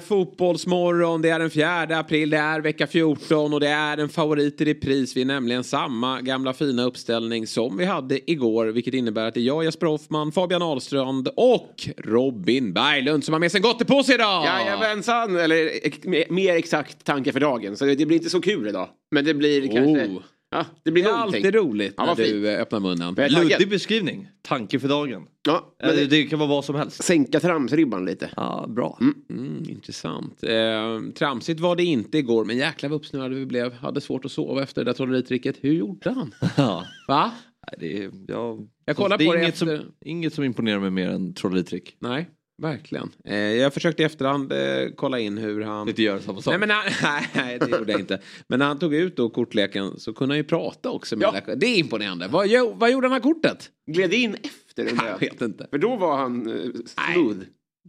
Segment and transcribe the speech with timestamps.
[0.00, 4.60] Fotbollsmorgon, det är den 4 april, det är vecka 14 och det är en favorit
[4.60, 5.16] i repris.
[5.16, 9.40] Vi är nämligen samma gamla fina uppställning som vi hade igår, vilket innebär att det
[9.40, 14.14] är jag, Jesper Hoffman, Fabian Ahlstrand och Robin Berglund som har med sig en gottepåse
[14.14, 14.44] idag!
[14.44, 17.76] Jajamensan, eller ex- mer exakt tanke för dagen.
[17.76, 18.88] Så det blir inte så kul idag.
[19.10, 20.10] Men det blir kanske...
[20.50, 21.38] Ja, det blir Det är någonting.
[21.46, 22.28] alltid roligt Ja, när fint.
[22.28, 23.14] du eh, öppnar munnen.
[23.14, 24.28] Luddig beskrivning.
[24.42, 25.26] Tanke för dagen.
[25.46, 27.02] Ja, men det, det kan vara vad som helst.
[27.04, 28.30] sänka tramsribban lite.
[28.36, 28.98] Ja, bra.
[29.30, 30.42] Mm, intressant.
[30.44, 33.72] Eh, tramsigt var det inte igår, men jäkla vad uppsnurrade vi blev.
[33.72, 35.56] Hade svårt att sova efter det där trolleritricket.
[35.60, 36.34] Hur gjorde han?
[36.56, 36.84] Ja.
[37.08, 37.32] Va?
[37.66, 40.44] Nej, det är, jag, Jag kollar det är på det inget, efter- som, inget som
[40.44, 41.96] imponerar mig mer än trolleritrick.
[41.98, 42.28] Nej,
[42.60, 43.10] verkligen.
[43.24, 44.58] Eh, jag försökte i efterhand eh,
[44.96, 45.88] kolla in hur han...
[45.88, 46.52] Inte göra samma sak.
[46.52, 48.20] Nej, men han, nej, nej, det gjorde jag inte.
[48.48, 51.16] Men när han tog ut då kortleken så kunde han ju prata också.
[51.16, 51.54] Med Ja.
[51.54, 52.28] Det är imponerande.
[52.28, 53.70] Vad, jo, vad gjorde han med kortet?
[53.86, 55.66] Gled in efter undrar Jag vet inte.
[55.70, 57.38] För då var han uh, smooth.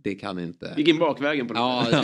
[0.03, 0.73] Det kan inte.
[0.77, 2.03] Gick in bakvägen på något Ja,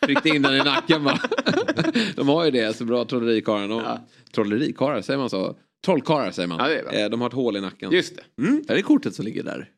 [0.06, 1.20] tryckte in den i nacken va.
[2.16, 3.68] De har ju det, så bra trollerikarlar.
[3.68, 4.06] De, Ja.
[4.34, 5.56] Trollerikarlar, säger man så?
[5.84, 6.58] Trollkarlar säger man.
[6.58, 6.92] Ja.
[6.92, 7.92] Eh, De har ett hål i nacken.
[7.92, 8.42] Just det.
[8.72, 9.68] Är det kortet som ligger där?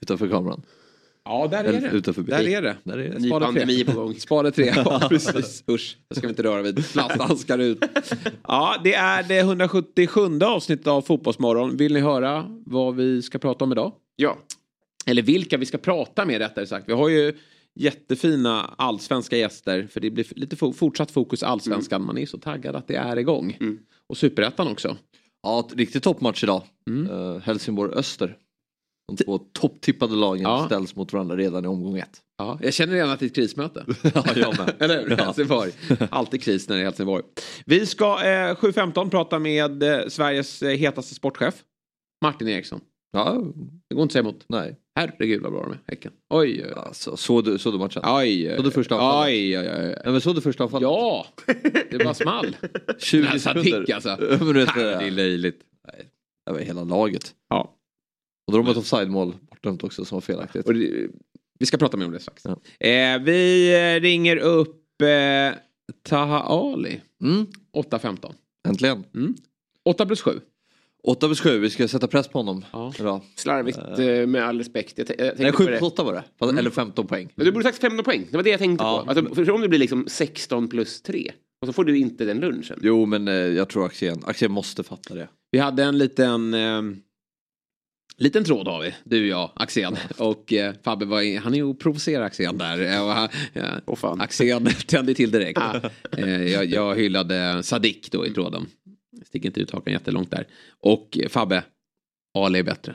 [0.00, 0.62] Utanför kameran?
[1.24, 1.90] Ja, där är det.
[1.90, 2.76] utanför Där är det.
[2.84, 3.18] Där är det.
[3.18, 3.60] Ny Spade tre.
[3.60, 4.14] pandemi på gång.
[4.18, 5.64] Spade tre, ja precis.
[5.70, 6.92] Usch, det ska vi inte röra vid.
[6.92, 7.84] Plasthandskar ut.
[8.48, 11.76] Ja, det är det 177 avsnittet av Fotbollsmorgon.
[11.76, 13.92] Vill ni höra vad vi ska prata om idag?
[14.16, 14.38] Ja.
[15.06, 16.88] Eller vilka vi ska prata med rättare sagt.
[16.88, 17.32] Vi har ju
[17.74, 19.88] jättefina allsvenska gäster.
[19.90, 22.04] För det blir lite fo- fortsatt fokus allsvenskan.
[22.06, 23.56] Man är så taggad att det är igång.
[23.60, 23.78] Mm.
[24.06, 24.96] Och superettan också.
[25.42, 26.62] Ja, riktigt toppmatch idag.
[26.90, 28.36] Uh, Helsingborg-Öster.
[29.08, 30.66] De två topptippade lagen Ja.
[30.66, 32.20] ställs mot varandra redan i omgång ett.
[32.38, 33.84] Ja, jag känner redan att det är ett krismöte.
[34.14, 34.74] ja, jag med.
[34.82, 35.16] Eller hur?
[35.16, 35.70] Helsingborg.
[36.10, 37.24] Alltid kris när det är Helsingborg.
[37.66, 41.54] Vi ska eh, 7.15 prata med eh, Sveriges eh, hetaste sportchef.
[42.24, 42.80] Martin Eriksson.
[43.12, 43.42] Ja,
[43.88, 44.44] Det går inte att säga emot.
[44.48, 44.76] nej.
[44.96, 46.12] Herregud vad bra de är, Häcken.
[46.34, 46.82] Oj, oj, oj.
[46.86, 48.02] Alltså, såg du, såg du matchen?
[48.06, 49.26] Oj, oj, Så det första anfallet?
[49.28, 49.96] oj, oj, oj.
[50.04, 50.82] Ja, men såg du första anfallet?
[50.82, 51.26] Ja,
[51.90, 52.56] det bara small.
[52.98, 53.94] 20 Den här Sadik, sekunder.
[53.94, 54.08] alltså.
[54.08, 55.60] Ja, men du Det är löjligt.
[55.92, 56.06] Nej,
[56.46, 57.34] det var hela laget.
[57.48, 57.74] Ja.
[58.46, 60.66] Och då har de ett offside-mål bortdömt också som var felaktigt.
[60.66, 61.06] Och det,
[61.58, 62.42] vi ska prata mer om det strax.
[62.44, 62.86] Ja.
[62.88, 65.58] Eh, vi eh, ringer upp eh,
[66.08, 67.00] Taha Ali.
[67.22, 67.46] Mm,
[67.76, 68.32] 8.15.
[68.68, 69.04] äntligen.
[69.84, 70.40] 8 plus 7.
[71.06, 72.64] 8 plus 7, vi ska sätta press på honom.
[72.72, 73.22] Ja.
[73.36, 74.98] Slarvigt eh, med all respekt.
[74.98, 75.78] Jag, jag Nej, tänkte 7 på det.
[75.78, 76.24] plus 8 var det.
[76.38, 77.28] Fast- Eller 15 poäng.
[77.34, 78.26] Men du borde sagt 15 poäng.
[78.30, 79.02] Det var det jag tänkte Ja.
[79.04, 79.10] på.
[79.10, 81.32] Alltså, för om det blir liksom 16 plus 3.
[81.60, 82.78] Och så får du inte den lunchen.
[82.82, 85.28] Jo, men eh, jag tror Axén, Axén måste fatta det.
[85.50, 86.54] Vi hade en liten...
[86.54, 86.82] Eh,
[88.18, 89.96] liten tråd har vi, du och jag, Axén.
[90.18, 92.92] Och eh, Fabbe var han är ju och provocerar Axén där.
[92.94, 93.28] Eh, Och, han-
[93.86, 94.20] ja, fan.
[94.20, 95.60] Axén tände till direkt.
[96.18, 98.66] eh, jag, jag hyllade Sadik då i tråden.
[99.26, 100.46] Sticker inte ut hakan jättelångt där.
[100.80, 101.64] Och eh, Fabbe,
[102.38, 102.94] Ali är bättre.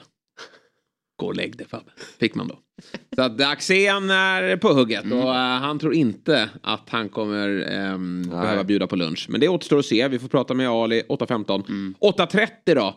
[1.15, 1.91] Gå och lägg dig Fabbe.
[2.19, 2.59] Fick man då.
[3.15, 8.21] Så att Axén är på hugget och eh, han tror inte att han kommer ehm,
[8.29, 9.25] behöva bjuda på lunch.
[9.29, 10.07] Men det återstår att se.
[10.07, 11.93] Vi får prata med Ali 8.15.
[11.99, 12.95] 8.30 då.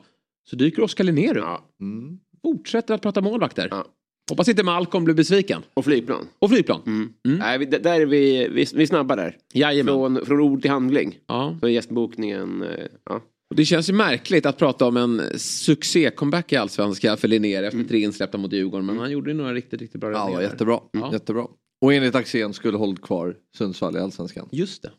[0.51, 1.45] Så dyker Oskar Linnér upp.
[1.45, 1.69] Ja.
[1.81, 2.19] Mm.
[2.43, 3.69] Fortsätter att prata målvakter.
[3.71, 3.87] Ja.
[4.31, 5.63] Hoppas inte Malcolm blir besviken.
[5.75, 6.29] Och flygplan.
[6.39, 6.83] Och flygplan.
[6.87, 7.13] Mm.
[7.23, 9.37] Nej, vi, där är vi, vi, vi är snabba där.
[9.55, 9.95] Jajamän.
[9.95, 11.19] Från, från ord till handling.
[11.27, 11.57] Ja.
[11.61, 13.23] Så gästbokningen, eh, ja.
[13.51, 17.85] Och det känns ju märkligt att prata om en succé-comeback i Allsvenskan för Linnér efter
[17.85, 18.87] tre insläppta mot Djurgården.
[18.87, 20.49] Men han gjorde ju några riktigt, riktigt bra Ja, räddningar där.
[20.49, 20.81] jättebra.
[20.93, 21.13] Ja.
[21.13, 21.47] jättebra.
[21.81, 24.49] Och enligt Axén skulle hållit kvar Sundsvall i Allsvenskan.
[24.53, 24.91] Just det.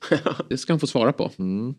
[0.49, 1.31] Det ska han få svara på.
[1.39, 1.75] Mm.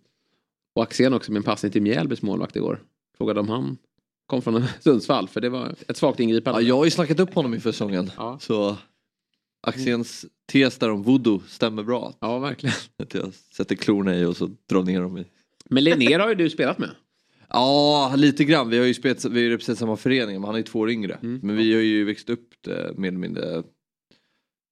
[0.75, 2.83] Och Axén också med en passning till Mjällbys målvakt igår.
[3.19, 3.79] Frågade om han
[4.27, 5.29] kom från Sundsvall.
[5.29, 6.61] För det var ett svagt ingripande.
[6.63, 8.11] Ja, jag har ju snackat upp honom inför säsongen.
[8.17, 8.39] Ja.
[8.41, 8.77] Så
[9.67, 12.15] Axéns tes där om voodoo stämmer bra.
[12.21, 12.75] Ja, verkligen.
[13.03, 15.25] Att jag sätter klorna i och så drar ner dem i.
[15.71, 16.91] Men Linnér har ju du spelat med.
[17.49, 18.69] Ja, lite grann.
[18.71, 20.91] Vi har ju spelat, vi har representerat samma förening, men han är ju två år
[20.91, 21.15] yngre.
[21.23, 21.41] Mm.
[21.43, 23.63] Men vi har ju växt upp det, mer eller mindre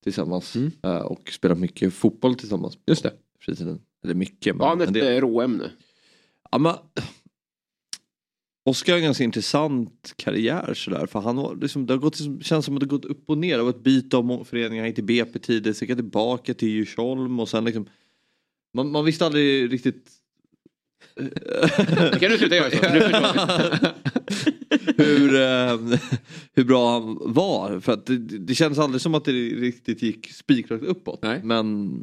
[0.05, 0.57] tillsammans.
[0.57, 0.73] Mm.
[0.83, 2.79] eh, Och spelat mycket fotboll tillsammans.
[2.87, 3.13] Just det.
[3.41, 3.81] Fritiden.
[4.05, 5.71] Eller mycket, Var han ett eh, råämne?
[6.51, 6.75] Ja, men,
[8.65, 11.07] Oskar har en ganska intressant karriär sådär.
[11.07, 13.39] För han var, liksom, det har gått, känns som att det har gått upp och
[13.39, 13.57] ner.
[13.57, 14.83] Det var ett byte av föreningar.
[14.83, 17.87] Han gick till BP tidigt, sen tillbaka till Djursholm och sen liksom.
[18.75, 20.23] Man, man visste aldrig riktigt
[22.21, 22.77] kan du sluta göra så.
[24.97, 25.99] Hur, eh,
[26.55, 27.81] hur bra han var.
[27.81, 31.23] För att det, det känns aldrig som att det riktigt gick spikrakt uppåt.
[31.23, 31.41] Nej.
[31.45, 31.97] Men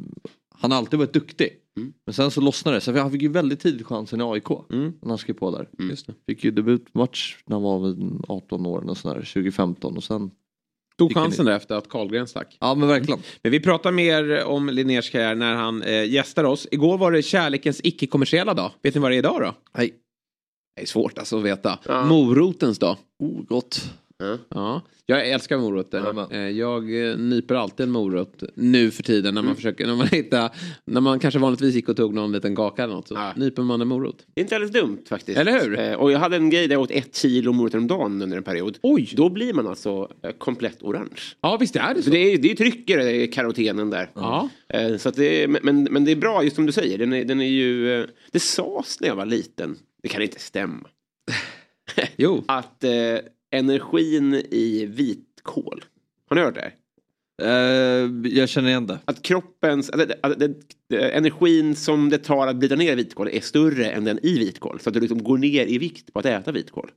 [0.60, 1.48] han har alltid varit duktig.
[1.76, 1.92] Mm.
[2.06, 2.80] Men sen så lossnade det.
[2.80, 4.50] Så han fick ju väldigt tidigt chansen i AIK.
[4.72, 4.92] Mm.
[5.02, 5.68] När han skrev på där.
[5.90, 6.14] Just det.
[6.26, 8.90] Fick ju debutmatch när han var väl 18 år.
[8.90, 10.30] Och sådär, 2015 och sen.
[10.98, 12.56] Tog chansen där efter att Karlgren stack.
[12.60, 13.20] Ja men verkligen.
[13.42, 16.68] Men vi pratar mer om Linnés karriär när han eh, gästar oss.
[16.70, 18.72] Igår var det kärlekens icke-kommersiella dag.
[18.82, 19.54] Vet ni vad det är idag då?
[19.78, 19.94] Nej.
[20.76, 21.78] Det är svårt alltså att veta.
[21.86, 22.04] Ja.
[22.04, 22.96] Morotens dag.
[23.18, 23.90] Oh gott.
[24.48, 26.32] Ja, jag älskar morötter.
[26.34, 29.34] Eh, Jag eh, nyper alltid en morot nu för tiden Mm.
[29.34, 30.50] när man försöker, när man hittar,
[30.84, 33.32] när man kanske vanligtvis gick och tog någon liten kaka eller något så Ja.
[33.36, 34.26] nyper man en morot.
[34.34, 35.38] Det är inte alldeles dumt faktiskt.
[35.38, 35.78] Eller hur?
[35.78, 38.36] Eh, och jag hade en grej där jag åt ett kilo morötter om dagen under
[38.36, 38.78] en period.
[38.82, 39.12] Oj!
[39.16, 40.08] Då blir man alltså
[40.38, 41.20] komplett orange.
[41.40, 42.10] Ja visst är det Så så.
[42.10, 44.10] det är, det är trycker i karotenen där.
[44.14, 44.48] Ja.
[44.98, 46.98] Så att det är, men, men det är bra, just som du säger.
[46.98, 50.88] Den är, den är ju, det sades när jag var liten, det kan inte stämma,
[52.16, 52.44] Jo.
[52.48, 52.84] att
[53.50, 55.84] energin i vitkål,
[56.28, 56.72] har ni hört det?
[57.42, 58.98] Eh, jag känner igen det.
[59.04, 60.42] Att kroppens, att, att, att,
[60.90, 64.80] energin som det tar att bryta ner vitkål är större än den i vitkål.
[64.80, 66.90] Så att du liksom går ner i vikt på att äta vitkål.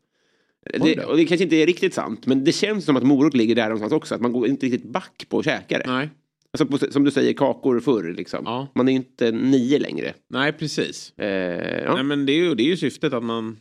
[0.79, 3.55] Det, och det kanske inte är riktigt sant, men det känns som att morot ligger
[3.55, 4.15] där någonstans också.
[4.15, 5.83] Att man går inte riktigt back på att käka det.
[5.87, 6.09] Nej.
[6.51, 8.41] Alltså på, som du säger, kakor förr liksom.
[8.45, 8.67] Ja.
[8.75, 10.13] Man är inte nio längre.
[10.27, 11.13] Nej precis.
[11.17, 11.95] Eh, ja.
[11.95, 13.57] Nej men det är, ju, det är ju syftet att man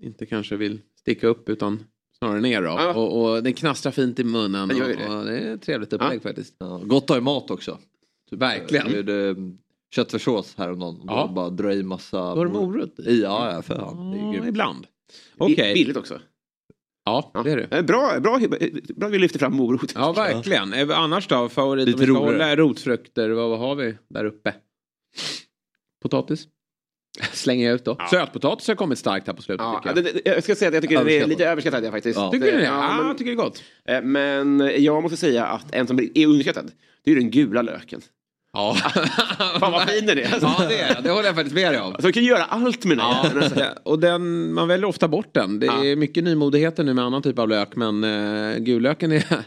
[0.00, 1.84] inte kanske vill sticka upp utan
[2.22, 2.68] snarare ner då.
[2.68, 2.94] Ja.
[2.94, 4.68] Och, och det knastrar fint i munnen.
[4.68, 5.08] Det och, det.
[5.08, 6.54] och det är ett trevligt upplägg faktiskt.
[6.58, 7.78] Ja, gott att ha i mat också.
[8.30, 8.86] Verkligen.
[8.86, 9.36] Jag gjorde
[9.94, 11.00] köttfärssås häromdagen.
[11.04, 11.12] Ja.
[11.28, 11.32] Ja.
[11.34, 12.18] Bara dra i massa...
[12.18, 13.22] Har du morot i?
[13.22, 14.10] Ja, ja för fan.
[14.10, 14.86] Det är Ja, ibland.
[15.38, 15.74] Okej.
[15.74, 16.20] Billigt också.
[17.04, 17.76] Ja, det är det.
[17.76, 18.38] Eh, Bra, bra,
[18.96, 19.92] bra att vi lyfter fram morot.
[19.94, 20.72] Ja, verkligen.
[20.72, 21.48] Eh, Annars då?
[21.48, 21.86] Favorit?
[21.86, 24.54] Lite Om vi ska hålla rotfrukter, vad, vad har vi där uppe?
[26.02, 26.48] Potatis?
[27.32, 27.96] Slänger jag ut då.
[27.98, 28.06] Ja.
[28.10, 29.94] Sötpotatis har kommit starkt här på slutet Ja, jag.
[29.94, 32.18] det, det, jag ska säga att jag tycker det är lite överskattat faktiskt.
[32.18, 32.30] Ja.
[32.30, 32.64] Tycker du det?
[32.64, 33.62] Ja, Ja, men- jag tycker det är gott.
[33.88, 36.70] Eh, Men jag måste säga att en som är underskattad,
[37.04, 38.00] det är den gula löken.
[38.52, 38.74] Ja.
[39.60, 40.22] Fan vad fin den är.
[40.32, 40.46] Alltså.
[40.58, 41.10] Ja, det är det.
[41.10, 41.86] håller jag faktiskt med dig om.
[41.86, 43.30] Alltså, du kan göra allt med den Ja.
[43.42, 43.64] Alltså.
[43.84, 45.58] och den, man väljer ofta bort den.
[45.60, 45.96] Det är Ja.
[45.96, 49.24] mycket nymodigheter nu med annan typ av lök men uh, gullöken är...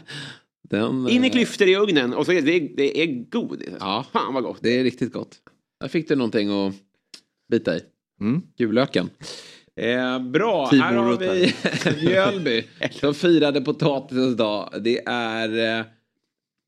[0.70, 3.68] Den, In i eh, klyftor i ugnen och så är det, det är godis.
[3.80, 4.04] Ja.
[4.12, 4.58] Fan vad gott.
[4.60, 5.30] Det är riktigt gott.
[5.80, 6.74] Där fick du någonting att
[7.50, 7.80] bita i.
[8.20, 8.42] Mm.
[8.58, 9.10] Gullöken.
[9.80, 11.54] Eh, bra, Team här har vi
[12.06, 14.72] Mjölby som firade potatisens dag.
[14.80, 15.84] Det är eh,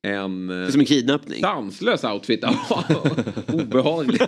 [0.06, 1.40] en Det är som en kidnappning.
[1.40, 2.44] sanslös outfit.
[2.70, 2.84] Ja,
[3.46, 4.20] Obehaglig.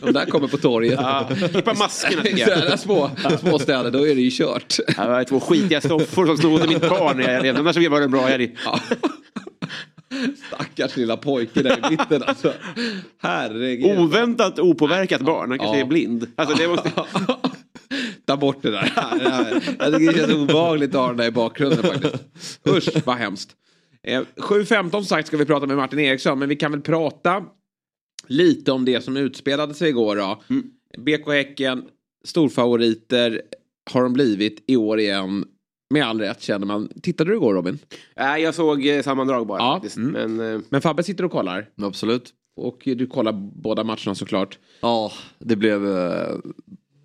[0.00, 0.92] De där kommer på torget.
[0.92, 2.58] Ja, klippa maskerna tycker jag.
[2.58, 3.10] sådana små,
[3.40, 4.76] små städer, då är det ju kört.
[4.86, 7.60] Det var två skitiga soffor som snodde mitt barn när jag levde.
[7.60, 8.56] Annars var det en bra helg.
[10.48, 12.52] Stackars lilla pojke där i mitten alltså.
[13.18, 13.98] Herregud.
[13.98, 15.50] Oväntat opåverkat barn.
[15.50, 15.84] Han kanske Ja.
[15.84, 16.26] är blind.
[16.36, 16.92] Alltså det måste...
[18.26, 18.92] Ta bort det där.
[19.78, 22.60] Jag tycker det känns obehagligt att ha den där i bakgrunden faktiskt.
[22.68, 23.50] Usch, vad hemskt.
[24.02, 27.44] Eh, 7.15 sagt ska vi prata med Martin Eriksson, men vi kan väl prata
[28.26, 30.42] lite om det som utspelade sig igår då.
[30.98, 31.84] BK Häcken,
[32.24, 33.42] storfavoriter
[33.90, 35.44] har de blivit i år igen.
[35.90, 36.88] Med all rätt känner man.
[37.02, 37.78] Tittade du igår Robin?
[38.16, 39.58] Nej, jag såg eh, sammandrag bara.
[39.58, 39.96] Ja, faktiskt.
[39.96, 40.12] mm.
[40.36, 41.70] Men eh, Men Fabbe sitter och kollar.
[41.76, 42.34] Absolut.
[42.56, 44.58] Och du kollar båda matcherna såklart.
[44.80, 46.36] Ja, det blev eh,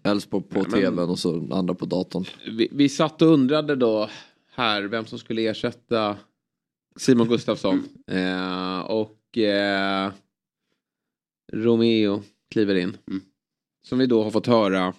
[0.03, 2.25] Elfsborg på men- tvn och så andra på datorn.
[2.57, 4.09] Vi, vi satt och undrade då
[4.55, 6.17] här vem som skulle ersätta
[6.97, 7.83] Simon Gustafsson.
[8.07, 10.11] Eh, och eh,
[11.53, 12.98] Romeo kliver in.
[13.07, 13.21] Mm.
[13.88, 14.93] Som vi då har fått höra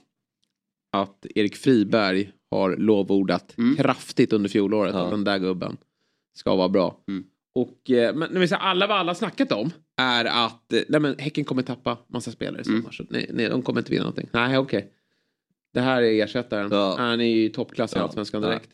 [0.92, 3.76] att Erik Friberg har lovordat Mm.
[3.76, 5.04] kraftigt under fjolåret Ja.
[5.04, 5.76] att den där gubben
[6.36, 6.96] ska vara bra.
[7.08, 7.24] Mm.
[7.54, 11.00] Och eh, men, när vi säger alla vad alla snackat om är att eh, nej,
[11.00, 12.78] men Häcken kommer tappa massa spelare i sommar.
[12.78, 12.92] Mm.
[12.92, 14.28] Så, nej, nej, de kommer inte vinna någonting.
[14.32, 14.92] Nej, okej.
[15.74, 16.68] Det här är ersättaren.
[16.72, 16.94] Ja.
[16.98, 18.02] Han är ju toppklass i Ja.
[18.02, 18.48] Allsvenskan Ja.
[18.48, 18.70] direkt.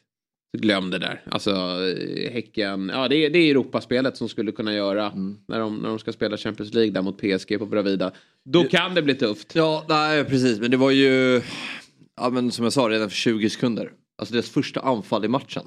[0.55, 1.23] Så Glöm det där.
[1.31, 5.37] Alltså eh, Häcken, ja det är, det är Europaspelet som skulle kunna göra Mm.
[5.49, 8.13] när, de, när de ska spela Champions League där mot PSG på Bravida.
[8.45, 9.55] Då kan det bli tufft.
[9.55, 10.61] Ja, nej precis.
[10.61, 11.43] Men det var ju,
[12.17, 13.93] ja men som jag sa redan för 20 sekunder.
[14.19, 15.67] Alltså deras första anfall i matchen.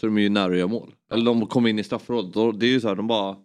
[0.00, 0.94] Så de är ju nära att göra mål.
[1.12, 2.34] Eller de kom in i straffområdet.
[2.34, 3.36] Då- Det är ju så här, de bara...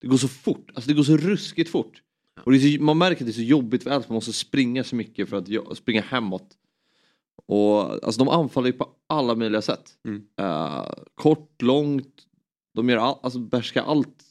[0.00, 0.70] Det går så fort.
[0.74, 2.02] Alltså det går så ruskigt fort.
[2.44, 4.08] Och så, man märker att det är så jobbigt för Elfsborg.
[4.12, 5.36] Man måste springa så mycket för
[5.70, 6.48] att springa hemåt.
[7.46, 9.90] Och alltså de anfaller ju på alla möjliga sätt.
[10.08, 10.22] Mm.
[10.40, 12.22] Eh, kort, långt.
[12.74, 14.24] De gör all, alltså behärskar allt.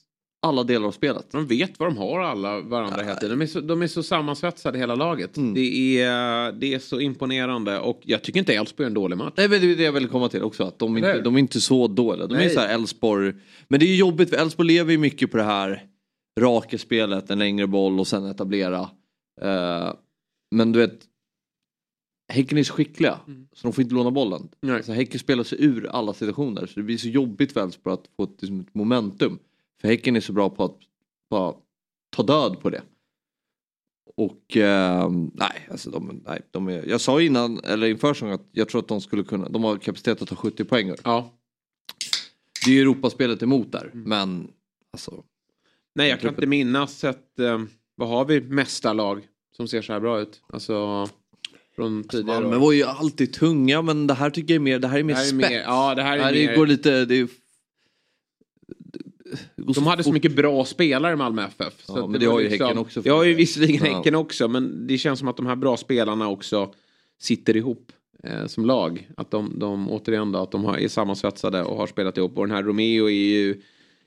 [0.43, 1.31] Alla delar av spelet.
[1.31, 3.39] De vet vad de har alla varandra hela tiden.
[3.39, 5.37] De är så, de är så sammansvetsade hela laget.
[5.37, 5.53] Mm.
[5.53, 9.33] Det, är, det är så imponerande och jag tycker inte Elfsborg är en dålig match.
[9.37, 10.63] Nej men det är det jag vill komma till också.
[10.63, 12.27] Att de, inte, de är inte så dåliga.
[12.27, 12.49] De är Nej.
[12.49, 13.33] så här Elfsborg.
[13.67, 15.83] Men det är ju jobbigt för Elfsborg lever ju mycket på det här
[16.39, 18.89] raka spelet, en längre boll och sen etablera.
[19.41, 19.93] Eh,
[20.55, 20.99] men du vet.
[22.33, 23.19] Häcken är så skickliga
[23.53, 24.49] så de får inte låna bollen.
[24.61, 24.75] Nej.
[24.75, 28.09] Alltså, häcken spelar sig ur alla situationer så det blir så jobbigt för Elfsborg att
[28.17, 29.39] få ett, liksom, ett momentum.
[29.83, 30.77] För Häcken är så bra på att
[31.29, 31.53] bara
[32.15, 32.81] ta död på det.
[34.15, 38.47] Och eh, nej, alltså de, nej, de är, jag sa innan, eller inför säsongen att
[38.51, 40.95] jag tror att de skulle kunna, de har kapacitet att ta 70 poäng.
[41.03, 41.33] Ja.
[42.65, 44.47] Det är ju Europaspelet emot där, men
[44.93, 45.23] alltså.
[45.95, 47.39] Nej, jag kan inte minnas ett...
[47.39, 47.61] Eh,
[47.95, 49.21] vad har vi mästarlag
[49.57, 50.41] som ser så här bra ut?
[50.53, 51.07] Alltså
[51.75, 52.59] från tidigare Malmö år.
[52.61, 55.13] var ju alltid tunga men det här tycker jag är mer, det här är mer
[55.13, 55.49] Det här är spets.
[55.49, 57.27] mer- ja, det här är det här mer- går lite, det är,
[59.55, 61.73] De hade så mycket bra spelare i Malmö FF.
[61.87, 63.97] Ja, att men det har ju Häcken också Det har ju visserligen Ja.
[63.97, 66.73] Häcken också men det känns som att de här bra spelarna också
[67.21, 67.91] sitter ihop
[68.23, 69.09] eh, som lag.
[69.17, 72.37] Att de, de återigen då, att de har, är sammansvetsade och har spelat ihop.
[72.37, 73.61] Och den här Romeo är ju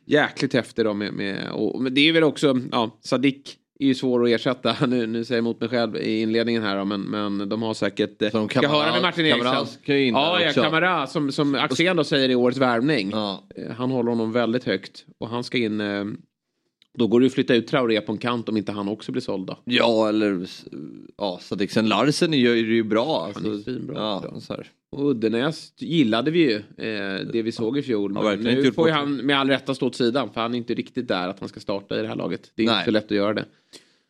[0.04, 3.94] jäkligt häftig då med, med och, men det är väl också, ja, Sadik är ju
[3.94, 4.76] svår att ersätta.
[4.86, 8.22] Nu, nu säger jag emot mig själv i inledningen här men, men de har säkert...
[8.22, 9.66] eh, Så de Ska höra med Martin Eriksson.
[10.14, 10.62] Ja, ja.
[10.62, 13.10] Kamara som, som Axén då säger i årets värvning.
[13.10, 13.44] Ja.
[13.56, 15.04] Eh, Han håller honom väldigt högt.
[15.18, 15.80] Och han ska in...
[16.98, 19.12] Då går det ju att flytta ut Traoré på en kant om inte han också
[19.12, 19.58] blir såld då.
[19.64, 20.46] Ja eller
[21.16, 23.20] ja, Sadiksen Larsen gör ju det ju bra.
[23.20, 23.96] Han Alltså, är svinbra.
[23.96, 24.40] ja, också.
[24.40, 24.70] så här.
[24.90, 28.12] Och Uddenäs gillade vi ju, eh, det vi såg i fjol.
[28.14, 30.32] Ja, Men nu får ju han med all rätta stå åt sidan.
[30.32, 32.50] För han är inte riktigt där att han ska starta i det här laget.
[32.54, 32.74] Det är Nej.
[32.74, 33.44] inte så lätt att göra det.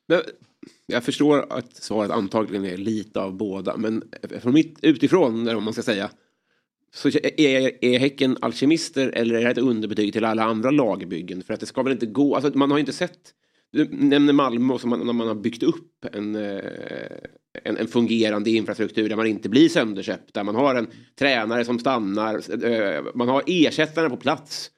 [0.08, 0.20] Men
[0.86, 3.76] jag förstår att svaret antagligen är lite av båda.
[3.76, 4.02] Men
[4.40, 6.10] från mitt utifrån, vad man ska säga.
[6.96, 11.42] Så är, är Häcken alkemister eller är det ett underbetyg till alla andra lagbyggen?
[11.42, 13.32] För att det ska väl inte gå, alltså man har inte sett
[13.76, 16.60] du nämner Malmö som man, när man har byggt upp en, eh,
[17.64, 20.34] en, en fungerande infrastruktur där man inte blir sönderköpt.
[20.34, 20.86] Där man har en
[21.18, 24.70] tränare som stannar, eh, man har ersättarna på plats.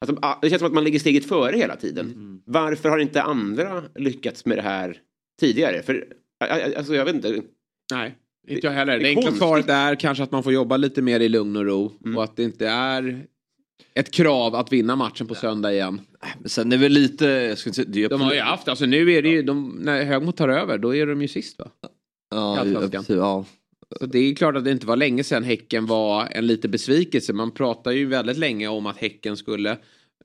[0.00, 2.42] Alltså, ah, det känns som att man ligger steget före hela tiden.
[2.46, 4.98] Varför har inte andra lyckats med det här
[5.40, 5.82] tidigare?
[5.82, 6.06] För
[6.76, 7.42] alltså, jag vet inte.
[7.92, 8.14] Nej,
[8.46, 8.92] inte jag heller.
[8.92, 11.56] det Det är enkla svaret är kanske att man får jobba lite mer i lugn
[11.56, 11.92] och ro.
[12.04, 12.16] Mm.
[12.16, 13.26] Och att det inte är
[13.94, 16.00] ett krav att vinna matchen på söndag igen.
[16.40, 18.86] Men sen är väl lite, jag ska inte säga, det De har ju haft, alltså
[18.86, 21.68] nu är det ju, de, när Högmo tar över, då är de ju sist va?
[22.30, 23.44] ja, ja.
[23.98, 27.32] Så det är klart att det inte var länge sedan Häcken var en liten besvikelse.
[27.32, 29.76] Man pratar ju väldigt länge om att Häcken skulle...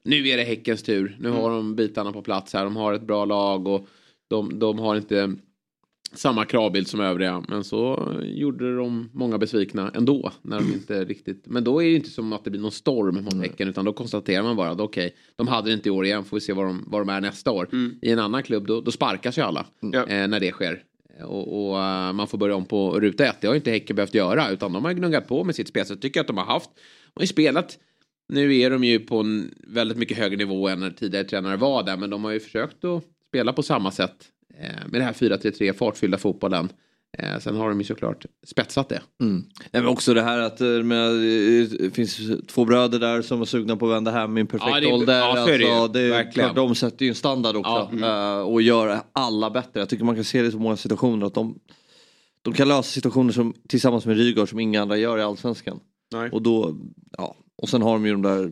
[0.04, 1.18] Nu är det Häckens tur.
[1.20, 2.64] Nu har de bitarna på plats här.
[2.64, 3.88] De har ett bra lag och
[4.30, 5.36] de, de har inte
[6.14, 7.44] samma kravbild som övriga.
[7.48, 10.32] Men så gjorde de många besvikna ändå.
[10.42, 11.44] När de inte riktigt...
[11.46, 13.68] Men då är det inte som att det blir någon storm mot Häcken.
[13.70, 16.24] Utan då konstaterar man bara att okej, de hade det inte i år igen.
[16.24, 17.70] Får vi se vad de, vad de är nästa år.
[18.02, 19.66] I en annan klubb då, då sparkas ju alla.
[19.80, 20.08] Ja.
[20.08, 20.84] Eh, när det sker.
[21.24, 23.42] Och, och eh, man får börja om på ruta ett.
[23.42, 24.50] Det har ju inte Häcken behövt göra.
[24.50, 25.86] Utan de har gnuggat på med sitt spel.
[25.86, 26.70] Så jag tycker att de har haft.
[26.76, 27.78] De har ju spelat.
[28.30, 31.84] Nu är de ju på en väldigt mycket högre nivå än när tidigare tränare var
[31.84, 31.98] där.
[31.98, 34.16] Men de har ju försökt att spela på samma sätt.
[34.60, 36.70] Eh, med det här 4-3-3 fartfyllda fotbollen.
[37.18, 39.02] Eh, sen har de ju såklart spetsat det.
[39.22, 39.44] Mm.
[39.72, 41.12] Nej, men också det här att eh, med,
[41.80, 44.72] det finns två bröder där som är sugna på att vända hem i en perfekt
[44.76, 45.20] Ja, det ålder.
[45.20, 48.62] ja, det alltså, det är klart, de sätter ju en standard också Ja, eh, och
[48.62, 49.80] gör alla bättre.
[49.80, 51.60] Jag tycker man kan se det i så många situationer att de,
[52.42, 55.80] de kan lösa situationer som, tillsammans med Rygaard som inga andra gör i allsvenskan.
[56.14, 56.30] Nej.
[56.30, 56.78] Och då,
[57.18, 58.52] ja, och sen har de ju de där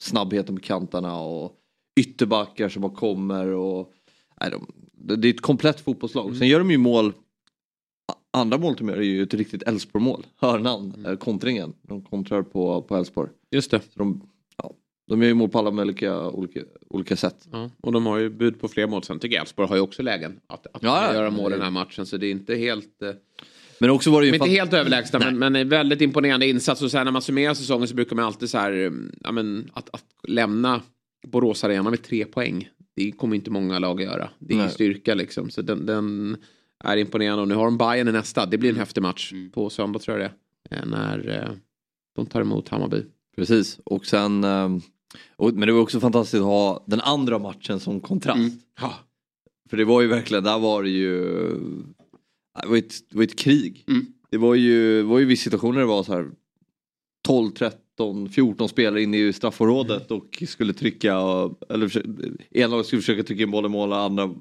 [0.00, 1.52] snabbheten på kanterna och
[2.00, 3.92] ytterbackar som bara kommer och
[4.40, 4.66] nej, de,
[5.16, 6.26] det är ett komplett fotbollslag.
[6.26, 6.38] Mm.
[6.38, 7.12] Sen gör de ju mål
[8.36, 10.26] Andra målet de gör är ju ett riktigt Elfsborg-mål.
[10.36, 11.06] Hörnan, Mm.
[11.12, 11.72] eh, kontringen.
[11.82, 13.30] De kontrar på, på Elfsborg.
[13.50, 13.80] Just det.
[13.94, 14.72] De, ja,
[15.08, 17.48] de gör ju mål på alla möjliga olika, olika sätt.
[17.52, 17.70] Ja.
[17.80, 19.02] Och de har ju bud på fler mål.
[19.02, 21.64] Sen tycker jag Elfsborg har ju också lägen att, att Ja, göra mål i den
[21.64, 22.06] här matchen.
[22.06, 23.02] Så det är inte helt...
[23.02, 23.10] Eh,
[23.78, 25.68] Men också var det ju De är en inte fan- helt överlägsna men, men en
[25.68, 26.82] väldigt imponerande insats.
[26.82, 29.32] Och så här, när man summerar säsongen så brukar man alltid så här, mm, ja,
[29.32, 30.82] men, att, att lämna
[31.26, 32.68] Borås Arena med tre poäng.
[32.96, 34.30] Det kommer inte många lag att göra.
[34.38, 34.70] Det är Nej.
[34.70, 35.50] styrka liksom.
[35.50, 36.36] Så den, den
[36.84, 37.42] är imponerande.
[37.42, 38.46] Och nu har de Bayern i nästa.
[38.46, 38.76] Det blir Mm.
[38.76, 40.34] en häftig match på söndag tror jag det
[40.76, 40.78] är.
[40.82, 41.56] Eh, När eh,
[42.16, 43.02] de tar emot Hammarby.
[43.36, 44.44] Precis, och sen...
[44.44, 44.80] ehm,
[45.36, 48.38] Och, men det var också fantastiskt att ha den andra matchen som kontrast.
[48.38, 48.50] Mm.
[48.80, 48.94] Ja.
[49.70, 51.14] För det var ju verkligen, där var det ju...
[52.62, 53.84] Det var ett, det var ett krig.
[53.88, 54.06] Mm.
[54.30, 56.30] Det var ju, var ju vissa situationer det var så här
[57.26, 57.52] 12,
[57.96, 61.14] 13, 14 spelare inne i straffområdet och skulle trycka,
[61.68, 62.02] eller
[62.56, 64.34] ena laget skulle försöka trycka in bollen i mål och andra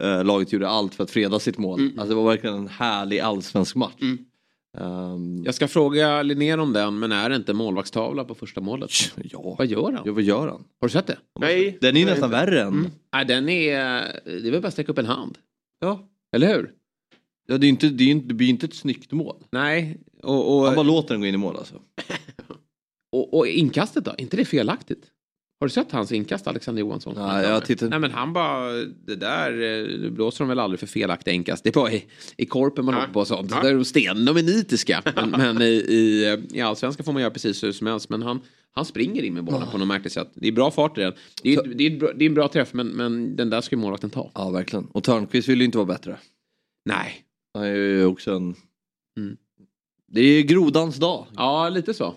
[0.00, 1.80] eh, laget gjorde allt för att freda sitt mål.
[1.80, 1.98] Mm.
[1.98, 4.00] Alltså det var verkligen en härlig allsvensk match.
[4.00, 4.18] Mm.
[4.78, 8.90] Ehm, Jag ska fråga Linnér om den men är det inte målvaktstavla på första målet?
[9.22, 9.54] ja.
[9.58, 10.02] Vad gör han?
[10.04, 10.64] ja, vad gör han?
[10.80, 11.18] Har du sett det?
[11.40, 11.78] Nej.
[11.80, 12.36] Den är Nej, nästan inte.
[12.36, 12.68] värre än...
[12.68, 12.90] Mm.
[13.12, 13.80] Nej, den är...
[14.24, 15.38] Det är väl bara att sträcka upp en hand.
[15.80, 16.08] Ja.
[16.32, 16.70] Eller hur?
[17.46, 19.36] Ja, det, är inte, det, är inte, det blir inte ett snyggt mål.
[19.50, 19.98] Nej.
[20.22, 21.74] Och, och, Han bara låter den gå in i mål alltså.
[23.12, 24.10] och, och inkastet då?
[24.10, 25.04] Är inte det felaktigt?
[25.60, 27.14] Har du sett hans inkast Alexander Johansson?
[27.16, 28.72] Nej, jag tittar Nej men han bara,
[29.06, 31.64] det där, eh, nu blåser de väl aldrig för felaktiga inkast.
[31.64, 32.04] Det är bara i,
[32.36, 33.00] i korpen man Ja.
[33.00, 33.50] hoppar på och sånt.
[33.50, 33.62] Ja.
[33.62, 35.02] Där är de sten, de är nitiska.
[35.16, 38.08] Men, men i, i, i allsvenskan får man göra precis hur som helst.
[38.08, 38.40] Men han,
[38.72, 40.28] han springer in med bollen på något märkligt sätt.
[40.34, 41.12] Det är bra fart i den.
[41.42, 43.76] Det är, det är, bra- det är en bra träff men, men den där ska
[43.76, 44.30] ju målvakten ta.
[44.34, 44.84] Ja, verkligen.
[44.92, 46.16] Och Törnqvist vill ju inte vara bättre.
[46.84, 47.24] Nej.
[47.54, 48.54] Han är ju också en...
[49.18, 49.36] Mm.
[50.12, 51.26] Det är grodans dag.
[51.36, 52.14] Ja, lite så.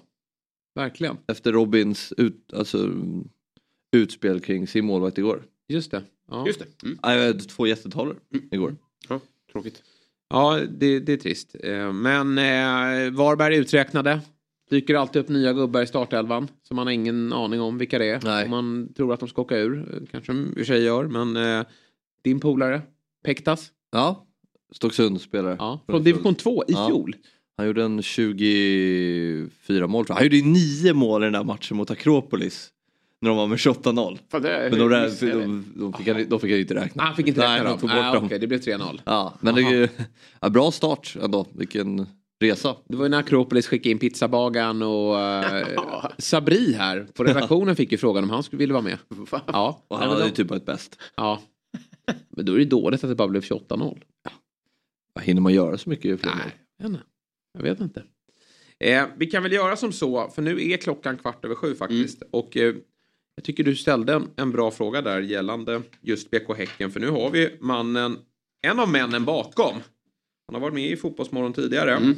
[0.76, 1.18] Verkligen.
[1.28, 2.90] Efter Robins ut, alltså,
[3.92, 5.44] utspel kring sin målvakt igår.
[5.68, 6.04] Just det.
[6.30, 6.84] Ja, Just det.
[6.84, 7.00] Mm.
[7.04, 8.20] Ja, jag hade två jättetavlor
[8.52, 8.76] igår.
[9.10, 9.20] Ja,
[9.52, 9.84] tråkigt.
[10.30, 11.56] ja det, det är trist.
[11.60, 14.20] Eh, Men eh, Varberg uträknade.
[14.70, 18.06] Dyker alltid upp nya gubbar i startelvan som man har ingen aning om vilka det
[18.10, 18.20] är.
[18.24, 18.44] Nej.
[18.46, 19.94] Om man tror att de ska åka ur.
[19.96, 21.08] eh, Kanske de i och för sig gör.
[21.08, 21.66] Men eh,
[22.24, 22.82] din polare
[23.24, 23.72] Pektas.
[23.92, 24.28] Ja,
[24.72, 25.56] Stocksund spelare.
[25.60, 26.88] Ja, från division 2 i Ja.
[26.88, 27.16] fjol.
[27.62, 30.16] Han gjorde en 24 mål tror jag.
[30.16, 32.70] Han gjorde ju nio mål i den där matchen mot Akropolis.
[33.22, 34.20] När de var med 28-0.
[34.32, 35.32] Fan, det, Men de, det?
[35.34, 37.04] de, de, fick han, de fick han ju inte räkna.
[37.04, 37.80] Han fick inte Nej, räkna de dem.
[37.80, 38.26] tog bort Ah, dem.
[38.26, 39.00] Okej, det blev 3-0.
[39.06, 39.88] Ja, men det är ju
[40.42, 41.48] ja, bra start ändå.
[41.56, 42.06] Vilken
[42.42, 42.76] resa.
[42.88, 45.68] Det var ju när Akropolis skickade in pizzabagaren och eh,
[46.18, 48.98] Sabri här på redaktionen fick ju frågan om han skulle vilja vara med.
[49.48, 50.98] Ja, Och Nej, han hade ju de- typ varit bäst.
[51.16, 51.42] ja.
[52.30, 54.02] Men då är det dåligt att det bara blev 28-0.
[55.14, 56.32] Vad Hinner man göra så mycket fler?
[56.80, 56.92] Nej,
[57.54, 58.04] jag vet inte.
[58.80, 62.24] Eh, vi kan väl göra som så, för nu är klockan kvart över sju faktiskt.
[62.32, 62.76] Och eh,
[63.36, 66.92] jag tycker du ställde en, en bra fråga där gällande just BK Häcken.
[66.92, 68.18] För nu har vi mannen,
[68.62, 69.76] en av männen bakom.
[70.48, 71.96] Han har varit med i Fotbollsmorgon tidigare.
[71.96, 72.16] Mm.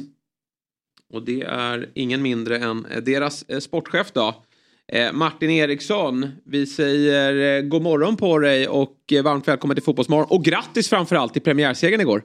[1.12, 4.44] Och det är ingen mindre än eh, deras eh, sportchef då.
[4.92, 10.26] Eh, Martin Eriksson, vi säger eh, god morgon på dig och varmt välkommen till Fotbollsmorgon.
[10.30, 12.22] Och grattis framförallt till premiärsegern igår.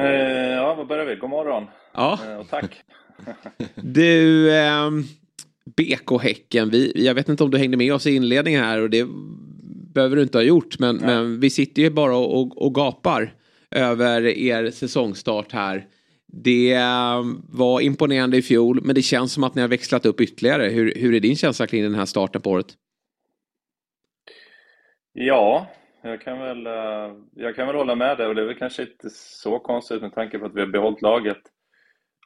[0.00, 1.14] Eh, ja, vad börjar vi?
[1.16, 2.18] God morgon Ja.
[2.28, 2.70] eh, och tack.
[3.74, 5.04] Du, ehm,
[5.76, 8.90] BK Häcken, vi, jag vet inte om du hängde med oss i inledningen här och
[8.90, 9.06] det
[9.94, 13.34] behöver du inte ha gjort men, men vi sitter ju bara och, och, och gapar
[13.70, 15.86] över er säsongstart här.
[16.32, 20.20] Det ehm, var imponerande i fjol men det känns som att ni har växlat upp
[20.20, 20.68] ytterligare.
[20.68, 22.66] Hur, hur är din känsla kring den här starten på året?
[25.12, 25.66] Ja,
[26.02, 28.82] jag kan, väl, eh, jag kan väl hålla med dig och det är väl kanske
[28.82, 31.42] inte så konstigt med tanke på att vi har behållit laget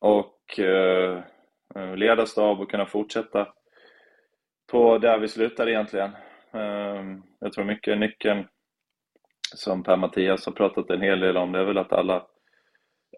[0.01, 1.23] och eh, eh
[1.75, 3.49] stab ledarstab och kunna fortsätta
[4.71, 6.11] på där vi slutade egentligen.
[6.55, 7.05] Eh,
[7.41, 8.45] jag tror mycket nyckeln
[9.55, 12.27] som Per-Mattias har pratat en hel del om, det är väl att alla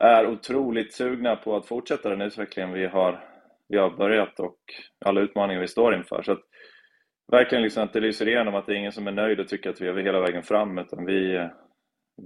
[0.01, 3.25] är otroligt sugna på att fortsätta den utvecklingen vi har,
[3.69, 4.59] vi har börjat och
[5.05, 6.23] alla utmaningar vi står inför.
[6.23, 6.42] Så att,
[7.33, 9.71] verkligen liksom att det lyser igenom att det är ingen som är nöjd och tycker
[9.71, 11.49] att vi är hela vägen fram utan vi,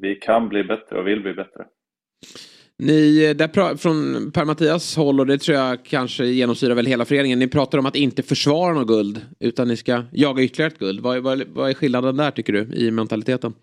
[0.01, 1.65] vi kan bli bättre och vill bli bättre.
[2.79, 7.39] Ni, eh, där från Per-Mattias håll och det tror jag kanske genomsyrar väl hela föreningen.
[7.39, 11.01] Ni pratar om att inte försvara något guld utan ni ska jaga ytterligare ett guld.
[11.01, 13.55] Vad, är- vad, vad är skillnaden där tycker du i mentaliteten?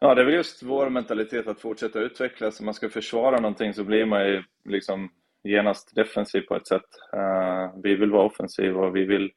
[0.00, 2.60] Ja, det är väl just vår mentalitet att fortsätta utvecklas.
[2.60, 5.08] Om man ska försvara någonting så blir man ju liksom
[5.44, 6.88] genast defensiv på ett sätt.
[7.12, 9.30] Eh, vi vill vara offensiva och vi vill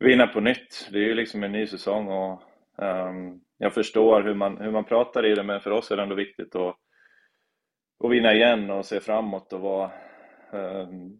[0.00, 0.88] vinna på nytt.
[0.92, 2.42] Det är ju liksom en ny säsong och
[2.76, 6.02] um, jag förstår hur man, hur man pratar i det, men för oss är det
[6.02, 6.76] ändå viktigt att,
[8.04, 9.90] att vinna igen och se framåt och vara
[10.52, 11.18] Um,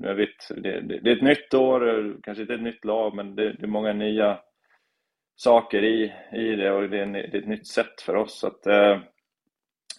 [0.00, 3.34] jag vet, det, det, det är ett nytt år, kanske inte ett nytt lag, men
[3.36, 4.38] det, det är många nya
[5.36, 8.38] saker i, i det och det är, en, det är ett nytt sätt för oss.
[8.38, 9.02] Så att, uh,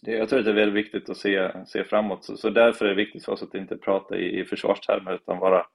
[0.01, 2.23] det, jag tror att det är väldigt viktigt att se, se framåt.
[2.23, 5.39] Så, så därför är det viktigt för oss att inte prata i, i försvarstermer utan
[5.39, 5.65] vara,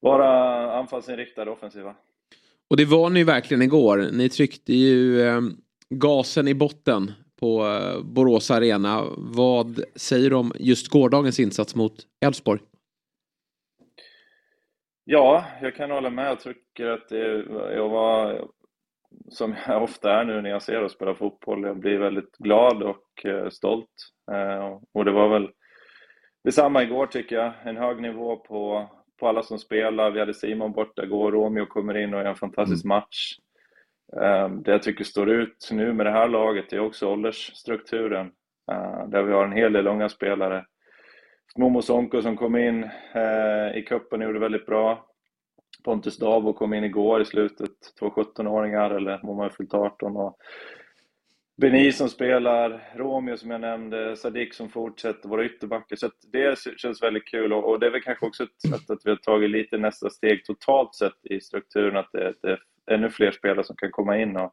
[0.00, 1.94] vara anfallsinriktade och offensiva.
[2.70, 4.08] Och det var ni verkligen igår.
[4.12, 5.40] Ni tryckte ju eh,
[5.90, 9.04] gasen i botten på eh, Borås Arena.
[9.16, 12.60] Vad säger du om just gårdagens insats mot Elfsborg?
[15.04, 16.26] Ja, jag kan hålla med.
[16.26, 18.48] Jag tycker att det, jag var,
[19.28, 22.82] som jag ofta är nu när jag ser oss spela fotboll, jag blir väldigt glad
[22.82, 23.90] och eh, stolt.
[24.32, 25.50] Eh, och det var väl
[26.44, 27.52] detsamma igår tycker jag.
[27.64, 30.10] En hög nivå på, på alla som spelar.
[30.10, 33.38] Vi hade Simon borta igår, Romeo kommer in och gör en fantastisk match.
[34.22, 38.26] Eh, det jag tycker står ut nu med det här laget är också åldersstrukturen.
[38.72, 40.64] Eh, där vi har en hel del unga spelare.
[41.56, 45.06] Momo Sonko som kom in eh, i cupen gjorde väldigt bra.
[45.84, 50.16] Pontus Dabo kom in igår i slutet, två 17-åringar, eller Momo har fyllt 18.
[50.16, 50.36] Och
[51.56, 55.96] Beni som spelar, Romeo som jag nämnde, Sadik som fortsätter, våra ytterbackar.
[55.96, 58.90] Så att det känns väldigt kul och, och det är väl kanske också ett sätt
[58.90, 62.58] att vi har tagit lite nästa steg totalt sett i strukturen, att det, det är
[62.94, 64.52] ännu fler spelare som kan komma in och,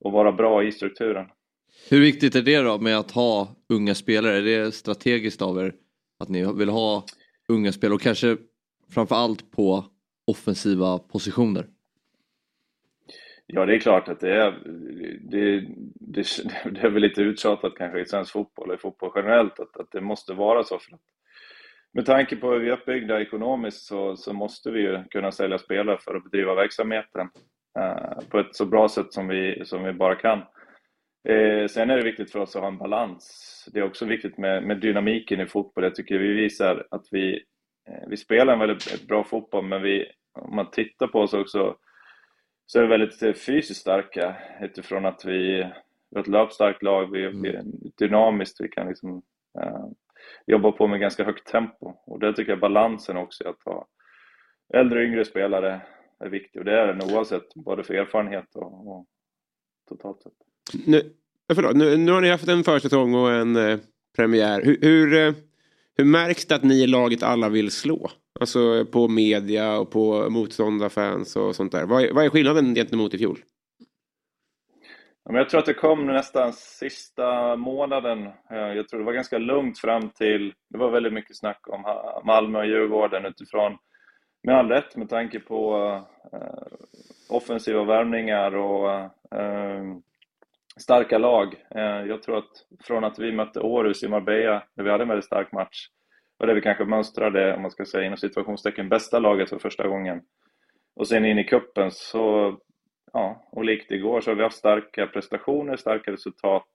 [0.00, 1.26] och vara bra i strukturen.
[1.90, 4.36] Hur viktigt är det då med att ha unga spelare?
[4.36, 5.74] Är det strategiskt av er
[6.18, 7.04] att ni vill ha
[7.48, 8.36] unga spelare och kanske
[8.94, 9.84] framför allt på
[10.26, 11.66] offensiva positioner?
[13.52, 14.50] Ja, det är klart att det är,
[15.20, 15.60] det,
[15.94, 16.26] det,
[16.70, 19.92] det är väl lite uttjatat kanske i svensk fotboll och i fotboll generellt att, att
[19.92, 20.78] det måste vara så.
[20.78, 21.00] För att,
[21.92, 25.58] med tanke på hur vi är uppbyggda ekonomiskt så, så måste vi ju kunna sälja
[25.58, 27.28] spelare för att bedriva verksamheten
[27.78, 30.38] eh, på ett så bra sätt som vi, som vi bara kan.
[31.28, 33.68] Eh, sen är det viktigt för oss att ha en balans.
[33.72, 35.84] Det är också viktigt med, med dynamiken i fotboll.
[35.84, 37.34] Jag tycker vi visar att vi,
[37.88, 41.76] eh, vi spelar en väldigt bra fotboll, men vi, om man tittar på oss också
[42.70, 45.56] så är vi väldigt eh, fysiskt starka utifrån att vi,
[46.10, 47.42] vi har ett löpstarkt lag, vi, mm.
[47.42, 47.64] vi är
[47.98, 49.22] dynamiskt, vi kan liksom
[49.60, 49.84] eh,
[50.46, 51.94] jobba på med ganska högt tempo.
[52.06, 53.86] Och det tycker jag balansen också, att ha
[54.74, 55.80] äldre och yngre spelare
[56.20, 59.06] är viktig och det är den oavsett, både för erfarenhet och, och
[59.88, 60.32] totalt sett.
[60.86, 61.12] Nu,
[61.54, 63.78] förlåt, nu, nu har ni haft en försäsong och en eh,
[64.16, 64.62] premiär.
[64.62, 65.34] Hur, hur, eh,
[65.96, 68.10] hur märks det att ni i laget alla vill slå?
[68.40, 71.86] Alltså på media och på motståndarfans och sånt där.
[71.86, 73.38] Vad är, vad är skillnaden gentemot i fjol?
[75.24, 78.26] Jag tror att det kom nästan sista månaden.
[78.26, 80.52] Eh, jag tror det var ganska lugnt fram till...
[80.68, 81.82] Det var väldigt mycket snack om
[82.24, 83.76] Malmö och Djurgården utifrån,
[84.42, 85.90] med all rätt, med tanke på
[86.32, 86.76] eh,
[87.28, 88.90] offensiva värvningar och
[89.40, 89.84] eh,
[90.80, 91.54] starka lag.
[92.08, 95.24] Jag tror att från att vi mötte Århus i Marbella, där vi hade en väldigt
[95.24, 95.86] stark match,
[96.40, 99.88] och där vi kanske mönstrade, om man ska säga inom situationstecken, bästa laget för första
[99.88, 100.22] gången.
[100.96, 102.56] Och sen in i kuppen så,
[103.12, 106.68] ja, och likt igår så har vi haft starka prestationer, starka resultat.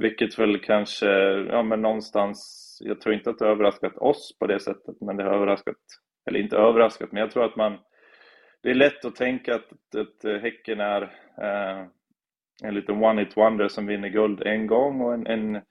[0.00, 1.08] Vilket väl kanske,
[1.50, 2.38] ja men någonstans,
[2.84, 5.76] jag tror inte att det har överraskat oss på det sättet, men det har överraskat,
[6.26, 7.78] eller inte överraskat, men jag tror att man,
[8.62, 11.02] det är lätt att tänka att, att eh, Häcken är
[11.42, 11.86] eh,
[12.64, 15.62] en liten one-hit wonder som vinner guld en gång och en, en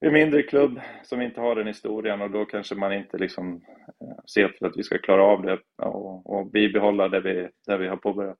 [0.00, 4.24] en mindre klubb som inte har den historien och då kanske man inte liksom eh,
[4.34, 7.88] ser till att vi ska klara av det och, och bibehålla det vi, det vi
[7.88, 8.38] har påbörjat.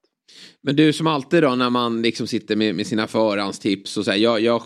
[0.62, 4.10] Men du som alltid då när man liksom sitter med, med sina förhandstips och så
[4.10, 4.62] här, jag, jag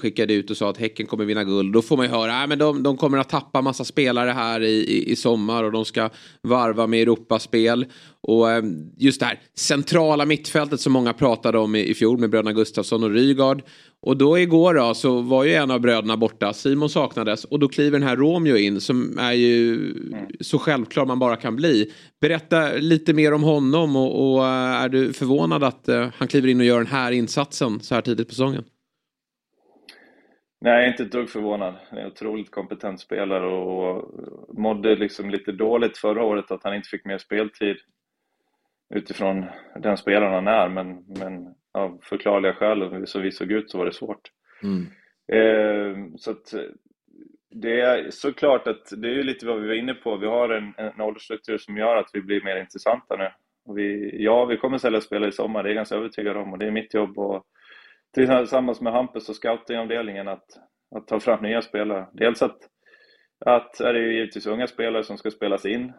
[0.00, 1.72] skickade ut och sa att Häcken kommer vinna guld.
[1.72, 4.74] Då får man ju höra att de, de kommer att tappa massa spelare här i,
[4.74, 6.10] i, i sommar och de ska
[6.42, 7.86] varva med Europaspel.
[8.28, 8.64] Och eh,
[8.96, 13.10] just det här centrala mittfältet som många pratade om i, fjol med bröderna Gustafsson och
[13.10, 13.62] Rygaard.
[14.02, 17.68] Och då igår då så var ju en av bröderna borta, Simon saknades och då
[17.68, 19.92] kliver den här Romeo in som är ju
[20.40, 21.92] så självklar man bara kan bli.
[22.20, 26.48] Berätta lite mer om honom och, och eh, är du förvånad att eh, han kliver
[26.48, 28.64] in och gör den här insatsen så här tidigt på säsongen?
[30.60, 31.74] Nej, jag är inte ett dugg förvånad.
[31.88, 34.10] Han är en otroligt kompetent spelare och
[34.58, 37.76] mådde liksom lite dåligt förra året att han inte fick mer speltid
[38.94, 39.44] utifrån
[39.76, 43.84] den spelaren han är, men, men av förklarliga skäl, så vi såg ut så var
[43.84, 44.30] det svårt.
[44.62, 44.86] Mm.
[45.32, 46.54] Eh, så att
[47.50, 50.16] det är såklart att det är lite vad vi var inne på.
[50.16, 53.30] Vi har en, en åldersstruktur som gör att vi blir mer intressanta nu.
[53.74, 56.58] Vi, ja, vi kommer sälja spelare i sommar, det är jag ganska övertygad om och
[56.58, 57.44] det är mitt jobb och
[58.14, 60.46] tillsammans med Hampus och scoutingavdelningen att,
[60.96, 62.06] att ta fram nya spelare.
[62.12, 62.58] Dels att,
[63.46, 65.92] att är det ju givetvis unga spelare som ska spelas in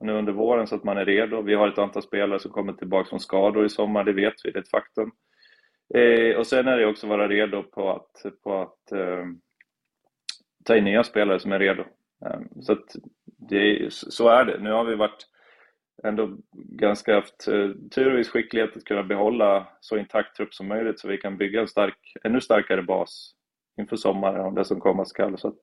[0.00, 1.42] nu under våren så att man är redo.
[1.42, 4.50] Vi har ett antal spelare som kommer tillbaka från skador i sommar, det vet vi,
[4.50, 5.10] det är ett faktum.
[5.94, 9.24] Eh, och sen är det också att vara redo på att, på att eh,
[10.64, 11.84] ta in nya spelare som är redo.
[12.26, 14.58] Eh, så, att det, så är det.
[14.58, 15.26] Nu har vi varit
[16.04, 20.68] ändå ganska haft eh, tur och viss skicklighet att kunna behålla så intakt trupp som
[20.68, 23.34] möjligt så vi kan bygga en stark, ännu starkare bas
[23.80, 25.38] inför sommaren och det som komma skall.
[25.38, 25.58] Så att,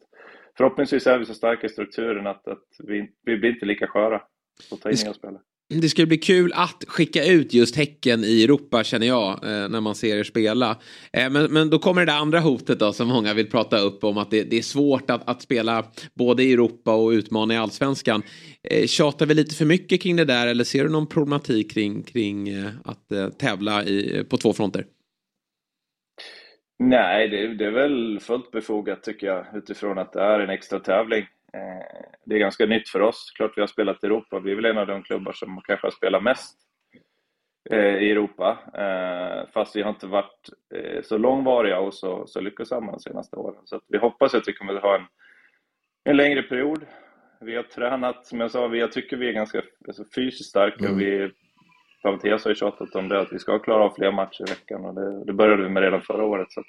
[0.58, 4.22] förhoppningsvis är vi så starka i strukturen att, att vi, vi blir inte lika sköra
[4.70, 5.42] på att ta in nya spelare.
[5.70, 9.82] Det skulle bli kul att skicka ut just Häcken i Europa känner jag eh, när
[9.82, 10.78] man ser er spela.
[11.14, 14.04] Eh, men, men då kommer det där andra hotet då som många vill prata upp
[14.04, 17.58] om att det, det är svårt att, att, spela både i Europa och utmana i
[17.58, 18.24] allsvenskan.
[18.64, 22.04] Eh, tjatar vi lite för mycket kring det där eller ser du någon problematik kring,
[22.04, 22.50] kring
[22.84, 24.86] att tävla i, på två fronter?
[26.78, 30.80] Nej, det, det, är väl fullt befogat tycker jag utifrån att det är en extra
[30.80, 31.28] tävling.
[31.54, 33.32] Eh, det är ganska nytt för oss.
[33.36, 34.40] Klart vi har spelat i Europa.
[34.40, 36.58] Vi är väl en av de klubbar som kanske har spelat mest
[37.70, 38.58] eh, i Europa.
[38.74, 40.50] Eh, fast vi har inte varit
[41.04, 43.62] så långvariga och så, så lyckosamma de senaste åren.
[43.66, 45.06] Så vi hoppas att vi kommer att ha en,
[46.04, 46.86] en längre period.
[47.42, 50.86] Vi har tränat, som jag sa, vi, jag tycker vi är ganska alltså, fysiskt starka.
[50.86, 50.98] Mm.
[50.98, 51.32] Vi,
[52.12, 54.86] Mattias har ju tjatat om det, att vi ska klara av fler matcher i veckan
[54.86, 56.52] och det, det började vi med redan förra året.
[56.52, 56.64] Så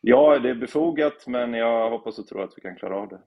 [0.00, 3.18] ja, det är befogat, men jag hoppas och tror att vi kan klara av det.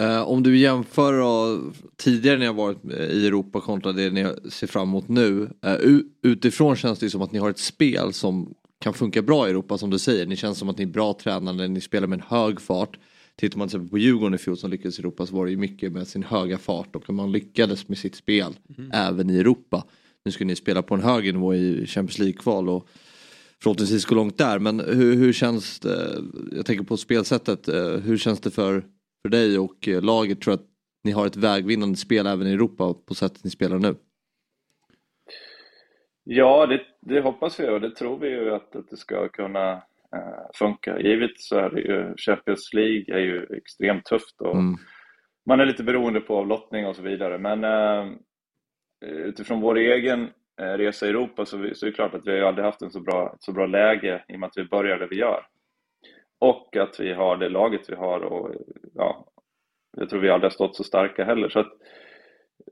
[0.00, 1.58] Uh, om du jämför då,
[1.96, 5.40] tidigare när jag varit eh, i Europa kontra det ni ser fram emot nu.
[5.66, 9.50] Uh, utifrån känns det som att ni har ett spel som kan funka bra i
[9.50, 10.26] Europa som du säger.
[10.26, 12.98] Ni känns som att ni är bra tränade, ni spelar med en hög fart
[13.36, 15.50] tittar man till exempel på Djurgården i fjol som lyckades i Europa så var det
[15.50, 18.90] ju mycket med sin höga fart och man lyckades med sitt spel mm.
[18.94, 19.84] även i Europa.
[20.24, 22.88] Nu ska ni spela på en högre nivå i Champions League-kval och
[23.62, 24.58] förhoppningsvis gå långt där.
[24.58, 28.84] Men hur, hur känns det, jag tänker på spelsättet, eh, hur känns det för,
[29.22, 30.40] för dig och eh, laget?
[30.40, 30.66] Tror att
[31.04, 33.94] ni har ett vägvinnande spel även i Europa på sättet ni spelar nu?
[36.24, 39.82] Ja, det, det hoppas vi och det tror vi ju att, att det ska kunna
[40.14, 41.00] eh, funka.
[41.00, 44.76] Givet så är det ju, Champions League är ju extremt tufft och mm.
[45.46, 47.38] man är lite beroende på avlottning och så vidare.
[47.38, 48.12] Men eh,
[49.04, 52.40] utifrån vår egen eh, resa i Europa så, vi, så är det klart att vi
[52.40, 55.08] aldrig haft en så bra, så bra läge i och med att vi börjar där
[55.08, 55.46] vi gör.
[56.38, 58.54] Och att vi har det laget vi har och
[58.94, 59.26] ja,
[59.96, 61.48] jag tror vi aldrig har stått så starka heller.
[61.48, 61.72] Så att,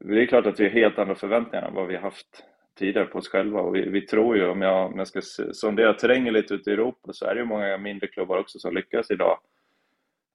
[0.00, 2.44] det är klart att vi har helt andra förväntningar än vad vi har haft
[2.78, 5.20] tidigare på oss själva och vi, vi tror ju, om jag, om jag ska
[5.52, 8.74] sondera terrängen lite ute i Europa, så är det ju många mindre klubbar också som
[8.74, 9.38] lyckas idag.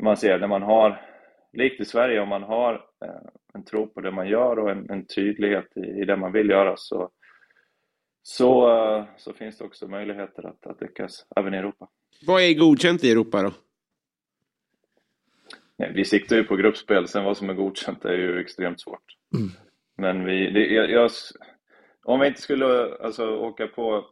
[0.04, 1.02] Man ser när man har,
[1.54, 4.89] likt i Sverige, om man har eh, en tro på det man gör och en,
[4.89, 7.10] en tydlighet i, i, det man vill göra så,
[8.23, 11.88] så, eh, så finns det också möjligheter att, att lyckas även i Europa.
[12.28, 13.54] Vad är godkänt i Europa då?
[15.78, 19.04] Nej, vi siktar ju på gruppspel, sen vad som är godkänt är ju extremt svårt.
[19.36, 19.50] Mm.
[19.97, 21.12] Men vi, det, jag, jag,
[22.08, 24.06] om vi inte skulle alltså, åka på,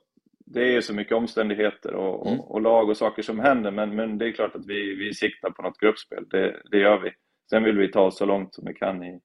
[0.46, 2.40] det är ju så mycket omständigheter och, mm.
[2.40, 5.14] och, och, lag och saker som händer, men, men det är klart att vi, vi
[5.14, 7.12] siktar på något gruppspel, det, det gör vi.
[7.50, 9.20] Sen vill vi ta oss så långt som vi kan i,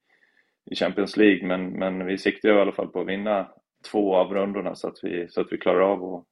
[0.71, 3.49] i Champions League, men, men vi siktar i alla fall på att vinna
[3.91, 6.25] två av rundorna så att vi, så att vi klarar av att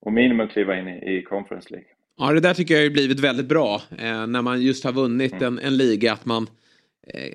[0.00, 1.88] och minimum kliva in i, i Conference League.
[2.18, 3.80] Ja, det där tycker jag har blivit väldigt bra.
[3.98, 5.44] Eh, när man just har vunnit mm.
[5.46, 6.46] en, en liga, att man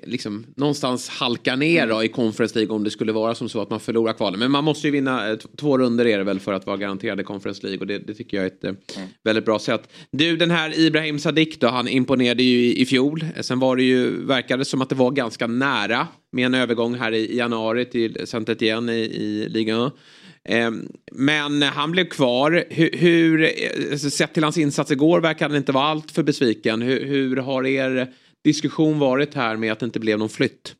[0.02, 3.70] liksom någonstans halkar ner då, i Conference League om det skulle vara som så att
[3.70, 4.40] man förlorar kvalen.
[4.40, 7.20] Men man måste ju vinna eh, två runder är det väl för att vara garanterad
[7.20, 9.08] i Conference League och det, det tycker jag är ett eh, mm.
[9.24, 9.92] väldigt bra sätt.
[10.10, 13.24] Du, den här Ibrahim Sadiq då, han imponerade ju i, i fjol.
[13.40, 17.12] Sen var det ju, verkade som att det var ganska nära med en övergång här
[17.12, 19.92] i, i januari till saint Etienne i, i Ligue 1.
[20.48, 22.64] Ehm, men han blev kvar.
[22.70, 26.82] Hur, hur, eh, sett till hans insats igår verkar han inte vara allt för besviken.
[26.82, 28.12] Hur, hur, har er
[28.46, 30.74] diskussion varit här med att det inte blev någon flytt?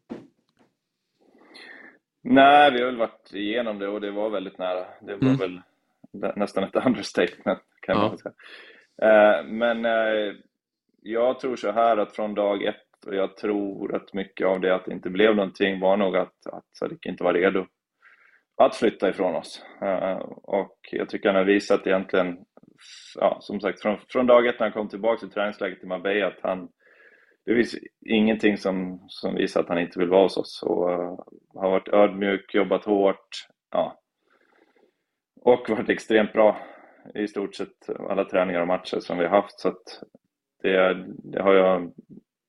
[2.22, 4.86] Nej, vi har väl varit igenom det och det var väldigt nära.
[5.00, 5.36] Det var mm.
[5.36, 5.60] väl
[6.36, 8.08] nästan ett understatement kan ja.
[8.08, 8.34] man säga.
[9.02, 10.34] Ehm, men eh,
[11.02, 14.74] jag tror så här att från dag ett och jag tror att mycket av det
[14.74, 17.66] att det inte blev någonting var nog att, att Sadiq inte var redo
[18.62, 19.62] att flytta ifrån oss.
[19.82, 22.36] Eh, och jag tycker han har visat egentligen,
[23.14, 26.26] ja, som sagt, från, från dag ett när han kom tillbaka till träningsläget i Marbella
[26.26, 26.68] att han,
[27.46, 31.18] det finns ingenting som, som visar att han inte vill vara hos oss och uh,
[31.54, 33.28] har varit ödmjuk, jobbat hårt,
[33.70, 34.00] ja.
[35.40, 36.66] Och varit extremt bra
[37.14, 40.02] i stort sett alla träningar och matcher som vi har haft så att
[40.62, 41.92] det, det har jag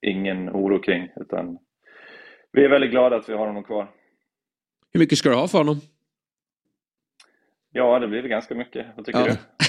[0.02, 1.58] ingen oro kring utan
[2.52, 3.92] vi är väldigt glada att vi har honom kvar.
[4.94, 5.82] Hur mycket ska du ha för honom?
[7.72, 8.88] Ja, det blir väl ganska mycket.
[8.96, 9.26] Vad tycker ja.
[9.26, 9.67] du?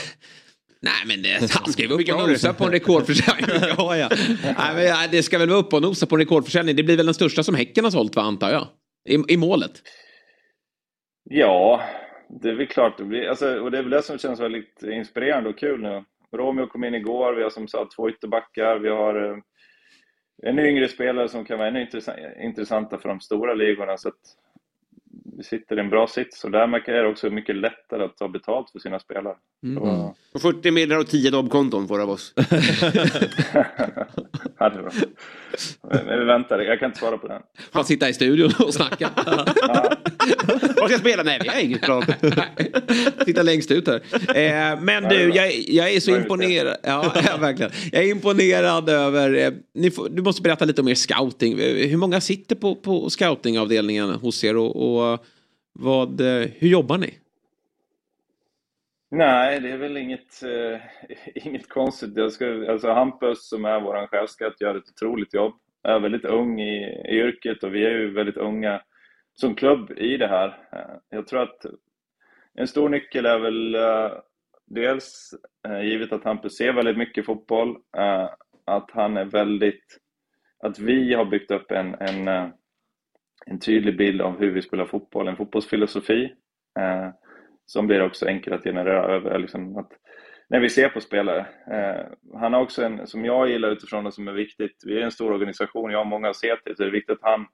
[0.81, 3.57] Nej men det, han ska ju upp och nosa på en rekordförsäljning.
[3.79, 4.09] ja, ja.
[4.43, 6.77] Nej, men det ska väl vara upp och nosa på en rekordförsäljning.
[6.77, 8.67] Det blir väl den största som Häcken har sålt va, antar jag?
[9.09, 9.73] I, I målet?
[11.25, 11.83] Ja,
[12.29, 12.99] det är väl klart.
[12.99, 16.05] Det blir, alltså, och det är väl det som känns väldigt inspirerande och kul nu.
[16.37, 19.39] Romeo kom in igår, vi har som sagt två ytterbackar, vi har eh,
[20.43, 21.89] en yngre spelare som kan vara ännu
[22.43, 23.97] intressanta för de stora ligorna.
[23.97, 24.21] Så att,
[25.39, 28.29] vi sitter i en bra sits och därmed är det också mycket lättare att ta
[28.29, 29.35] betalt för sina spelare.
[29.63, 29.83] Mm.
[30.33, 30.39] Så...
[30.39, 32.33] 40 miljoner och 10 dobbkonton får av oss.
[32.37, 32.45] ja,
[34.59, 34.91] det är bra.
[35.83, 37.43] Men vi väntar, jag kan inte svara på den.
[37.73, 39.11] Bara sitta i studion och snacka.
[40.47, 41.23] Vad ska jag spela?
[41.23, 42.03] Nej, vi har inget plan.
[43.25, 44.01] Sitta längst ut här.
[44.37, 46.77] Eh, men du, jag, jag är så imponerad.
[46.83, 47.73] Ja, verkligen.
[47.93, 49.35] Jag är imponerad över...
[49.35, 51.59] Eh, får, du måste berätta lite om er scouting.
[51.59, 55.25] Hur många sitter på, på scoutingavdelningen hos er och, och
[55.73, 57.15] vad, eh, hur jobbar ni?
[59.11, 60.81] Nej, det är väl inget, eh,
[61.47, 62.13] inget konstigt.
[62.17, 65.55] Jag ska, alltså Hampus som är vår chefskatt gör ett otroligt jobb.
[65.83, 68.81] Är väldigt ung i, i yrket och vi är ju väldigt unga
[69.41, 70.49] som klubb i det här.
[70.73, 71.67] Eh, jag tror att
[72.55, 74.11] en stor nyckel är väl eh,
[74.67, 75.35] dels,
[75.69, 77.77] eh, givet att Hampus ser väldigt mycket fotboll,
[78.65, 79.99] att han är väldigt...
[80.63, 82.29] Att vi har byggt upp en, en,
[83.47, 86.35] en tydlig bild av hur vi spelar fotboll, en fotbollsfilosofi
[87.67, 89.39] som blir också enkel att generera över.
[89.39, 89.93] Liksom att,
[90.49, 91.47] när vi ser på spelare.
[91.71, 92.07] Eh,
[92.41, 95.11] han har också en, som jag gillar utifrån och som är viktigt, vi är en
[95.11, 97.47] stor organisation, jag har många att se till, så det är viktigt att han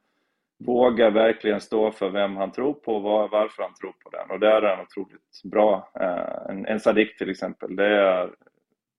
[0.58, 4.30] vågar verkligen stå för vem han tror på och var, varför han tror på den.
[4.30, 5.90] Och där är han otroligt bra.
[6.00, 8.30] Eh, en, en Sadik till exempel, det är,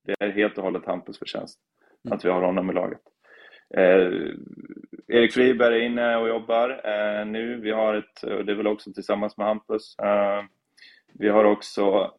[0.06, 1.60] det är helt och hållet Hampus förtjänst.
[2.12, 3.02] att vi har honom i laget.
[3.78, 4.12] Eh,
[5.08, 7.56] Erik Friberg är inne och jobbar eh, nu.
[7.62, 9.96] Vi har ett, och det är väl också tillsammans med Hampus.
[10.00, 10.44] Eh,
[11.13, 12.12] vi har också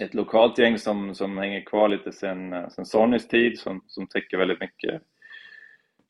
[0.00, 4.38] ett lokalt gäng som, som hänger kvar lite sen, sen Sonnys tid, som, som täcker
[4.38, 5.02] väldigt mycket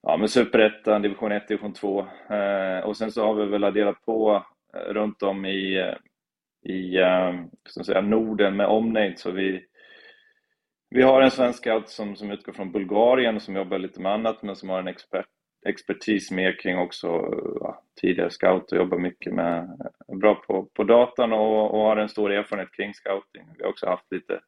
[0.06, 2.06] ja, men Superettan, Division 1, Division 2.
[2.30, 7.34] Eh, och sen så har vi väl adderat på eh, runt om i, eh, eh
[7.68, 9.18] så att säga, Norden med omnejd.
[9.18, 9.64] Så vi,
[10.90, 14.42] vi har en svensk scout som, som utgår från Bulgarien som jobbar lite med annat
[14.42, 15.26] men som har en expert,
[15.66, 17.06] expertis mer kring också
[17.60, 21.96] ja, tidigare scout och jobbar mycket med, eh, bra på, på datan och, och har
[21.96, 23.44] en stor erfarenhet kring scouting.
[23.58, 24.40] Vi har också haft lite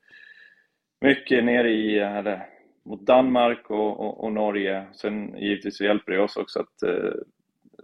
[1.00, 2.57] mycket nere i, eller
[2.88, 4.86] mot Danmark och, och, och, Norge.
[4.92, 7.12] Sen givetvis så hjälper det oss också att eh,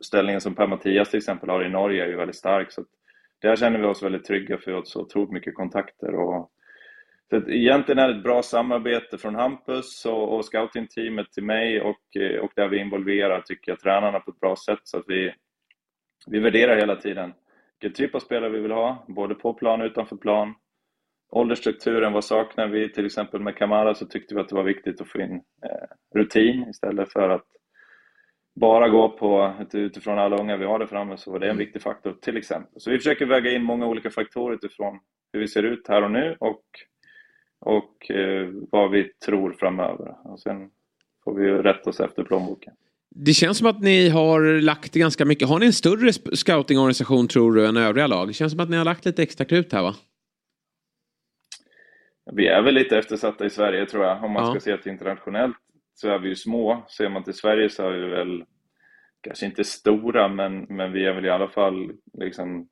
[0.01, 2.73] ställningen som Per-Mattias till exempel har i Norge är ju väldigt stark.
[2.73, 2.87] Så att
[3.39, 6.15] där känner vi oss väldigt trygga för vi har så otroligt mycket kontakter.
[6.15, 6.51] Och,
[7.31, 11.81] så att egentligen är det ett bra samarbete från Hampus och, och scoutingteamet till mig
[11.81, 15.05] och, eh, och där vi involverar, tycker jag, tränarna på ett bra sätt så att
[15.07, 15.35] vi,
[16.27, 17.33] vi värderar hela tiden
[17.81, 20.55] vilken typ av spelare vi vill ha, både på plan och utanför plan
[21.35, 22.93] åldersstrukturen, vad saknar vi?
[22.93, 26.19] Till exempel med Kamara så tyckte vi att det var viktigt att få in eh,
[26.19, 27.47] rutin istället för att
[28.61, 31.83] bara gå på utifrån alla unga vi har där framme så var det en viktig
[31.83, 32.81] faktor till exempel.
[32.81, 34.99] Så vi försöker väga in många olika faktorer utifrån
[35.33, 36.65] hur vi ser ut här och nu och,
[37.61, 40.15] och eh, vad vi tror framöver.
[40.25, 40.71] Och sen
[41.25, 42.73] får vi rätta oss efter plånboken.
[43.17, 45.49] Det känns som att ni har lagt ganska mycket.
[45.49, 48.29] Har ni en större scoutingorganisation tror du än övriga lag?
[48.29, 49.95] Det känns som att ni har lagt lite extra krut här va?
[52.33, 54.25] Vi är väl lite eftersatta i Sverige tror jag.
[54.25, 54.51] Om man ja.
[54.51, 55.57] ska se till internationellt
[55.95, 56.87] så är vi ju små.
[56.97, 58.45] Ser man till Sverige så är vi väl
[59.21, 62.69] kanske inte stora men, men vi är väl i alla fall liksom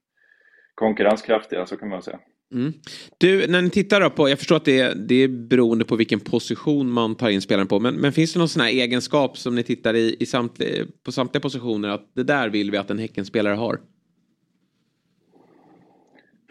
[0.75, 2.19] konkurrenskraftiga så kan man säga.
[2.55, 2.73] Mm.
[3.19, 5.97] Du, när ni tittar då på, jag förstår att det är, det är beroende på
[5.97, 9.39] vilken position man tar in spelaren på, men, men finns det någon sån här egenskap
[9.39, 12.91] som ni tittar i, i samtliga, på samtliga positioner att det där vill vi att
[12.91, 13.81] en Häckenspelare har?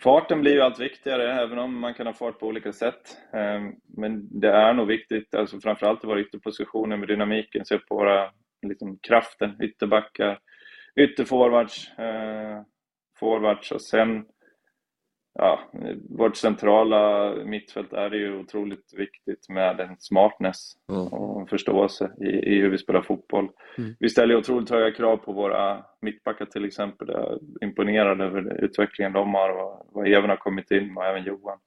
[0.04, 3.18] Farten blir ju allt viktigare, även om man kan ha fart på olika sätt.
[3.34, 7.96] Ehm, men det är nog viktigt, alltså framförallt i våra ytterpositioner med dynamiken, se på
[7.96, 8.32] våra
[8.68, 10.40] liksom, kraften, ytterbackar,
[10.96, 12.62] ytterforwards, eh,
[13.20, 14.26] forwards och sen
[15.34, 15.60] ja,
[16.10, 21.08] vårt centrala mittfält är ju otroligt viktigt med en smartness mm.
[21.08, 23.50] och förståelse i, i, hur vi spelar fotboll.
[23.78, 23.96] Mm.
[24.00, 27.08] Vi ställer otroligt höga krav på våra mittbackar till exempel.
[27.12, 31.24] Jag är imponerad över utvecklingen de har och vad även har kommit in och även
[31.24, 31.60] Johan.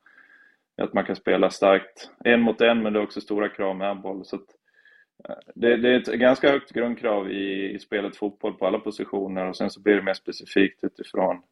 [0.83, 4.01] Att man kan spela starkt en mot en men det är också stora krav med
[4.01, 4.25] boll.
[4.25, 8.79] Så eh, det, det, är ett ganska högt grundkrav i, i spelet fotboll på alla
[8.79, 11.43] positioner och sen så blir det mer specifikt utifrån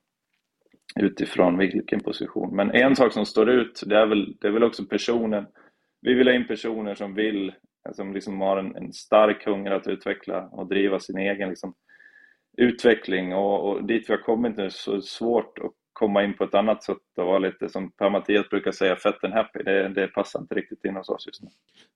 [1.00, 2.56] utifrån vilken position.
[2.56, 5.46] Men en sak som står ut, det är väl, det är väl också personen.
[6.00, 7.52] Vi vill ha in personer som vill,
[7.92, 11.74] som liksom har en, en stark hunger att utveckla och driva sin egen liksom,
[12.56, 13.34] utveckling.
[13.34, 16.44] Och, och dit vi har kommit nu så är det svårt att komma in på
[16.44, 19.62] ett annat sätt och vara lite som Per-Mattias brukar säga, fett and happy.
[19.62, 21.48] Det, det passar inte riktigt in hos oss just nu.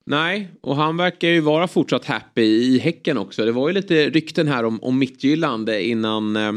[0.04, 3.44] Nej, och han verkar ju vara fortsatt happy i Häcken också.
[3.44, 6.52] Det var ju lite rykten här om, om Mittgyllande innan eh,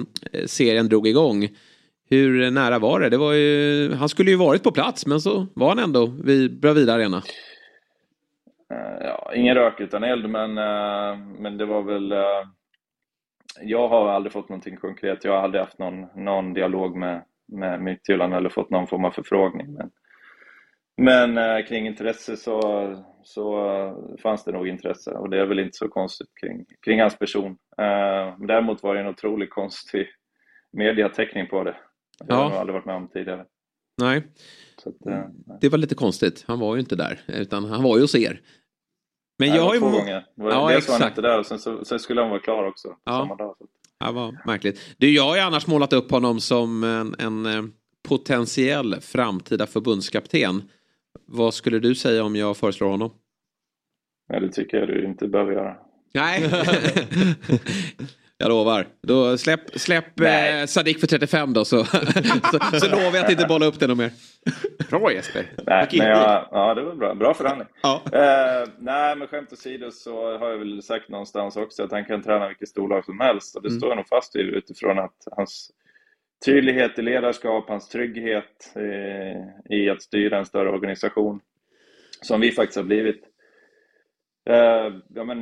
[0.45, 1.49] serien drog igång.
[2.09, 3.09] Hur nära var det?
[3.09, 6.59] det var ju, han skulle ju varit på plats men så var han ändå vid
[6.59, 7.21] Bravida Arena.
[8.73, 12.11] Eh, ja, ingen rök utan eld men, eh, men det var väl...
[12.11, 12.43] Eh,
[13.61, 15.23] jag har aldrig fått någonting konkret.
[15.23, 19.11] Jag har aldrig haft någon, någon dialog med, med Midtjylland eller fått någon form av
[19.11, 19.73] förfrågning.
[19.73, 19.91] Men,
[20.97, 22.61] men kring intresse så,
[23.23, 27.17] så fanns det nog intresse och det är väl inte så konstigt kring, kring hans
[27.17, 27.57] person.
[28.47, 30.07] däremot var det en otroligt konstig
[30.71, 31.75] mediateckning på det.
[32.27, 33.45] Det har jag aldrig varit med om tidigare.
[33.97, 34.23] Nej.
[34.85, 35.21] Att, eh,
[35.61, 36.43] det var lite konstigt.
[36.47, 37.21] Han var ju inte där.
[37.27, 38.41] Utan han var ju hos er.
[39.39, 39.79] Men Nej, jag har ju...
[39.79, 40.25] Två gånger.
[40.35, 42.87] Ja, Dels var han inte där och sen, så, sen skulle han vara klar också.
[43.03, 43.11] Ja.
[43.11, 43.55] Samma dag.
[43.57, 43.67] Så.
[44.05, 44.95] Det var märkligt.
[44.97, 47.63] Du, jag har ju annars målat upp honom som en, en eh,
[48.07, 50.63] potentiell framtida förbundskapten.
[51.25, 53.11] Vad skulle du säga om jag föreslår honom?
[54.29, 55.77] Nej, det tycker jag du inte behöver göra.
[56.13, 56.43] Nej.
[58.41, 58.87] Jag lovar.
[59.01, 63.45] Då släpp, släpp eh, Sadik för 35 då så, så, så, lovar jag att inte
[63.45, 64.11] bolla upp det något mer.
[64.89, 65.45] Bra Jesper.
[65.67, 67.15] Nej, men jag, ja, det var bra.
[67.15, 67.67] Bra förhandling.
[67.83, 68.01] Ja.
[68.13, 72.23] Eh, nej, men skämt åsido så har jag väl sagt någonstans också att han kan
[72.23, 73.55] träna vilket storlag som helst.
[73.55, 73.79] Och det mm.
[73.79, 75.71] står jag nog fast vid utifrån att hans
[76.45, 81.39] tydlighet i ledarskap, hans trygghet eh, i att styra en större organisation
[82.21, 83.23] som vi faktiskt har blivit.
[84.49, 85.39] Eh, ja, men,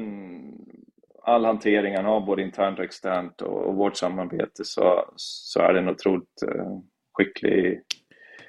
[1.27, 5.73] all hantering han har, både internt och externt och, och vårt samarbete, så, så är
[5.73, 6.79] det en otroligt eh,
[7.13, 7.81] skicklig,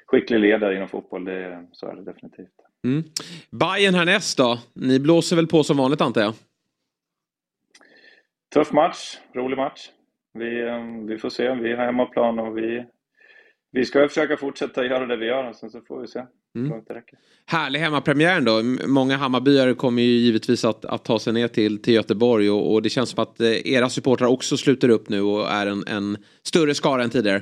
[0.05, 1.25] skicklig ledare inom fotboll.
[1.25, 2.53] Det, så är det definitivt.
[2.83, 3.03] Mm.
[3.51, 4.59] Bayern härnäst då?
[4.73, 6.33] Ni blåser väl på som vanligt antar jag?
[8.53, 9.89] Tuff match, rolig match.
[10.33, 12.85] Vi, eh, vi får se, vi har hemmaplan och vi,
[13.71, 16.25] vi ska försöka fortsätta göra det vi gör och sen så får vi se.
[16.55, 16.81] Mm.
[17.45, 18.87] Härlig hemmapremiär då.
[18.87, 22.81] Många Hammarbyare kommer ju givetvis att, att ta sig ner till, till Göteborg och, och
[22.81, 26.17] det känns som att eh, era supportrar också sluter upp nu och är en, en
[26.43, 27.41] större skara än tidigare.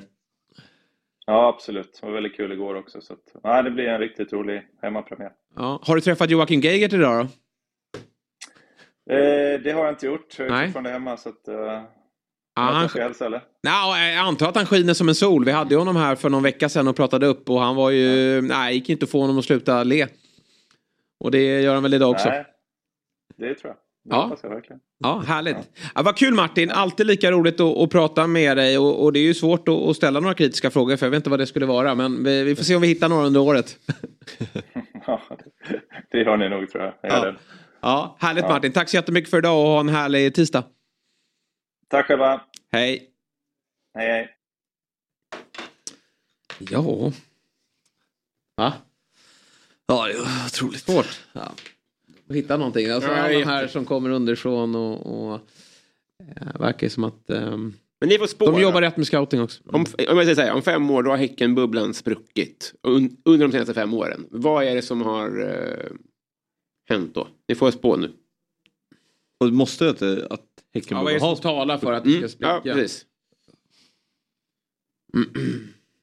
[1.26, 1.98] Ja, absolut.
[2.02, 3.02] Det var väldigt kul igår också.
[3.02, 5.32] Så att, nej, det blir en riktigt rolig hemmapremiär.
[5.56, 5.80] Ja.
[5.84, 7.30] Har du träffat Joakim Geigert idag då?
[9.14, 10.40] Eh, det har jag inte gjort.
[10.40, 11.48] Jag är fortfarande hemma så att...
[11.48, 11.84] Eh,
[12.62, 12.90] han...
[12.90, 13.42] Hälsa, eller?
[13.64, 15.46] Nej, jag antar att han skiner som en sol.
[15.46, 18.36] Vi hade honom här för någon vecka sedan och pratade upp och han var ju...
[18.36, 18.42] Ja.
[18.42, 20.08] Nej, gick inte att få honom att sluta le.
[21.20, 22.30] Och det gör han väl idag också?
[22.30, 22.46] Nej,
[23.38, 23.78] det tror jag.
[24.08, 24.38] Det ja.
[24.44, 24.80] jag verkligen.
[25.00, 25.56] Ja, härligt.
[25.56, 25.90] Ja.
[25.96, 29.20] Ja, vad kul Martin, alltid lika roligt att, att prata med dig och, och, det
[29.20, 31.46] är ju svårt att, att, ställa några kritiska frågor för jag vet inte vad det
[31.46, 33.78] skulle vara men vi, vi får se om vi hittar några under året.
[35.08, 35.22] ja,
[36.12, 36.94] det har ni nog tror jag.
[37.02, 37.34] jag ja.
[37.82, 40.64] ja, härligt Martin, tack så jättemycket för idag och ha en härlig tisdag.
[41.88, 42.42] Tack själva.
[42.72, 43.10] Hej.
[43.94, 44.38] Hej, hej.
[46.60, 47.12] Ja.
[48.56, 48.74] Va?
[49.86, 51.26] Ja, det är otroligt svårt.
[51.34, 51.52] Ja.
[52.30, 52.90] Hitta någonting.
[52.90, 55.40] Alltså alla de här som kommer underifrån och, och
[56.36, 58.52] äh, verkar som att ähm, men ni får spåra.
[58.52, 59.64] De jobbar rätt med scouting också.
[59.66, 62.74] Om, om jag säger så här, om fem år då har Häckenbubblan spruckit.
[62.84, 64.28] Un, under de senaste fem åren.
[64.32, 65.92] Vad är det som har äh,
[66.90, 67.28] hänt då?
[67.48, 68.14] Ni får spå nu.
[69.40, 72.28] Och måste att, att Häcken ja, vad är det som talar för att det ska
[72.30, 72.52] spricka?
[72.52, 72.62] Mm.
[72.64, 73.06] Ja, precis.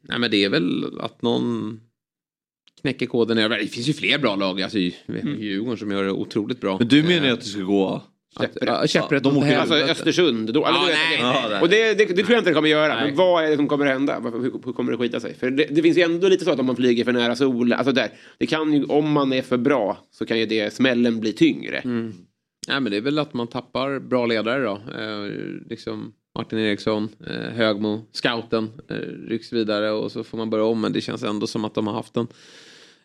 [0.08, 1.80] Nej men det är väl att någon
[2.80, 3.36] knäcker koden.
[3.36, 4.62] Det finns ju fler bra lag.
[4.62, 5.42] Alltså mm.
[5.42, 6.78] Djurgården som gör det otroligt bra.
[6.78, 8.02] Men du menar ju att det ska gå
[8.86, 9.26] Käpprätt.
[9.26, 10.54] Åker alltså Östersund.
[10.54, 11.60] Då, ja, nej, nej.
[11.60, 12.94] Och det, det, det, tror jag inte det kommer göra.
[12.94, 13.06] Nej.
[13.06, 14.20] Men vad är det som kommer hända?
[14.20, 15.34] Hur, hur kommer det skita sig?
[15.34, 17.78] För det, det, finns ju ändå lite så att om man flyger för nära solen.
[17.78, 18.08] Alltså där,
[18.38, 21.78] det kan ju, om man är för bra så kan ju det smällen bli tyngre.
[21.78, 22.14] Mm.
[22.68, 24.72] Nej, men det är väl att man tappar bra ledare då.
[24.72, 25.32] Eh,
[25.70, 28.96] liksom Martin Eriksson, eh, Högmo, scouten eh,
[29.28, 30.80] rycks vidare och så får man börja om.
[30.80, 32.26] Men det känns ändå som att de har haft en,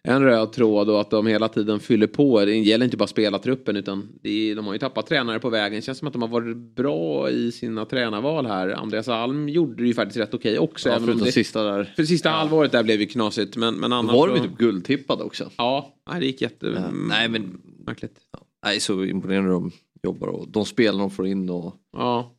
[0.03, 2.45] en röd tråd och att de hela tiden fyller på.
[2.45, 5.75] Det gäller inte bara spelartruppen utan är, de har ju tappat tränare på vägen.
[5.75, 8.69] Det känns som att de har varit bra i sina tränarval här.
[8.69, 10.89] Andreas Alm gjorde det ju faktiskt rätt okej också.
[10.89, 11.93] Ja, även om det, sista där.
[11.95, 12.35] För sista ja.
[12.35, 13.57] halvåret där blev ju knasigt.
[13.57, 15.49] Men, men annars var de ju typ guldtippade också.
[15.57, 16.67] Ja, det gick jätte...
[16.75, 16.91] Ja.
[16.91, 17.61] Nej men...
[17.85, 18.19] Märkligt.
[18.63, 19.71] Nej, så imponerande de
[20.03, 22.35] jobbar och de spelar de får in och ja.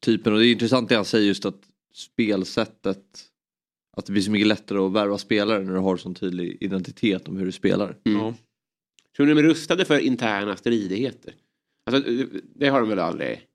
[0.00, 0.32] typen.
[0.32, 1.60] Och det är intressant det han säger just att
[1.94, 3.04] spelsättet
[3.96, 7.28] att det blir så mycket lättare att värva spelare när du har sån tydlig identitet
[7.28, 7.98] om hur du spelar.
[8.04, 8.20] Mm.
[8.20, 8.34] Ja.
[9.16, 11.34] Tror ni de är rustade för interna stridigheter?
[11.84, 12.12] Alltså,
[12.54, 13.48] det har de väl aldrig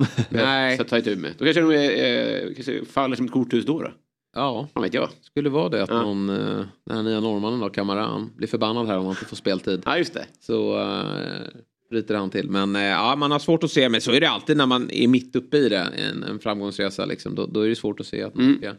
[0.30, 0.78] Nej.
[0.78, 1.34] Så ta itu med.
[1.38, 3.82] Då kanske de är, eh, kanske faller som ett korthus då.
[3.82, 3.92] då.
[4.34, 5.08] Ja, Vad vet jag.
[5.22, 6.02] skulle vara det att ja.
[6.02, 9.36] någon, eh, den här nya norrmannen då, Kamaran, blir förbannad här om han inte får
[9.36, 9.82] speltid.
[9.84, 10.26] Ja, just det.
[10.40, 11.48] Så uh,
[11.90, 12.50] bryter han till.
[12.50, 14.90] Men uh, ja, man har svårt att se, men så är det alltid när man
[14.90, 17.34] är mitt uppe i det, en, en framgångsresa liksom.
[17.34, 18.58] Då, då är det svårt att se att man mm.
[18.58, 18.74] ska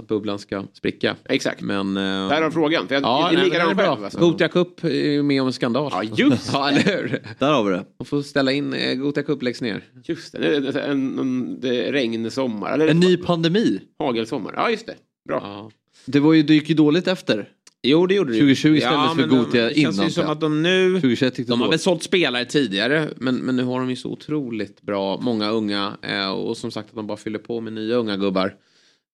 [0.00, 1.16] att bubblan ska spricka.
[1.24, 1.60] Exakt.
[1.60, 2.88] Men, uh, Där har frågan.
[2.88, 4.04] För jag, ja, det är likadant själv.
[4.04, 4.18] Alltså.
[4.18, 5.90] Gotia Cup är med om en skandal.
[5.94, 7.22] Ja, just ja, eller hur?
[7.38, 7.84] Där har vi det.
[7.98, 9.84] Man får ställa in, eh, Gotia Cup läggs ner.
[10.04, 12.72] Just det, en, en, en, regnsommar.
[12.72, 13.80] Eller en ny pandemi.
[13.98, 14.94] Hagelsommar, ja just det.
[15.28, 15.40] Bra.
[15.42, 15.70] Ja.
[16.06, 17.48] Det, var ju, det gick ju dåligt efter.
[17.82, 19.90] Jo det gjorde det 2020 istället ja, för Gotia innan.
[19.92, 20.94] Det känns ju som att de nu...
[20.94, 24.82] 2021 de har väl sålt spelare tidigare men, men nu har de ju så otroligt
[24.82, 28.16] bra, många unga eh, och som sagt att de bara fyller på med nya unga
[28.16, 28.54] gubbar.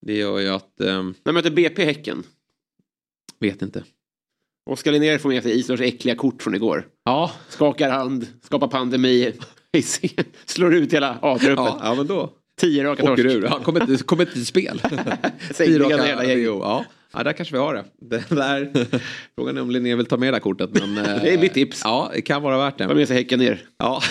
[0.07, 0.81] Det gör ju att...
[0.81, 2.23] Eh, de möter BP Häcken.
[3.41, 3.85] Vet inte.
[4.71, 6.87] Oskar Linnér får med sig Islars äckliga kort från igår.
[7.05, 7.33] Ja.
[7.49, 9.33] Skakar hand, skapar pandemi,
[10.47, 11.65] slår ut hela A-truppen.
[11.65, 12.33] Ja, ja, men då.
[12.61, 13.25] Tio raka torsk.
[13.25, 13.45] ur.
[13.45, 14.83] Ja, kommer inte, kom inte till spel.
[15.55, 16.47] Tio raka hela gänget.
[16.47, 16.85] Ja.
[17.13, 17.85] ja, där kanske vi har det.
[18.01, 18.73] det där,
[19.35, 20.71] frågan är om Linné vill ta med det här kortet.
[20.73, 21.81] Men, det är mitt tips.
[21.85, 22.89] Ja, det kan vara värt det.
[22.89, 23.63] Ta med sig Häcken ner.
[23.79, 24.03] Ja,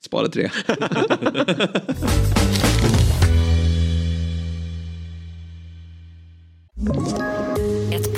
[0.00, 0.50] spara tre.
[6.88, 7.39] Ett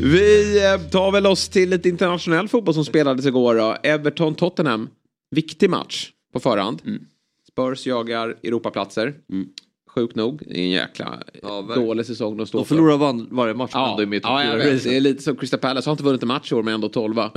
[0.00, 3.78] Vi eh, tar väl oss till lite internationell fotboll som spelades igår.
[3.82, 4.88] Everton-Tottenham.
[5.30, 6.82] Viktig match på förhand.
[6.86, 7.02] Mm.
[7.52, 9.14] Spurs jagar Europaplatser.
[9.32, 9.48] Mm.
[9.94, 10.42] Sjukt nog.
[10.46, 12.74] Det är en jäkla Ja, dålig säsong de står De för.
[12.74, 14.84] förlorar van, varje match Ja, ändå med ja jag vet.
[14.84, 16.88] Det är lite som Crystal Palace har inte vunnit en match i år men ändå
[16.88, 17.24] tolva.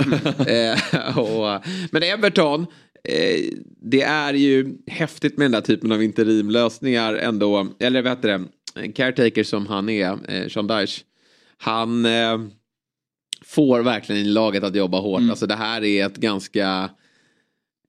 [0.46, 1.60] eh, och,
[1.90, 2.66] men Everton,
[3.04, 3.40] eh,
[3.82, 7.66] det är ju häftigt med den där typen av interimlösningar ändå.
[7.78, 8.44] Eller vad heter det?
[8.80, 11.02] En caretaker som han är, eh, Sean Dyche.
[11.62, 12.40] Han eh,
[13.44, 15.22] får verkligen laget att jobba hårt.
[15.30, 16.90] Alltså det här är ett ganska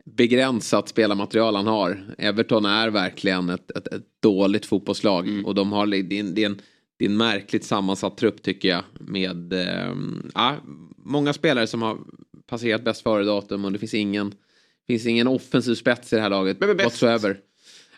[0.05, 2.15] begränsat spelarmaterial han har.
[2.17, 5.43] Everton är verkligen ett, ett, ett dåligt fotbollslag.
[5.45, 6.61] Och de har, det, är en, det, är en,
[6.97, 8.83] det är en märkligt sammansatt trupp tycker jag.
[8.99, 9.95] Med eh,
[10.33, 10.55] ja,
[10.97, 11.97] många spelare som har
[12.47, 14.33] passerat bäst före datum och det finns ingen,
[14.87, 16.57] finns ingen offensiv spets i det här laget.
[16.59, 16.85] Vem är bäst?
[16.85, 17.37] Whatsoever.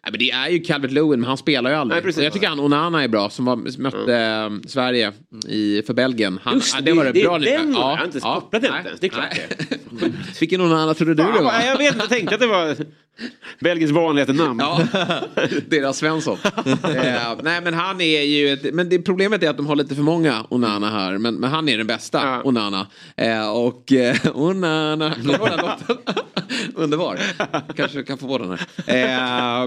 [0.06, 1.96] Nej, men det är ju Calvert Lewin, men han spelar ju aldrig.
[1.96, 2.24] Nej, precis.
[2.24, 5.12] jag tycker han Onana är bra, som var, mötte eh, Sverige
[5.48, 6.40] i, för Belgien.
[6.44, 8.62] Han, Just ja, det, det var det det- bra den var- jag har inte kopplat
[8.62, 9.78] den ens, det är klart det.
[10.40, 11.54] Vilken Onana trodde du det var?
[11.66, 12.76] jag vet inte, jag tänkte att det var
[13.60, 14.60] Belgiens vanligaste namn.
[14.60, 14.82] Ja,
[15.70, 16.38] deras Svensson.
[16.66, 19.96] eh, nej men han är ju, ett, men det, problemet är att de har lite
[19.96, 21.18] för många Onana här.
[21.18, 22.42] Men, men han är den bästa Ja.
[22.44, 22.88] Onana.
[23.18, 25.98] Eh, och eh, Onana, kommer du ihåg den låten?
[26.76, 27.20] Underbar.
[27.76, 28.60] Kanske kan få den här.
[28.88, 29.64] Eh,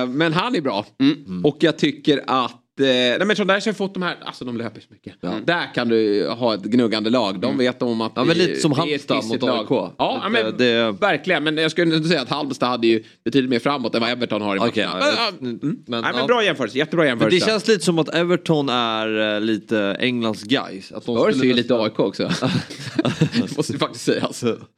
[0.00, 0.86] eh, men han är bra.
[1.00, 1.44] Mm.
[1.44, 4.56] Och jag tycker att Eh, nej men så har jag fått de här, alltså de
[4.56, 5.14] löper så mycket.
[5.46, 7.40] Där kan du ha ett gnuggande lag.
[7.40, 9.42] De vet om att Ja, men lite som Halmstad mot.
[9.42, 9.66] AIK.
[9.70, 11.44] Ja, ja, men Det- det- verkligen.
[11.44, 14.42] Men jag skulle inte säga att Halmstad hade ju betydligt mer framåt än vad Everton
[14.42, 15.06] har i Okej, matcherna.
[15.06, 15.58] ja, Ja, mm.
[15.62, 16.26] men, Nej, men ja.
[16.26, 17.46] bra jämförelse, jättebra Men jämförelse.
[17.46, 20.92] det känns lite som att Everton är eh, lite Englands guys.
[20.92, 22.22] Att de Spurs är ju lite AIK också.
[23.56, 24.24] Måste jag faktiskt säga.
[24.24, 24.58] Alltså.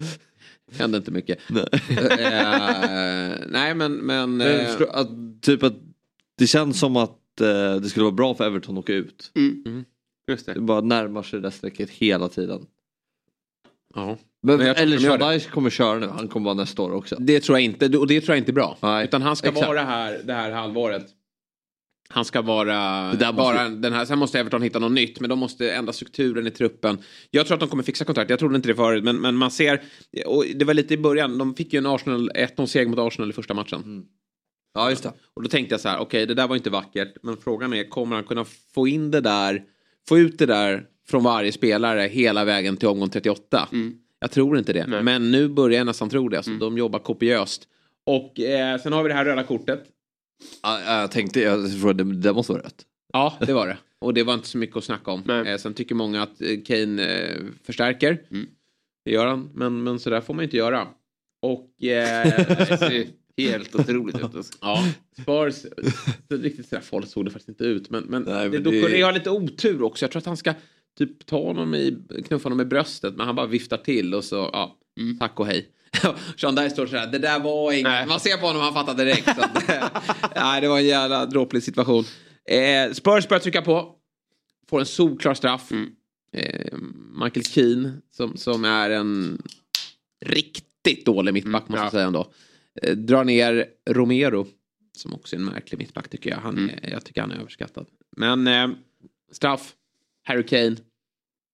[0.79, 1.39] Hände inte mycket.
[1.51, 3.93] Eh, nej men...
[3.93, 5.09] men Men förstå- att,
[5.43, 5.75] typ att
[6.39, 9.33] det känns som att eh, det skulle vara bra för Everton att åka ut.
[10.29, 10.53] Just det.
[10.55, 12.67] Det bara närmar sig det där strecket hela tiden.
[13.95, 14.17] ja.
[14.43, 14.99] Men, Men eller.
[14.99, 17.17] Shadaish kommer köra nu, han kommer vara nästa år också.
[17.19, 18.79] Det tror jag inte, och det tror jag inte är bra.
[18.81, 19.67] Nej, Utan han ska exakt.
[19.69, 21.07] vara här det här halvåret.
[22.13, 25.39] Han ska vara, måste bara den här, sen måste Everton hitta något nytt, men de
[25.39, 26.99] måste ändra strukturen i truppen.
[27.31, 29.51] Jag tror att de kommer fixa kontrakt, jag trodde inte det förut, men, men man
[29.51, 29.83] ser,
[30.27, 33.31] och det var lite i början, de fick ju en Arsenal, 1-0 seger mot Arsenal
[33.31, 34.05] i första matchen.
[34.75, 35.13] Ja just det.
[35.35, 37.89] Och då tänkte jag så här, okej det där var inte vackert, men frågan är,
[37.89, 38.45] kommer han kunna
[38.75, 39.63] få in det där,
[40.09, 43.69] få ut det där från varje spelare hela vägen till omgång 38?
[44.21, 45.03] Jag tror inte det, Nej.
[45.03, 47.63] men nu börjar jag nästan tro det, alltså, de jobbar kopiöst.
[48.07, 49.85] Och eh, sen har vi det här röda kortet.
[50.63, 52.85] Ja, ja, jag tänkte, jag tror det, det måste vara rätt.
[53.13, 53.77] Ja, det var det.
[53.99, 55.23] Och det var inte så mycket att snacka om.
[55.27, 55.49] Nej.
[55.53, 58.23] Eh, sen tycker många att eh, Kane eh, förstärker.
[59.05, 60.89] Det gör han, men, men så där får man inte göra.
[61.43, 61.85] Och...
[61.85, 63.07] Eh, Det ser
[63.49, 64.23] helt otroligt ut.
[64.23, 64.53] Alltså.
[64.61, 64.85] ja,
[65.23, 65.55] Spurs,
[66.29, 67.91] så riktigt sådär farligt såg det faktiskt inte ut.
[67.91, 69.03] Men, men, Nej, men det, det- då det...
[69.03, 70.05] har lite otur också.
[70.05, 70.55] Jag tror att han ska
[70.99, 74.37] typ ta honom i, knuffa honom i bröstet, men han bara viftar till och så,
[74.53, 74.77] ja,
[75.21, 75.69] tack och hej.
[76.37, 77.85] Sean Dyer står sådär, det där var inget.
[77.85, 78.07] Nej.
[78.07, 79.29] Man ser på honom, han fattar direkt.
[79.29, 79.69] Att,
[80.37, 82.05] nej, det var en jävla dråplig situation.
[82.45, 83.95] Eh, Spurs börjar trycka på.
[84.69, 85.73] Får en solklar straff.
[86.33, 86.79] Eh,
[87.25, 89.43] Michael Keane som, som är en
[90.25, 91.91] riktigt dålig mittback måste jag ja.
[91.91, 92.33] säga ändå.
[92.83, 94.47] Eh, drar ner Romero.
[94.97, 96.39] Som också är en märklig mittback tycker jag.
[96.39, 97.87] Han är, Jag tycker han är överskattad.
[98.17, 98.69] Men eh,
[99.33, 99.75] straff.
[100.23, 100.77] Harry Kane.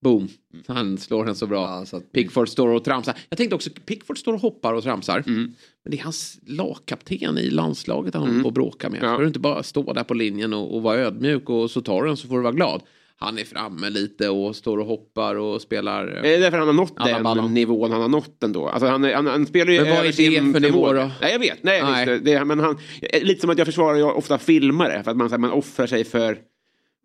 [0.03, 0.29] Boom.
[0.67, 1.63] Han slår den så bra.
[1.79, 3.15] Ja, så att- Pickford står och tramsar.
[3.29, 5.23] Jag tänkte också, Pickford står och hoppar och tramsar.
[5.27, 9.03] Men det är hans lagkapten i landslaget han håller på att bråka med.
[9.03, 9.15] Ja.
[9.15, 12.03] Ska du inte bara stå där på linjen och, och vara ödmjuk och så tar
[12.03, 12.83] du den så får du vara glad.
[13.19, 16.07] Han är framme lite och står och hoppar och spelar.
[16.07, 17.55] Är det därför han har nått den ballon.
[17.55, 18.69] nivån han har nått ändå?
[18.69, 21.11] Alltså han, han, han spelar ju Men vad är det sin för nivå då?
[21.21, 22.09] Nej jag vet, nej, Nej.
[22.11, 22.79] Visst, det, men han,
[23.23, 25.87] lite som att jag försvarar ju ofta filmare för att man, så här, man offrar
[25.87, 26.39] sig för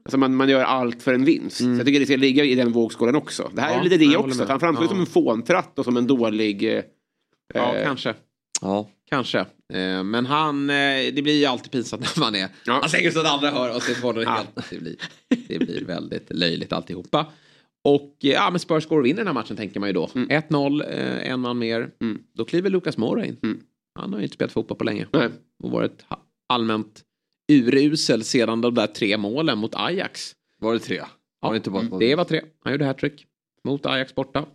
[0.06, 1.58] Alltså man, man gör allt för en vinst.
[1.58, 3.52] Så jag tycker det ska ligga i den vågskålen också.
[3.54, 3.80] Det här Mm.
[3.80, 4.46] Ja, är lite det också.
[4.48, 4.90] Han framstår Ja.
[4.90, 6.64] som en fåntratt och som en dålig...
[6.78, 6.84] Eh,
[7.54, 8.14] Ja, eh, kanske.
[8.62, 8.90] Ja.
[9.10, 9.40] Kanske.
[9.74, 10.76] Eh, men han, eh,
[11.14, 12.48] det blir ju alltid pinsamt när man är...
[12.66, 12.74] Ja.
[12.82, 14.70] Han säger så att andra hör och så får det helt...
[14.70, 14.96] Det blir,
[15.48, 17.26] det blir väldigt löjligt alltihopa.
[17.84, 20.06] Och eh, ja, men Spurs går och vinner den här matchen tänker man ju då.
[20.14, 21.90] 1-0, eh, en man mer.
[22.34, 23.38] Då kliver Lucas Moura in.
[24.00, 25.08] Han har ju inte spelat fotboll på länge.
[25.12, 25.30] Nej.
[25.64, 26.06] Och varit
[26.50, 27.02] allmänt
[27.52, 30.36] urusel sedan de där tre målen mot Ajax.
[30.60, 31.02] Var det tre?
[31.40, 32.42] Var det inte bara Det var tre.
[32.64, 33.26] Han gjorde hattrick
[33.64, 34.46] mot Ajax borta.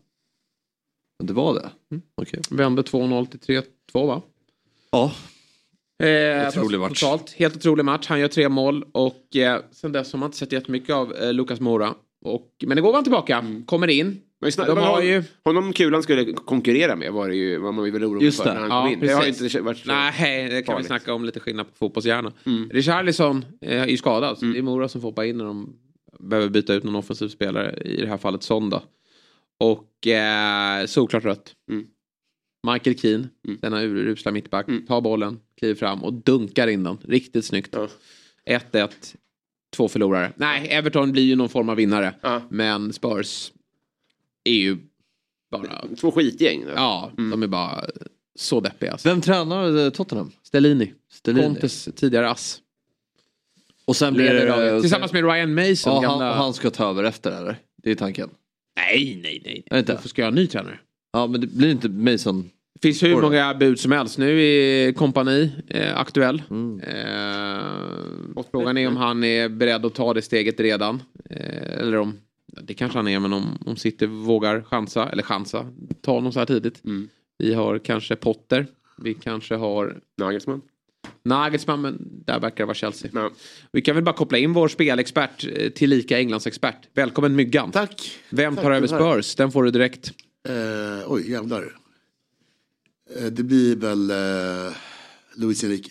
[1.25, 1.71] Det var det?
[1.91, 2.03] Mm.
[2.15, 2.41] Okej.
[2.51, 4.23] Vände 2-0 till 3-2 va?
[4.91, 5.13] Ja.
[6.07, 7.01] Eh, Otrolig match.
[7.01, 7.31] Totalt.
[7.33, 8.07] Helt otrolig match.
[8.09, 11.33] Han gör tre mål och eh, sen dess har man inte sett jättemycket av eh,
[11.33, 11.95] Lucas Moura.
[12.25, 13.45] Och, men det går han tillbaka.
[13.67, 14.21] Kommer in.
[14.41, 15.23] Men snart, De har ju...
[15.45, 18.55] Honom kulan skulle konkurrera med var det ju vad man var väl orolig för när
[18.61, 19.01] han Ja, kom in.
[19.01, 19.43] Det har precis.
[19.43, 19.89] inte varit så.
[19.89, 20.85] Nej, det kan farligt.
[20.85, 22.33] vi snacka om lite skillnad på fotbollshjärna.
[22.47, 22.71] Mm.
[22.71, 24.39] Richarlison eh, är ju skadad.
[24.39, 25.77] Så Det är Mora som får hoppa in när de
[26.21, 27.79] behöver byta ut någon offensiv spelare.
[27.85, 28.83] I det här fallet Sonda.
[29.61, 31.55] Och eh, solklart rött.
[31.71, 31.87] Mm.
[32.73, 33.59] Michael Keane, Mm.
[33.63, 34.87] denna urusla mittback, Mm.
[34.87, 36.99] tar bollen, kliver fram och dunkar in den.
[37.09, 37.71] Riktigt snyggt.
[37.73, 37.89] Ja.
[38.51, 38.91] 1-1,
[39.77, 40.33] två förlorare.
[40.37, 42.15] Nej, Everton blir ju någon form av vinnare.
[42.21, 42.43] Ja.
[42.51, 43.53] Men Spurs
[44.49, 44.77] är ju
[45.51, 45.85] bara...
[46.01, 46.65] Två skitgäng.
[46.75, 47.85] Ja, de är bara
[48.39, 48.93] så deppiga.
[48.93, 49.09] Alltså.
[49.09, 50.33] Vem tränar eh, Tottenham?
[50.43, 50.93] Stellini.
[51.13, 51.47] Stellini.
[51.47, 52.61] Contes tidigare ass.
[53.85, 54.81] Och sen blir det...
[54.81, 55.93] Tillsammans med Ryan Mason.
[55.93, 56.35] Ja, han, gamla...
[56.35, 57.57] han ska ta över efter eller?
[57.83, 58.31] Det är tanken.
[58.77, 59.63] Nej, nej, nej.
[59.71, 59.93] Är inte?
[59.95, 60.79] Varför ska jag ha en ny tränare?
[61.13, 62.51] Ja men det blir inte Mason.
[62.75, 64.19] Det finns hur många bud som helst.
[64.19, 66.43] Nu är kompani eh, aktuell.
[66.51, 66.81] Mm.
[66.81, 71.03] Eh, frågan är om han är beredd att ta det steget redan.
[71.31, 72.19] Eh, eller om,
[72.63, 75.67] det kanske han är, men om, om City vågar chansa, eller chansa,
[76.01, 76.85] ta honom så här tidigt.
[76.85, 77.09] Mm.
[77.39, 78.67] Vi har kanske Potter.
[78.99, 80.61] Vi kanske har Nagelsmann.
[81.23, 83.11] Nagelsmann, men där verkar det vara Chelsea.
[83.15, 83.31] Ja.
[83.73, 86.89] Vi kan väl bara koppla in vår spelexpert, eh, tillika Englandsexpert.
[86.95, 87.71] Välkommen Myggan.
[87.73, 88.19] Tack.
[88.31, 88.87] Vem Tack tar över.
[88.87, 89.35] Spurs?
[89.35, 90.13] Den får du direkt.
[90.49, 91.77] Eh, oj, jävlar.
[93.17, 94.75] Eh, det blir väl eh,
[95.37, 95.91] Luis Enrique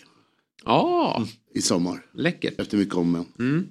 [0.64, 2.06] Ja, i sommar.
[2.12, 2.60] läckert.
[2.60, 3.24] Efter mycket om men.
[3.38, 3.68] Mm.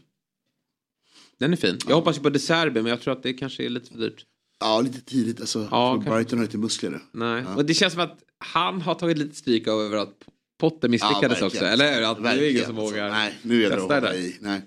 [1.40, 1.78] Den är fin.
[1.88, 3.98] Jag hoppas ju på De Serbi, men jag tror att det kanske är lite för
[4.00, 4.26] dyrt.
[4.60, 5.40] Ja, lite tidigt.
[5.42, 6.12] Alltså, Ja, ja.
[6.12, 7.00] Brighton har lite muskler.
[7.12, 7.44] Nej.
[7.48, 7.56] Ja.
[7.56, 10.14] Och det känns som att han har tagit lite stryk över att
[10.60, 11.46] Potter misslyckades verkligen.
[11.48, 11.66] också.
[11.66, 12.12] Eller hur?
[12.12, 12.94] Att det är ingen Verkligen, som alltså.
[12.96, 14.38] vågar Nej, nu gäller det testa i.
[14.42, 14.62] Nej.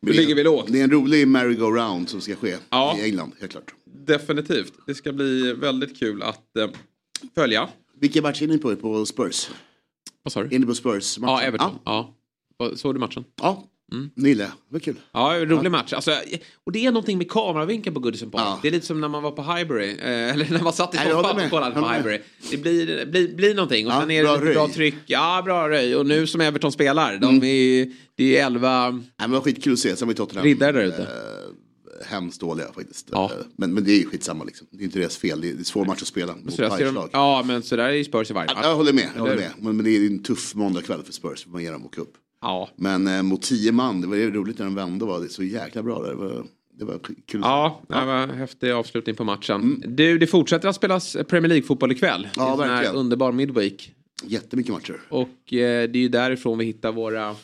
[0.00, 0.66] Nu ligger vi lågt.
[0.72, 2.96] Det är en rolig merry-go-round som ska ske Ja.
[2.98, 3.74] i England, helt klart.
[4.06, 4.72] Definitivt.
[4.86, 6.68] Det ska bli väldigt kul att eh,
[7.34, 7.68] följa.
[8.00, 8.76] Vilka matcher är ni på?
[8.76, 9.50] På Spurs?
[10.22, 10.58] Vad sa Är du?
[10.58, 11.18] ni på Spurs?
[11.20, 11.78] Ja, Everton.
[11.84, 12.14] Ja.
[12.76, 13.24] Såg du matchen?
[13.42, 14.10] Ja, Mm.
[14.16, 14.50] Nille.
[14.68, 14.96] Vad kul.
[15.12, 15.92] Ja, en rolig match.
[15.92, 16.10] Alltså,
[16.64, 18.42] och det är någonting med kameravinkeln på Goodison Park.
[18.44, 18.58] Ja.
[18.62, 19.90] Det är lite som när man var på Highbury.
[19.90, 21.94] Eh, eller när man satt i jag soffan och kollade på Jag.
[21.94, 22.20] Highbury.
[22.50, 23.86] Det blir, blir, blir någonting.
[23.86, 24.54] Och Ja, sen är det bra röj.
[24.54, 24.94] bra tryck.
[25.06, 25.96] Ja, bra röj.
[25.96, 27.16] Och nu som Everton spelar.
[27.18, 27.42] De Mm.
[27.42, 29.96] är ju, det är elva Nej, men det var skitkul att se.
[29.96, 31.02] Sen var ju Tottenham riddare där ute.
[31.02, 33.08] eh, hemskt dåliga faktiskt.
[33.12, 33.24] Ja.
[33.38, 34.66] Eh, Men, men det är ju skitsamma liksom.
[34.70, 35.40] Det är inte deras fel.
[35.40, 38.04] Det är, är svår match att spela mot de, ja, men så där är ju
[38.04, 38.64] Spurs i varje match.
[38.64, 39.08] Jag håller med.
[39.14, 39.50] Jag håller med.
[39.58, 41.46] Men, men det är en tuff måndagkväll för Spurs.
[41.46, 42.12] Man ger dem åka upp.
[42.40, 42.68] Ja.
[42.76, 45.04] Men eh, mot tio man, det var ju roligt när de vände.
[45.04, 46.08] Var det så jäkla bra där.
[46.10, 46.44] Det var,
[46.78, 47.40] det var kul.
[47.44, 49.82] Ja, det var en häftig avslutning på matchen.
[49.86, 52.28] Du, det fortsätter att spelas Premier League-fotboll ikväll.
[52.36, 52.96] Ja, det är en verkligen.
[52.96, 53.92] underbar midweek.
[54.24, 55.00] Jättemycket matcher.
[55.08, 57.36] Och eh, det är ju därifrån vi hittar våra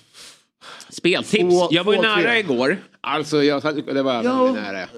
[0.88, 1.42] speltips.
[1.55, 2.38] Två- jag var ju nära tre.
[2.38, 2.76] igår.
[3.01, 4.53] Alltså, jag, det var Ja.
[4.53, 4.88] nära.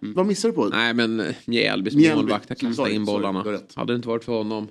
[0.00, 0.64] Vad missade du på?
[0.64, 2.16] Nej, men eh, Mjällbys Mjällby.
[2.22, 3.52] målvakt kastat Sorry, in sorry, bollarna.
[3.52, 3.74] rätt.
[3.74, 4.68] Hade det inte varit för honom.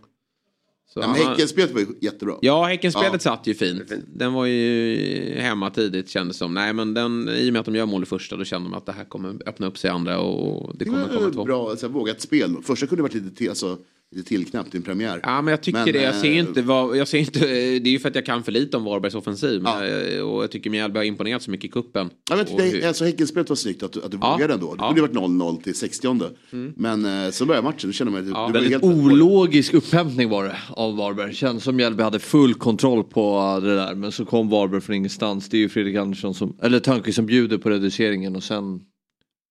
[0.93, 2.35] Så Ja, men Häckenspelet var ju jättebra.
[2.41, 3.19] Ja, Häckenspelet Ja.
[3.19, 3.91] satt ju fint.
[4.07, 6.53] Den var ju hemma tidigt kändes som.
[6.53, 8.77] Nej, men den, i och med att de gör mål i första då kände man
[8.77, 11.31] att det här kommer öppna upp sig i andra och det Det kommer komma var
[11.31, 11.43] två.
[11.43, 12.55] bra, alltså, vågat spel.
[12.63, 13.77] Första kunde varit lite, till, alltså,
[14.15, 15.19] lite tillknäppt i en premiär.
[15.23, 16.01] Ja, men jag tycker Men, det.
[16.01, 17.39] Jag ser eh, inte vad, jag ser inte,
[17.79, 19.61] det är ju för att jag kan för lite om Varbergs offensiv.
[19.65, 19.85] Ja.
[19.85, 22.09] eh, Och jag tycker Mjällby har imponerat så mycket i kuppen.
[22.29, 24.31] Ja, men det, hur- alltså, Häckenspelet var snyggt att, du- att du Ja.
[24.31, 24.75] vågade ändå.
[24.75, 24.87] Det Ja.
[24.87, 26.29] kunde ju varit 0-0 till 60
[26.75, 28.37] Men eh, så började matchen, då kände man att det, Ja.
[28.37, 31.33] det var Väldigt helt ologisk upphämtning var det av Varberg.
[31.33, 33.95] Känns som Mjällby hade full kontroll på det där.
[33.95, 35.49] Men så kom Varberg från ingenstans.
[35.49, 38.79] Det är ju Fredrik Andersson som, eller Törnqvist som bjuder på reduceringen och sen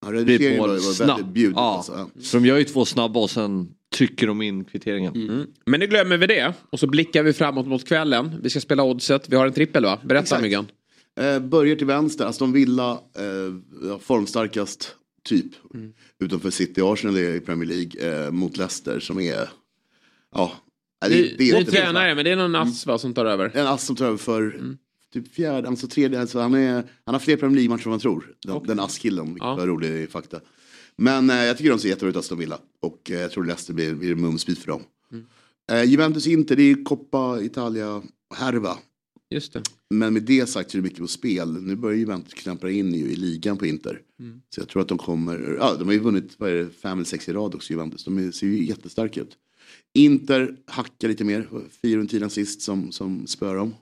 [0.05, 1.25] Ja, reduceringen var, var väldigt snabbt.
[1.25, 1.53] bjudet.
[1.55, 1.75] Ja.
[1.75, 2.21] Alltså, ja.
[2.21, 5.15] Så de gör ju två snabba och sen trycker de in kvitteringen.
[5.15, 5.45] Mm.
[5.65, 6.53] Men nu glömmer vi det.
[6.69, 8.39] Och så blickar vi framåt mot kvällen.
[8.43, 9.29] Vi ska spela oddset.
[9.29, 9.99] Vi har en trippel va?
[10.03, 10.41] Berätta.
[10.41, 10.67] Myggan.
[11.19, 15.45] Eh, börjar till vänster, Aston Villa, eh, formstarkast typ.
[15.73, 15.93] Mm.
[16.19, 19.49] Utanför City Arsenal i Premier League eh, mot Leicester som är,
[20.35, 20.51] ja.
[21.01, 23.25] det, Ny, det är ny inte- tränare, men det är någon ass va, som tar
[23.25, 23.51] över.
[23.53, 24.77] En ass som tar över för Mm.
[25.13, 28.33] typ fjärde, alltså tredje, alltså han, är, han har fler Premier League-matcher än man tror.
[28.45, 28.67] Den, Okej.
[28.67, 29.55] den ass-killen, vilket Ja.
[29.55, 30.39] var rolig fakta.
[31.01, 32.59] Men eh, jag tycker de ser jättebra ut, Aston Villa.
[32.79, 34.81] Och eh, jag tror Leicester blir, blir mumsbit för dem.
[35.11, 35.25] Mm.
[35.71, 38.77] Eh, Juventus Inter, det är Coppa Italia-härva.
[39.29, 39.61] Just det.
[39.89, 41.61] Men med det sagt så är det mycket på spel.
[41.61, 44.01] Nu börjar Juventus klampa in i ligan på Inter.
[44.19, 44.41] Mm.
[44.49, 46.97] Så jag tror att de kommer, ja de har ju vunnit, vad är det, fem
[46.97, 48.03] eller sex i rad också Juventus.
[48.03, 49.37] De är, ser ju jättestarka ut.
[49.93, 51.47] Inter hackar lite mer,
[51.81, 53.75] Fiorentina sist som, som spör dem.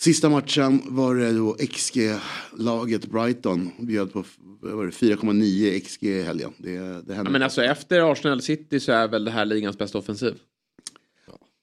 [0.00, 3.70] Sista matchen var det då XG-laget Brighton.
[3.78, 4.24] Bjöd på
[4.60, 6.52] vad var det, 4,9 XG i helgen.
[6.58, 7.32] Det, det Ja, händer.
[7.32, 10.34] men alltså efter Arsenal City så är väl det här ligans bästa offensiv.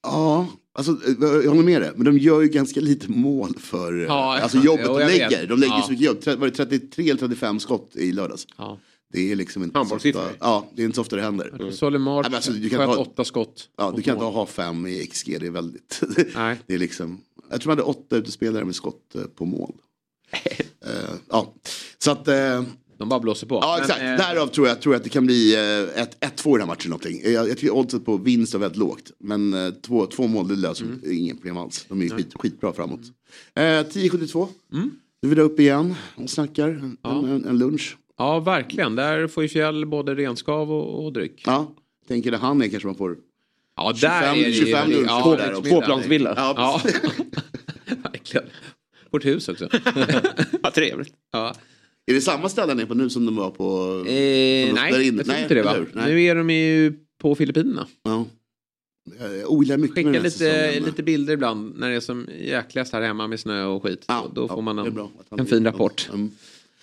[0.04, 1.92] Ja, alltså, eh, jag håller med dig.
[1.96, 5.30] Men de gör ju ganska lite mål för Ja, alltså ja, jobbet jo, de lägger.
[5.30, 5.50] vet.
[5.50, 5.82] De lägger Ja.
[5.82, 6.40] så mycket jobb.
[6.40, 8.48] Var det 33 eller 35 skott i lördags?
[8.58, 8.80] Ja.
[9.14, 11.72] Det är liksom inte så ofta, ja, det är inte så ofta det händer.
[11.72, 13.70] Solimar Nej, men alltså, du kan sköt ta- åtta skott.
[13.78, 16.02] Ja, du kan inte ha fem i XG, det är väldigt...
[16.36, 16.58] Nej.
[16.68, 19.74] det är liksom, jag tror man hade åtta utespelare med skott eh, på mål.
[20.86, 21.54] Eh, ja,
[21.98, 22.28] så att...
[22.28, 22.64] eh,
[22.98, 23.56] De bara blåser på.
[23.56, 26.20] Ja Men, exakt, eh, därav tror jag, tror jag att det kan bli eh, ett
[26.20, 26.90] 1-2 i den här matchen.
[26.90, 27.22] Någonting.
[27.24, 29.12] Jag, jag tycker oddset på vinst är väldigt lågt.
[29.20, 31.00] Men två, två mål det löser Mm.
[31.12, 31.86] inga problem alls.
[31.90, 33.00] De är skit, skitbra framåt.
[33.56, 34.48] Eh, 10-72.
[34.74, 34.92] Mm.
[35.22, 36.68] Nu är vi uppe igen och snackar.
[36.70, 37.98] En, en, en lunch.
[38.18, 38.96] Ja, verkligen.
[38.96, 41.44] Där får ju Fjäll både renskav och, och dryck.
[41.46, 41.72] Ja,
[42.08, 43.18] tänker det han är kanske man får
[43.78, 44.66] Ja, 25, där är det ju...
[44.66, 45.70] 25 luncher ja, där också.
[45.70, 46.34] Tvåplansvilla.
[46.38, 46.82] Ja,
[48.04, 48.46] verkligen.
[49.12, 49.70] Vårt hus också.
[50.62, 51.14] Vad trevligt.
[51.32, 51.56] Ja.
[52.06, 53.96] Är det samma ställe ni är på nu som de var på?
[54.08, 55.18] Eh, nej, där inne?
[55.18, 55.76] jag tror inte det va?
[55.94, 57.88] Nu är de ju på Filippinerna.
[58.04, 58.26] Ja.
[59.20, 60.84] Jag ogillar mycket här lite, säsongen.
[60.84, 64.06] lite bilder ibland när det är som jäkligast här hemma med snö och skit.
[64.08, 65.00] Ja, då får ja, man det är
[65.32, 66.32] en, en fin rapport Mm.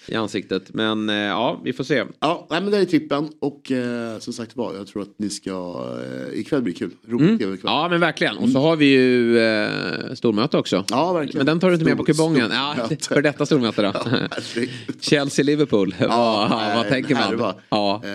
[0.07, 0.75] I ansiktet.
[0.75, 2.05] Men eh, ja, vi får se.
[2.21, 5.31] Ja, nej, men det är trippen och eh, som sagt var, jag tror att ni
[5.31, 5.85] ska,
[6.33, 6.91] eh, ikväll blir kul.
[7.09, 7.39] Roligt Mm.
[7.39, 7.71] tv ikväll.
[7.73, 8.37] Ja men verkligen.
[8.37, 10.85] Och så har vi ju eh, stormöte också.
[10.91, 11.39] Ja, verkligen.
[11.39, 12.75] Men den tar du inte med på stort Ja,
[13.09, 13.93] för detta stormöte då.
[15.01, 15.95] Chelsea-Liverpool.
[16.01, 17.55] Ja, nej, vad tänker man?
[17.69, 18.01] Ja.
[18.05, 18.11] Eh,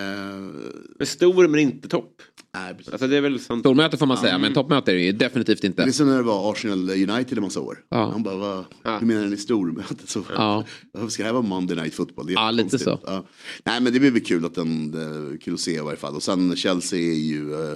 [0.97, 2.21] Men stor men inte topp.
[2.53, 2.93] Nej, precis.
[2.93, 3.59] Alltså det är väl sånt.
[3.61, 5.83] Stormöte får man säga, men toppmöte är det ju definitivt Det inte.
[5.83, 7.77] är som när det var Arsenal United en massa år.
[7.89, 8.11] Ja.
[8.11, 8.97] Han bara, vad, Ja.
[8.97, 9.95] hur menar ni stormöte?
[10.07, 10.65] Så, Ja.
[10.93, 12.25] Varför ska det här vara Monday Night Football?
[12.27, 12.99] Det är Ja, lite så.
[13.05, 13.25] Ja.
[13.65, 16.15] Nej men det blir väl kul att den, det, kul att se i varje fall.
[16.15, 17.71] Och sen Chelsea är ju, eh,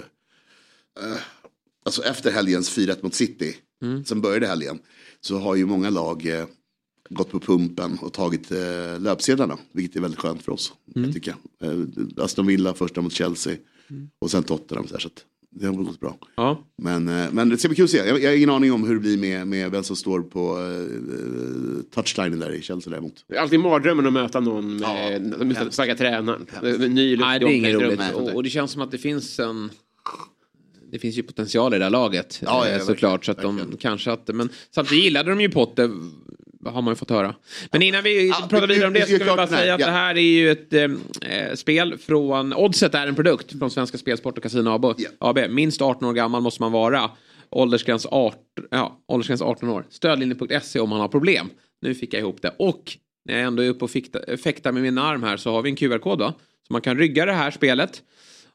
[1.04, 1.18] eh,
[1.86, 4.06] alltså efter helgens 4-1 mot City, Mm.
[4.06, 4.80] som började helgen,
[5.22, 6.46] så har ju många lag eh,
[7.10, 9.58] gått på pumpen och tagit eh, löpsedlarna.
[9.74, 11.06] Vilket är väldigt skönt för oss, Mm.
[11.06, 11.36] jag tycker.
[11.64, 13.56] Eh, Aston Villa första mot Chelsea
[14.20, 14.88] och sen Tottenham.
[14.88, 15.26] Så, här, så att
[15.56, 16.18] det har gått bra.
[16.36, 16.64] Ja.
[16.78, 17.98] Men, eh, men det ska bli kul att se.
[17.98, 20.60] Jag, jag har ingen aning om hur det blir med, med vem som står på
[20.60, 23.26] uh, touchlinen där i Chelsea däremot.
[23.28, 26.46] Det är alltid mardrömmen att möta någon med ja, med starka tränaren.
[26.94, 28.14] Ny Nej, det är inget roligt.
[28.14, 29.70] Och, och det känns som att det finns en...
[30.92, 33.26] Det finns ju potential i det här laget Ja, ja, eh, såklart.
[33.26, 34.28] Så att verkligen, de kanske att...
[34.28, 35.90] Men samtidigt gillade de ju Potter.
[36.66, 37.36] Har man ju fått höra.
[37.72, 39.59] Men innan vi Ja, pratar vi- vidare om det ska ska vi bara klart- nej,
[39.59, 42.53] säga att det här är ju ett eh, spel från...
[42.53, 44.86] Oddset är en produkt från Svenska Spelsport och Casino AB.
[45.20, 45.39] AB.
[45.49, 47.11] Minst 18 år gammal måste man vara.
[47.49, 48.39] Åldersgräns 18,
[48.72, 49.86] ja, åldersgräns 18 år.
[49.89, 51.49] Stödlinjen.se om man har problem.
[51.82, 52.51] Nu fick jag ihop det.
[52.59, 55.61] Och när jag ändå är uppe och fikta- fäktar med min arm här så har
[55.61, 56.34] vi en QR-kod va?
[56.68, 58.01] Så man kan rygga det här spelet.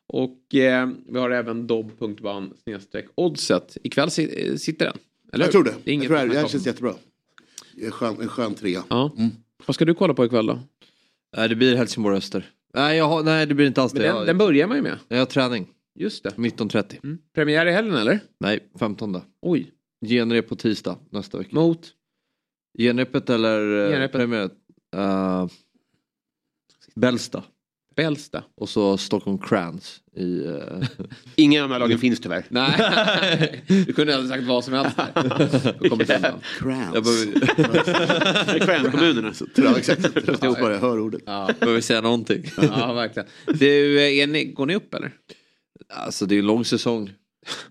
[0.06, 2.52] Och eh, vi har även dobb.ban
[3.14, 3.76] oddset.
[3.82, 4.96] Ikväll si- eh, sitter den.
[5.32, 5.70] Eller Jag tror det.
[5.70, 6.94] är jag tror det, det känns jättebra.
[7.82, 8.84] En skön, en skön trea.
[8.90, 9.10] Ja.
[9.66, 10.60] Vad ska du kolla på ikväll då?
[11.36, 12.50] Nej det blir Helsingborg-Öster.
[12.74, 14.08] Nej, jag har, nej det blir inte alls Men det.
[14.08, 14.98] den, jag, den börjar man ju med.
[15.08, 15.68] jag har träning.
[15.94, 16.30] Just det.
[16.30, 16.96] 19.30.
[17.04, 17.18] Mm.
[17.34, 18.20] Premiär i helgen eller?
[18.40, 19.20] Nej, 15.
[19.42, 19.72] Oj.
[20.06, 21.50] Genrep på tisdag nästa vecka.
[21.56, 21.94] Mot?
[22.78, 24.12] Genrepet eller eh, Genrepet.
[24.12, 24.50] premiär?
[24.96, 25.46] Uh,
[26.94, 27.42] Bällsta.
[27.98, 28.44] Bällsta.
[28.54, 30.44] Och så Stockholm Crans i...
[30.46, 30.88] eh,
[31.36, 32.44] Ingen av de här lagen finns tyvärr.
[32.48, 33.64] Nej.
[33.86, 34.96] du kunde ha sagt vad som helst.
[35.80, 36.34] jag behöver,
[38.44, 39.32] Frekvenskommunerna.
[39.56, 40.08] Ja, exakt.
[40.42, 41.22] Jag bara hör ordet.
[41.26, 41.50] Ja.
[41.60, 42.44] behöver säga någonting.
[42.56, 43.28] ja, verkligen.
[43.46, 45.12] Du, är ni, går ni upp eller?
[45.94, 47.12] Alltså det är en lång säsong.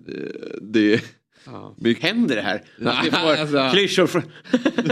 [0.05, 1.03] Det, det,
[1.51, 1.75] Ja.
[1.77, 2.63] mycket, Händer det här?
[2.77, 3.69] Nej, Vi får alltså.
[3.73, 4.21] klyschor från...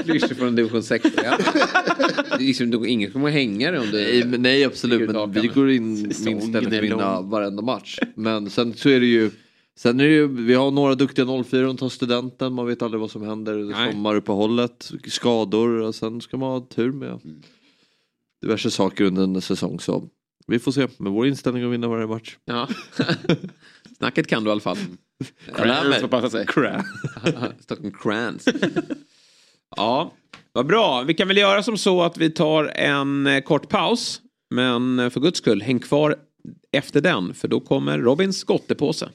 [0.03, 1.05] Klyschor från division 6.
[1.23, 1.37] Ja.
[2.37, 3.97] Det liksom, ingen kommer hänga dig om du...
[3.97, 7.99] nej, men- nej absolut, men vi går in minst eller är vinna varenda match.
[8.15, 9.31] Men sen så är det ju
[9.77, 13.01] Sen är det ju, vi har några duktiga 04 som tar studenten, man vet aldrig
[13.01, 13.55] vad som händer.
[13.55, 13.91] Nej.
[13.91, 17.19] Sommaruppehållet, skador och sen ska man ha tur med
[18.41, 19.79] diverse saker under en säsong.
[19.79, 20.09] Så
[20.47, 22.37] vi får se, men vår inställning är att vinna varje match.
[22.45, 22.67] Ja.
[23.97, 24.77] Snacket kan du i alla fall.
[25.55, 26.45] Crans får passa sig.
[27.59, 28.45] Stockholm Crans.
[29.75, 30.13] ja,
[30.53, 31.03] vad bra.
[31.07, 34.21] Vi kan väl göra som så att vi tar en eh, kort paus.
[34.49, 36.15] Men eh, för guds skull, häng kvar
[36.71, 37.33] efter den.
[37.33, 39.09] För då kommer Robins gottepåse.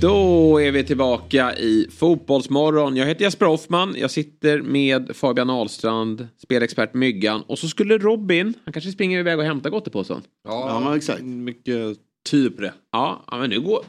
[0.00, 2.96] Då är vi tillbaka i Fotbollsmorgon.
[2.96, 3.94] Jag heter Jesper Hoffman.
[3.98, 7.42] Jag sitter med Fabian Ahlstrand, spelexpert Myggan.
[7.42, 10.22] Och så skulle Robin, han kanske springer iväg och hämtar gottepåsen.
[10.44, 11.22] Ja, men exakt.
[11.22, 11.96] Mycket
[12.26, 12.74] typ det.
[12.92, 13.84] Ja, ja, men nu går...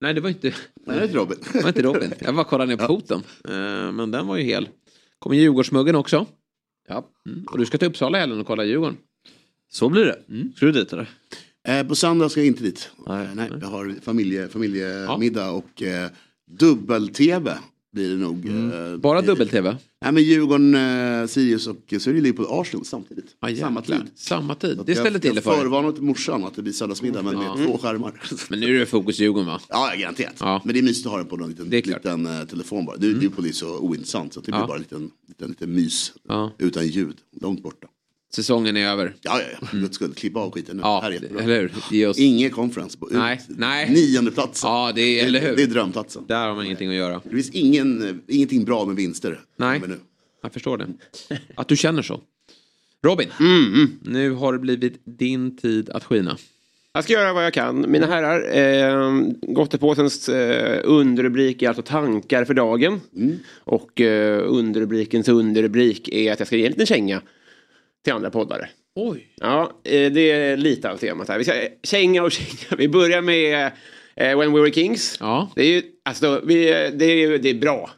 [0.00, 0.48] Nej, det var inte,
[0.86, 1.38] Nej, det är inte Robin.
[1.52, 2.12] det var inte Robin.
[2.20, 3.22] Jag bara kollade ner på foten.
[3.44, 4.68] Eh, Men den var ju hel.
[5.18, 6.26] Kommer Djurgårdsmuggen också.
[6.88, 7.08] Ja.
[7.26, 7.44] Mm.
[7.44, 8.96] Och du ska till Uppsala i helgen och kolla Djurgården.
[9.70, 10.22] Så blir det.
[10.56, 11.10] Ska du dit eller?
[11.68, 12.90] Eh, på söndag ska jag inte dit.
[13.06, 13.24] Nej.
[13.26, 16.10] Eh, nej, jag har familje, familjemiddag och eh,
[16.50, 17.58] dubbel-tv
[17.98, 18.48] blir det nog.
[18.92, 19.76] Eh, Bara det- dubbel-tv?
[20.02, 23.24] Nej men Djurgården, eh, Sirius och så är det Liverpool Arsenal samtidigt.
[23.40, 23.96] Ah, Samma tid.
[24.14, 24.80] Samma tid.
[24.86, 25.60] Det jag- ställer till det Jag för dig.
[25.60, 28.12] förvarnat morsan att det blir söndagsmiddag men med två skärmar.
[28.50, 29.60] Men nu är det fokus Djurgården va?
[29.68, 30.34] Ja, garanterat.
[30.40, 30.62] Ja.
[30.64, 32.96] Men det är mysigt att ha den på någon liten, Det liten eh, telefon bara.
[32.96, 34.66] Du, Liverpool är så ointressant så det blir Ja.
[34.66, 36.12] bara en liten, liten, liten mys.
[36.28, 36.52] Ja.
[36.58, 37.86] Utan ljud, långt borta.
[38.34, 39.14] Säsongen är över.
[39.20, 39.78] Ja, ja, ja.
[39.78, 40.82] Guds skull, klippa av skiten nu.
[40.82, 41.42] Ja, här är jättebra.
[41.42, 41.72] eller hur?
[41.90, 42.18] Ge oss...
[42.18, 42.98] Ingen conference.
[43.02, 43.08] Ut.
[43.10, 43.90] Nej, nej.
[43.90, 44.70] Nionde platsen.
[44.70, 45.56] Ja, det är, eller hur?
[45.56, 46.24] Det är drömplatsen.
[46.28, 47.20] Där har man ingenting att göra.
[47.24, 49.40] Det finns ingen, ingenting bra med vinster.
[49.56, 49.80] Nej.
[49.80, 49.96] Men nu.
[50.42, 50.86] Jag förstår det.
[51.54, 52.20] Att du känner så.
[53.04, 53.28] Robin,
[54.02, 56.36] nu har det blivit din tid att skina.
[56.92, 57.90] Jag ska göra vad jag kan.
[57.90, 63.00] Mina herrar, eh, gottepåsens eh, underrubrik är alltså tankar för dagen.
[63.58, 67.22] Och eh, underrubrikens underrubrik är att jag ska ge en liten känga
[68.04, 68.68] till andra poddare.
[68.94, 69.32] Oj.
[69.36, 71.38] Ja, eh, det är lite av temat här.
[71.38, 72.76] Vi ska, känga och känga.
[72.78, 73.70] Vi börjar med
[74.16, 75.16] eh, When We Were Kings.
[75.20, 75.50] Ja.
[75.54, 77.90] Det är ju, alltså, vi, det är, ju- det är bra.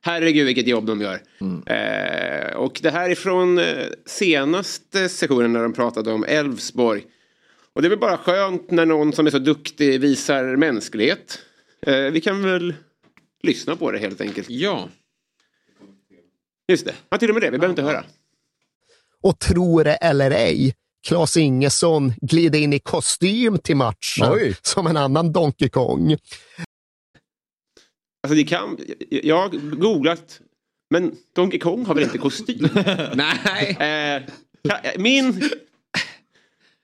[0.00, 1.20] Herregud vilket jobb de gör.
[1.40, 1.62] Mm.
[1.66, 3.64] Eh, och det här är från eh,
[4.06, 7.02] senaste sessionen när de pratade om Elfsborg.
[7.72, 11.38] Och det är väl bara skönt när någon som är så duktig visar mänsklighet.
[11.86, 12.74] Eh, vi kan väl
[13.42, 14.50] lyssna på det helt enkelt.
[14.50, 14.88] Ja.
[16.68, 17.50] Just det, ja, till och med det.
[17.50, 18.04] Vi behöver inte höra.
[19.26, 20.74] Och tro det eller ej,
[21.06, 24.54] Klas Ingesson glider in i kostym till matchen Oj.
[24.62, 26.12] som en annan Donkey Kong.
[28.22, 28.78] Alltså det kan,
[29.10, 30.40] jag har googlat,
[30.90, 32.68] men Donkey Kong har väl inte kostym?
[33.14, 33.70] Nej.
[33.70, 34.22] Eh,
[34.98, 35.50] min...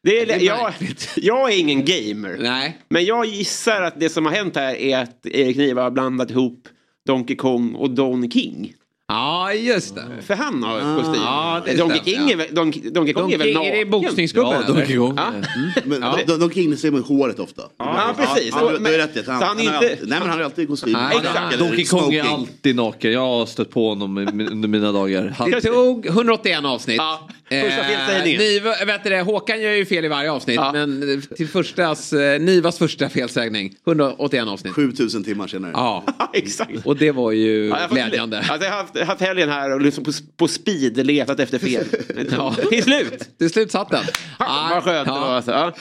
[0.02, 0.74] Det är, Det är jag,
[1.16, 2.36] jag är ingen gamer.
[2.40, 2.78] Nej.
[2.88, 6.30] Men jag gissar att det som har hänt här är att Erik Niva har blandat
[6.30, 6.68] ihop
[7.06, 8.74] Donkey Kong och Don King.
[9.12, 10.02] Ja, just det.
[10.26, 11.22] För han har kostym.
[11.24, 12.32] Ja, det Donkey, King ja.
[12.32, 13.90] är väl, Donkey, Donkey Kong är väl Donkey, är det naken?
[13.90, 14.52] boxningsgubben?
[14.52, 15.14] Ja, Donkey Kong.
[15.16, 15.32] Ja.
[15.84, 16.18] Men Ja.
[16.26, 17.62] de, de kring ser med håret ofta.
[17.78, 18.54] Ja, precis.
[18.60, 20.44] Ja, du, är rätt i han, han är har inte- alltid, nej men han har
[20.44, 20.92] alltid kostym.
[20.92, 21.54] Nej, exakt.
[21.54, 22.32] Eller Donkey Kong är smoking.
[22.48, 23.12] alltid naken.
[23.12, 24.18] Jag har stött på honom
[24.52, 25.34] under mina dagar.
[25.38, 26.96] Han, Det tog 181 avsnitt.
[26.96, 27.28] Ja,
[27.60, 28.40] första felsägningen.
[28.40, 30.56] Niva, vet du det, Håkan gör ju fel i varje avsnitt.
[30.56, 30.72] Ja.
[30.72, 33.74] Men till förstas, eh, Nivas första felsägning.
[33.86, 34.72] 181 avsnitt.
[34.74, 35.72] 7000 timmar senare.
[35.74, 36.70] Ja, Exakt.
[36.86, 38.38] och det var ju Ja, jag glädjande.
[38.38, 41.84] Alltså, jag har haft, haft helgen här och liksom på, på speed letat efter fel.
[42.36, 42.54] Ja.
[42.70, 43.38] Till slut.
[43.38, 44.04] Till slut satt den.
[44.38, 45.34] Vad skönt det var.
[45.34, 45.50] Alltså.
[45.50, 45.72] Ja.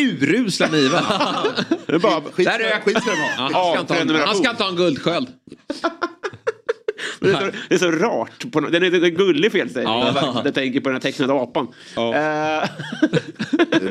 [0.00, 1.00] Urusla Niva.
[1.86, 3.50] Där är- skit ska de ha.
[3.52, 4.28] Ja, han, ska inte ha, en- prenumeration.
[4.28, 5.28] han ska inte ha en guldsköld.
[7.20, 8.52] Det, är så, det är så rart.
[8.52, 9.92] På, den är en gullig felsägning.
[9.92, 10.42] Ja.
[10.44, 11.66] Jag tänker på den här tecknade apan.
[11.96, 12.68] Eh,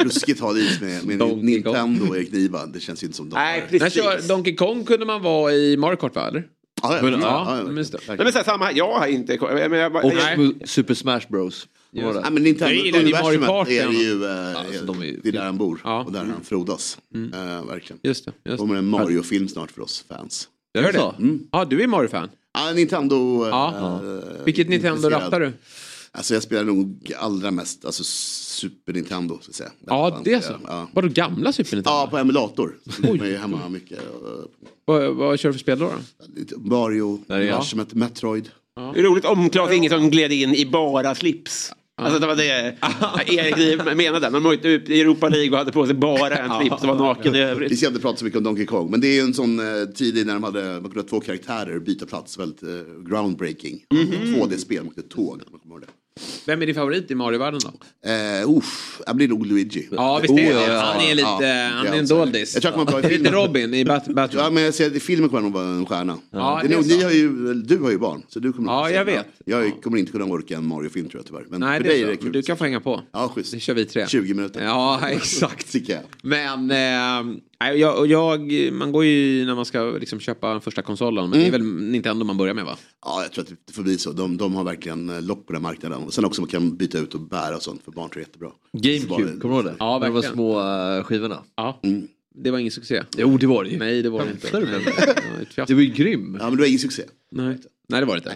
[0.03, 2.65] Ruskigt ha is med, med Donkey Nintendo och Erik Niva.
[2.65, 4.03] Det känns ju inte som de nej, har- När precis.
[4.03, 6.27] kör Donkey Kong kunde man vara i Mario Kart va?
[6.27, 6.43] Eller?
[6.81, 7.97] Ja, ja, Men- ja, ja, ja, men just det.
[7.97, 8.17] verkligen.
[8.17, 8.73] Nej, men så här, samma här.
[8.75, 9.37] Jag har inte...
[9.69, 11.67] Men jag, och jag, Super Smash Bros.
[11.91, 12.01] Det?
[12.01, 13.91] Nej, men Nintendo Jag gillar ju Mario är ja.
[13.91, 16.03] ju, eh, Alltså, de är ju- det är där han bor Ja.
[16.03, 16.97] och där han frodas.
[17.15, 17.99] Eh, verkligen.
[18.03, 18.31] Just det.
[18.43, 18.57] Det Just det.
[18.57, 20.47] kommer en Mario-film snart för oss fans.
[20.73, 20.93] Gör det?
[20.99, 21.15] så?
[21.51, 22.29] Ja, du är Mario-fan.
[22.53, 23.47] Ja, Nintendo.
[23.47, 24.01] Ja.
[24.03, 25.53] eh, Vilket Nintendo rattar du?
[26.11, 29.39] Alltså jag spelar nog allra mest alltså, Super Nintendo.
[29.41, 29.71] Så att säga.
[29.87, 30.53] Ja, det är så.
[30.67, 30.87] Ja.
[30.93, 31.89] Vadå gamla Super Nintendo?
[31.97, 32.77] Ja, på emulator.
[33.03, 33.97] Är ju hemma mycket.
[33.99, 34.05] eh,
[34.85, 35.91] Vad, vad kör du för spel då?
[36.37, 36.59] då?
[36.59, 37.23] Mario,
[37.93, 38.49] Metroid.
[38.93, 41.71] det är roligt om Claes Ingesson gled in i bara slips.
[42.05, 42.75] Alltså det var det
[43.33, 44.29] Erik menade.
[44.29, 46.95] Man åkte ut i Europa League och hade på sig bara en slips och var
[46.95, 47.77] naken i Vi övrigt.
[47.77, 48.91] ska inte prata så mycket om Donkey Kong.
[48.91, 51.19] Men det är ju en sån eh, tid när de hade, man kunde ha två
[51.19, 52.39] karaktärer byta plats.
[52.39, 52.69] Väldigt eh,
[53.09, 53.79] groundbreaking.
[53.93, 54.35] Mhm.
[54.35, 55.41] 2D-spel, man åkte tåg.
[55.51, 55.87] man kommer ihåg det.
[56.45, 57.69] Vem är din favorit i Mario-världen då?
[58.09, 59.87] Eh, uff, jag blir nog Luigi.
[59.91, 60.73] Ja, visst är Oh, det.
[60.73, 61.69] ja, Han är lite, ja.
[61.73, 62.53] han är en doldis.
[62.53, 63.31] Jag tror att man var i Lite.
[63.31, 64.43] Robin i Bat- Batman.
[64.43, 66.17] Ja, men jag ser i filmen kommer han nog vara en stjärna.
[66.31, 68.89] Ja, det är nog, ni har ju, du har ju barn, så du kommer Ja,
[68.89, 69.27] jag vet.
[69.45, 71.45] Jag kommer inte kunna orka en Mario-film tror jag tyvärr.
[71.49, 72.31] Men Nej, för det dig är det kul.
[72.31, 73.01] Du kan få hänga på.
[73.13, 73.51] Ja, schysst.
[73.53, 74.07] Det kör vi tre.
[74.07, 74.63] 20 minuter.
[74.63, 75.75] Ja, exakt.
[76.21, 77.35] Men eh,
[77.65, 81.29] jag, jag, man går ju när man ska liksom köpa den första konsolen.
[81.29, 82.77] Men det är väl Nintendo man börjar med va?
[83.05, 84.11] Ja, jag tror att det får bli så.
[84.11, 86.03] De, de har verkligen eh, lopp på den marknaden.
[86.03, 88.25] Och sen också man kan byta ut och bära och sånt för barn tror jag
[88.25, 88.51] är jättebra.
[88.73, 89.75] GameCube, kommer du ihåg det?
[89.79, 90.33] Ja, När de var verkligen.
[90.33, 90.59] små
[90.97, 91.43] eh, skivorna.
[91.55, 91.79] Ja.
[92.35, 93.03] Det var ingen succé.
[93.17, 93.77] Jo, det var det ju.
[93.79, 94.59] Nej, det var det inte.
[95.67, 96.37] Det var ju grym.
[96.39, 97.03] Ja, men det var ingen succé.
[97.31, 97.57] Nej.
[97.89, 98.35] nej, det var det inte.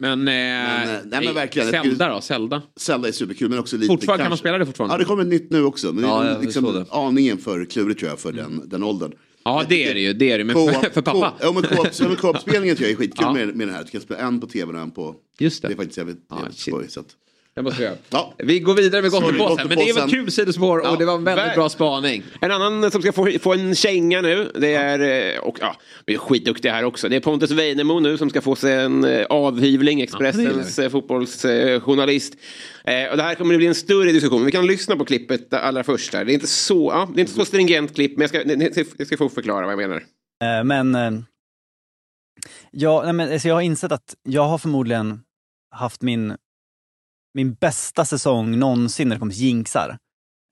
[0.00, 1.70] Men, eh, eh, nej, men verkligen.
[1.70, 2.20] Zelda då?
[2.20, 2.62] Zelda?
[2.76, 3.86] Zelda är superkul men också lite...
[3.86, 4.94] Fortfarande, kan man kanske- spela det fortfarande?
[4.94, 5.92] Ja, det kommer nytt nu också.
[5.92, 9.12] Men Ja, liksom aningen för klurigt tror jag för den, den åldern.
[9.44, 10.12] Ja, det är det ju.
[10.12, 10.44] Det är det.
[10.44, 11.30] Men för, för pappa?
[11.30, 13.32] co- Ja, men co-op- ja, men co-op-spelningen tycker jag är skitkul Ja.
[13.32, 13.84] med, med det här.
[13.84, 15.14] Du kan spela en på tv och en på...
[15.38, 15.68] Just det.
[15.68, 16.74] Det är faktiskt jävligt, Ja, jävligt shit.
[16.74, 16.86] skoj.
[16.88, 17.06] Så att...
[17.54, 17.96] Det måste vi göra.
[18.10, 18.34] Ja.
[18.38, 19.68] Vi går vidare med Gottepåsen.
[19.68, 20.10] Men det är väl Gottepåsen.
[20.10, 22.22] kul sidospår och Ja, det var en väldigt ver- bra spaning.
[22.40, 25.76] En annan som ska få, få en känga nu, det är, eh, och ja,
[26.06, 29.04] vi är skitduktiga här också, det är Pontus Weinemo nu som ska få sig en
[29.04, 32.34] eh, avhyvling, Expressens eh, fotbollsjournalist.
[32.84, 34.44] Eh, och det här kommer att bli en större diskussion.
[34.44, 36.12] Vi kan lyssna på klippet allra först.
[36.12, 36.24] Där.
[36.24, 39.06] Det är inte så, ja, det är inte så stringent klipp, men jag ska, jag
[39.06, 40.02] ska få förklara vad jag menar.
[40.64, 41.24] Men,
[42.70, 45.20] ja, nej, men alltså jag har insett att jag har förmodligen
[45.74, 46.36] haft min,
[47.34, 49.88] min bästa säsong någonsin när det kommer till jinxar.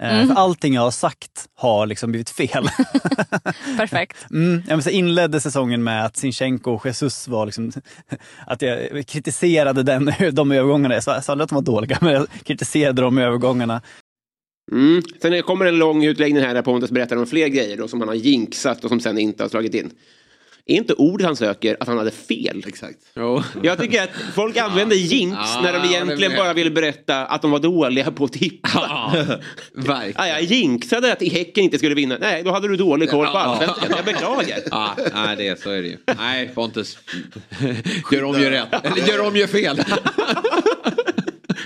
[0.03, 0.29] Eh, Mm.
[0.29, 2.69] För allting jag har sagt har liksom blivit fel.
[3.77, 4.17] Perfekt.
[4.31, 7.73] Mm, jag så inledde säsongen med att Sinchenko och Jesus var liksom,
[8.47, 10.95] att jag kritiserade den, de övergångarna.
[10.95, 13.83] Jag sa jag sa aldrig att de var dåliga, men jag kritiserade de övergångarna.
[14.73, 15.03] Mm.
[15.23, 18.09] Sen kommer en lång utläggning här där Pontus berättar om fler grejer då, som han
[18.09, 19.91] har jinxat och som sen inte har slagit in.
[20.71, 22.65] Är inte ordet han söker att han hade fel?
[22.67, 22.99] Exakt.
[23.17, 23.43] Jo.
[23.63, 27.51] Jag tycker att folk använder jinx Ja, när de egentligen bara vill berätta att de
[27.51, 28.69] var dåliga på att tippa.
[28.75, 29.13] Ja,
[29.75, 30.15] verkligen.
[30.17, 32.17] Ja, jag jinxade att Häcken inte skulle vinna.
[32.21, 33.39] Nej, då hade du dålig koll på Ja.
[33.39, 33.93] allsvenskan.
[33.97, 34.59] Jag beklagar.
[34.71, 35.97] Ja, nej, det är, så är det ju.
[36.19, 36.99] Nej, Pontus.
[38.13, 38.85] Gör om, gör rätt.
[38.85, 39.83] Eller gör om, gör fel.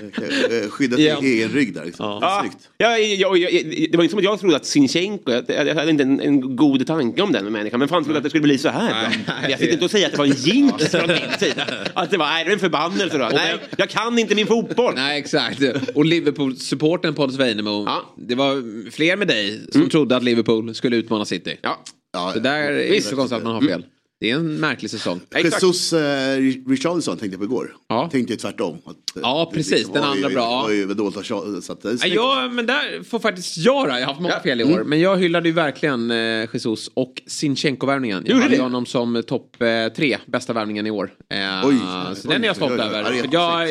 [0.03, 1.19] Eh, Skydda sin Ja.
[1.21, 1.85] egen rygg där.
[1.85, 2.05] Liksom.
[2.05, 2.45] Ja,
[2.77, 3.49] ja, ja, ja,
[3.91, 6.55] det var inte som att jag trodde att Sinchenko, jag, jag hade inte en, en
[6.55, 8.89] god tanke om den människan, men fan trodde att det skulle bli så här
[9.25, 9.33] bra.
[9.49, 11.65] Jag sitter inte och säger att det var en jinx från min sida.
[11.93, 13.29] Att det var, nej, det är en förbannelse då.
[13.33, 14.93] Nej, jag kan inte min fotboll.
[14.95, 15.61] Nej, exakt.
[15.95, 17.87] Och Liverpool-supporten Pontus Weinemo.
[18.17, 21.57] Det var fler med dig som trodde att Liverpool skulle utmana City.
[21.61, 22.31] Ja.
[22.33, 22.95] det där är Visst.
[22.95, 23.85] inte så konstigt att man har fel.
[24.23, 25.19] Det är en märklig säsong.
[25.43, 27.75] Jesus eh, Richarlison tänkte jag på igår.
[28.11, 28.77] Tänkte ju tvärtom.
[28.85, 29.89] Att, eh, Ja, det precis.
[29.89, 30.61] Den andra ju, bra.
[30.61, 33.87] var ju Vedolta Cha- så att det är Ja, ja, men där får faktiskt jag.
[33.89, 34.71] Jag har haft många fel i år.
[34.71, 34.87] Mm.
[34.89, 38.23] Men jag hyllade ju verkligen eh, Jesus och Sinchenko-värvningen.
[38.27, 38.61] Jag hade det?
[38.61, 41.13] honom som topp eh, tre bästa värvningen i år.
[41.29, 41.75] Eh, Oj.
[42.15, 43.25] så Oj, den är jag stolt oj, över.
[43.31, 43.69] jag,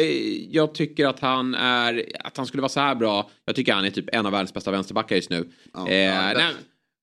[0.50, 3.30] jag tycker att han är, att han skulle vara så här bra.
[3.44, 5.36] Jag tycker han är typ en av världens bästa vänsterbackar just nu.
[5.76, 6.36] eh, nej,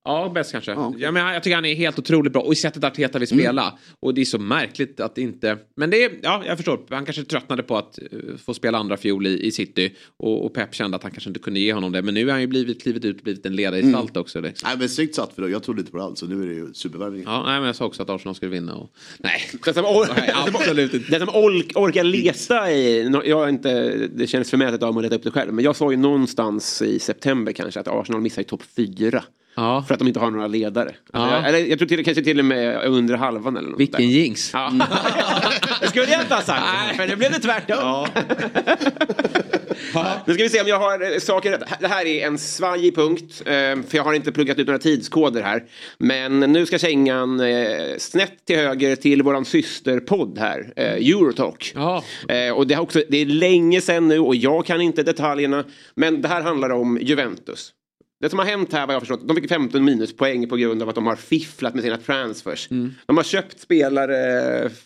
[0.03, 0.71] Ja, bäst kanske.
[0.97, 2.41] Ja, men jag tycker han är helt otroligt bra.
[2.41, 3.77] Och i sättet Arteta vill spela.
[3.99, 5.57] Och det är så märkligt att inte...
[5.75, 6.79] Men det är, ja, jag förstår.
[6.89, 9.95] Han kanske tröttnade på att eh, få spela andra fiol i, i City.
[10.17, 12.01] Och, och Pep kände att han kanske inte kunde ge honom det.
[12.01, 14.41] Men nu har han ju blivit, klivit ut och blivit en ledargestalt också.
[14.41, 14.69] Liksom.
[14.69, 15.49] Nej men snyggt satt för då.
[15.49, 16.19] Jag trodde inte på det alls.
[16.19, 17.23] Så nu är det ju supervärvning.
[17.25, 18.75] Ja, nej, men jag sa också att Arsenal skulle vinna.
[18.75, 18.89] Och...
[19.17, 21.11] Nej, Den som, or- Nej, absolut inte.
[21.11, 25.03] den som ork, orkar leta i, jag är inte, det känns förmätet av mig att
[25.03, 28.41] leta upp det själv, men jag sa ju någonstans i september kanske att Arsenal missar
[28.41, 29.23] i topp fyra.
[29.55, 30.87] För att de inte har några ledare.
[30.87, 31.35] Alltså, Ja.
[31.35, 34.07] jag, eller, jag tror till, kanske till och med under halvan eller något Vilken där.
[34.07, 34.49] jinx.
[34.53, 34.71] Ja.
[35.81, 36.63] det skulle jag inte ha sagt,
[36.97, 38.07] men nu blev det tvärtom.
[40.25, 41.63] Nu ska vi se om jag har eh, saker rätt.
[41.79, 45.41] Det här är en svajig punkt, eh, för jag har inte pluggat ut några tidskoder
[45.43, 45.63] här.
[45.97, 51.73] Men nu ska kängan eh, snett till höger till våran systerpodd här, Eurotalk.
[52.29, 55.63] Eh, och det, har också, det är länge sedan nu och jag kan inte detaljerna.
[55.95, 57.71] Men det här handlar om Juventus.
[58.21, 60.89] Det som har hänt här vad jag förstått, de fick 15 minuspoäng på grund av
[60.89, 62.67] att de har fifflat med sina transfers.
[63.05, 64.17] De har köpt spelare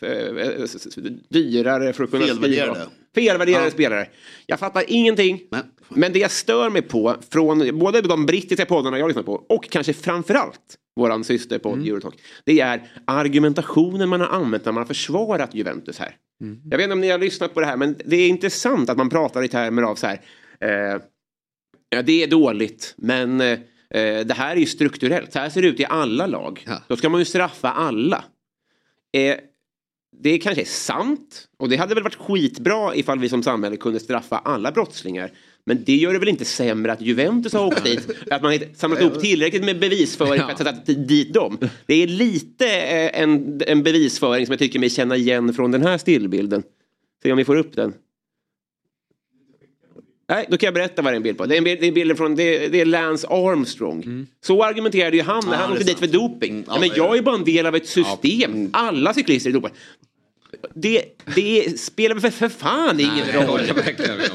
[0.02, 0.88] eh, s-
[1.30, 2.74] dyrare för att kunna Felvärderade.
[2.76, 2.90] skriva.
[3.16, 4.08] Felvärderade spelare.
[4.46, 5.42] Jag fattar ingenting.
[5.90, 9.70] Men det jag stör mig på från både de brittiska poddarna jag lyssnar på och
[9.70, 12.16] kanske framförallt våran systerpodd Eurotalk.
[12.46, 16.16] Det är argumentationen man har använt när man har försvarat Juventus här.
[16.72, 18.98] Jag vet inte om ni har lyssnat på det här men det är intressant att
[18.98, 20.22] man pratar i termer av så här.
[20.62, 21.02] Eh,
[21.94, 23.60] Ja, det är dåligt, men eh,
[24.26, 25.34] det här är ju strukturellt.
[25.34, 26.66] Så här ser det ut i alla lag.
[26.88, 28.24] Då ska man ju straffa alla.
[29.14, 29.36] Eh,
[30.22, 31.48] det kanske är sant.
[31.58, 35.32] Och det hade väl varit skitbra ifall vi som samhälle kunde straffa alla brottslingar.
[35.66, 38.10] Men det gör det väl inte sämre att Juventus har åkt dit.
[38.32, 41.58] Att man har samlat ihop tillräckligt med bevisföring för att sätta dit dem.
[41.86, 45.82] Det är lite eh, en, en bevisföring som jag tycker mig känna igen från den
[45.82, 46.64] här stillbilden.
[47.24, 47.94] Se om vi får upp den.
[50.30, 51.46] Nej, då kan jag berätta vad det är en bild på.
[51.46, 54.28] Det är, en bild, det är bilden från, det, det är Lance Armstrong.
[54.42, 56.64] Så argumenterade ju han när Ja, han åkte är dit för doping.
[56.68, 58.70] ja, Ja, men är jag är bara en del av ett system.
[58.74, 59.74] Alla cyklister är dopade.
[60.74, 61.04] Det,
[61.36, 63.60] det spelar för, för fan ingen Nej, roll.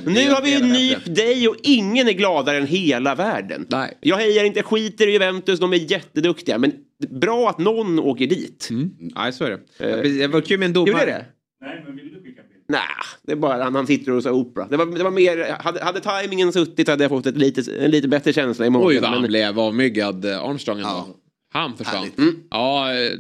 [0.07, 3.67] Nu har vi ju nypt dig och ingen är gladare än hela världen.
[4.01, 6.59] Jag hejar inte, skiter i Juventus, de är jätteduktiga.
[6.59, 6.73] Men
[7.11, 8.69] bra att någon åker dit.
[9.17, 10.19] Nej, så är det.
[10.19, 10.91] Det var kul med en domare.
[10.91, 11.25] Gjorde det?
[11.61, 12.58] Nej, men vill du skicka en bild?
[12.69, 12.81] Nej,
[13.23, 14.69] det är bara han, han sitter och så opera.
[14.69, 17.91] Det var, det var mer, hade, hade tajmingen suttit hade jag fått ett lite, en
[17.91, 18.89] lite bättre känsla i magen.
[18.89, 20.77] Oj, vad han men- blev avmyggad, eh, Armstrong.
[20.79, 21.07] ändå.
[21.53, 22.11] Han försvann.
[22.51, 23.11] Ja, eh,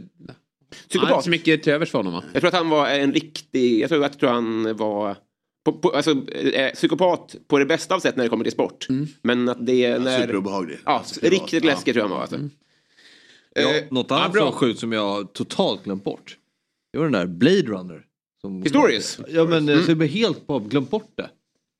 [0.92, 2.22] han hade inte så mycket till övers för honom va?
[2.32, 5.16] Jag tror att han var en riktig, jag tror att jag tror han var
[5.64, 8.86] på, på, alltså, eh, psykopat på det bästa av sätt när det kommer till sport.
[9.22, 10.20] Men att det är när...
[10.20, 10.78] superobehaglig.
[10.84, 12.20] Ja, riktigt läskig tror jag han var.
[12.22, 12.36] Alltså.
[13.54, 14.42] Ja, Eh, något ja, annat bra.
[14.42, 16.36] som sjukt som jag totalt glömt bort.
[16.92, 18.04] Det var den där Blade Runner.
[18.48, 19.20] Som Historious?
[19.28, 19.84] Ja men Mm.
[19.84, 21.30] så jag blev helt på glömt bort det.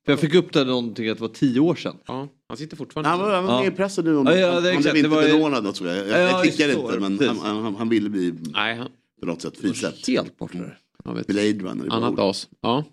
[0.05, 1.95] För jag fick upp det någonting att det var tio år sedan.
[2.05, 3.09] Ja, han sitter fortfarande.
[3.09, 5.09] Han var, han var med i pressen nu om Ja, ja, han, han blev inte
[5.09, 5.97] belånad något tror jag.
[5.97, 8.87] Jag, Ja, jag klickade inte men han, han, han ville bli Nej, han...
[9.21, 10.07] på något sätt frisläppt.
[10.07, 10.77] Helt bort det.
[11.27, 11.93] Blade Runner.
[11.93, 12.47] Annat as.
[12.61, 12.83] Ja.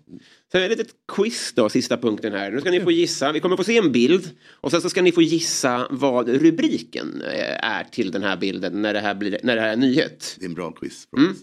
[0.51, 2.51] Så ett litet quiz då, sista punkten här.
[2.51, 3.31] Nu ska ni få gissa.
[3.31, 4.29] Vi kommer få se en bild.
[4.51, 8.81] Och sen så ska ni få gissa vad rubriken eh, är till den här bilden
[8.81, 10.35] när det här, blir, när det här är nyhet.
[10.39, 11.07] Det är en bra quiz.
[11.17, 11.35] Mm.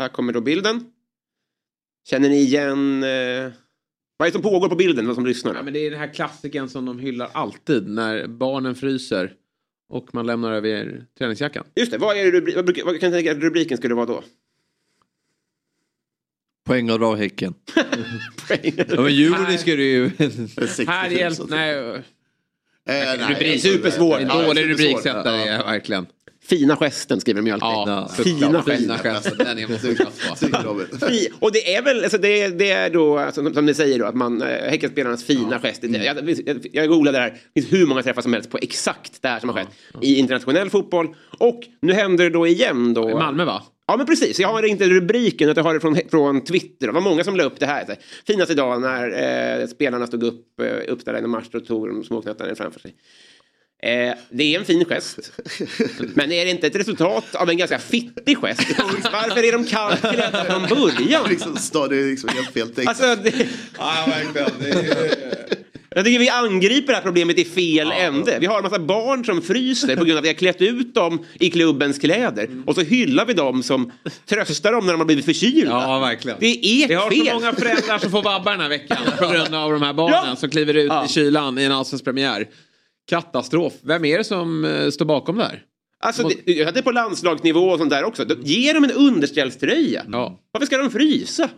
[0.00, 0.84] Här kommer då bilden.
[2.06, 3.02] Känner ni igen...
[3.02, 3.52] Eh,
[4.16, 5.06] vad är det som pågår på bilden?
[5.06, 5.54] Vad som lyssnar?
[5.54, 9.32] Ja, men det är den här klassiken som de hyllar alltid när barnen fryser
[9.88, 11.64] och man lämnar över träningsjackan.
[11.76, 13.94] Just det, vad, är det rubri- vad, brukar, vad kan jag tänka att rubriken skulle
[13.94, 14.22] vara då?
[16.66, 17.54] Poängavdrag Häcken.
[18.88, 20.10] ja men Djurgården ska det ju...
[20.86, 21.38] Här hjälp...
[21.48, 22.02] Nej.
[22.86, 23.62] nej, rubrik.
[23.62, 24.18] supersvår.
[24.18, 24.86] En Ja, dålig supersvår.
[24.86, 25.64] rubriksättare, Ja.
[25.64, 26.06] verkligen.
[26.44, 27.92] Fina gesten skriver de ju alltid.
[27.92, 28.62] Ja, Fina.
[28.62, 29.38] Fina gesten.
[29.38, 33.66] Den är Fi- Och det är väl, alltså det, det är då, alltså, som, som
[33.66, 35.84] ni säger då, att man, äh, Häckenspelarnas fina gest.
[35.84, 36.02] Mm.
[36.02, 39.22] Jag, jag, jag googlade det här, det finns hur många träffar som helst på exakt
[39.22, 39.68] det här som har skett
[40.00, 41.08] i internationell fotboll.
[41.38, 43.10] Och nu händer det då igen då.
[43.10, 43.62] I Malmö va?
[43.86, 46.86] Ja men precis, jag har inte rubriken utan jag har det från, från Twitter.
[46.86, 47.96] Det var många som la upp det här.
[48.26, 52.54] Finaste dagen när eh, spelarna stod upp, eh, uppställda i match och tog de småknöttarna
[52.54, 52.94] framför sig.
[53.84, 55.32] Eh, det är en fin gest.
[56.14, 58.60] Men är det inte ett resultat av en ganska fittig gest?
[59.12, 61.28] Varför är de kalkylade från början?
[61.30, 61.56] liksom,
[61.90, 62.88] det är liksom helt fel text.
[62.88, 63.46] Alltså, det...
[63.78, 64.50] Ja, verkligen.
[64.60, 65.34] Det är...
[65.96, 68.36] Jag tycker vi angriper det här problemet i fel ände.
[68.40, 70.94] Vi har en massa barn som fryser på grund av att vi har klätt ut
[70.94, 72.48] dem i klubbens kläder.
[72.66, 73.92] Och så hyllar vi dem som
[74.26, 75.70] tröstar dem när de har blivit förkylda.
[75.70, 76.36] Ja, verkligen.
[76.40, 77.26] Det är ert Vi har fel.
[77.26, 80.20] så många föräldrar som får vabbar den här veckan på grund av de här barnen
[80.28, 80.36] Ja.
[80.36, 81.04] som kliver ut Ja.
[81.04, 82.46] i kylan i en allsvensk premiär.
[83.08, 83.72] Katastrof.
[83.82, 85.62] Vem är det som eh, står bakom det här?
[86.00, 88.26] Alltså, det, jag hade på landslagsnivå och sånt där också.
[88.42, 90.04] Ge dem en underställströja.
[90.12, 90.40] Ja.
[90.52, 91.50] Varför ska de frysa?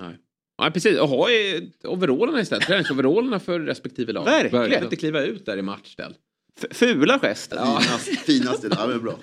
[0.59, 0.99] Ja, precis.
[0.99, 1.29] Och ha
[1.85, 2.67] overallerna istället.
[2.67, 4.25] Träningsoverallerna för respektive lag.
[4.25, 4.51] Verkligen.
[4.51, 6.15] Behöver inte kliva ut där i matchställ.
[6.63, 7.57] F- fula gester.
[7.57, 9.15] Finast, finaste, ja det är bra.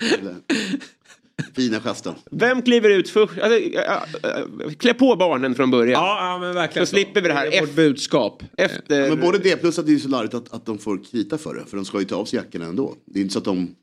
[1.56, 2.14] Fina gesten.
[2.30, 3.38] Vem kliver ut först?
[3.38, 4.30] Alltså, ja, ja,
[4.78, 6.02] klä på barnen från början.
[6.02, 6.86] Ja, ja men verkligen.
[6.86, 8.42] Så slipper vi det här Det är vårt efter- budskap.
[8.58, 9.00] Efter...
[9.02, 11.38] Ja, men både det plus att det är så larvigt att, att de får krita
[11.38, 11.64] för det.
[11.66, 12.94] För de ska ju ta av sig jackorna ändå.
[13.06, 13.74] Det är inte så att de...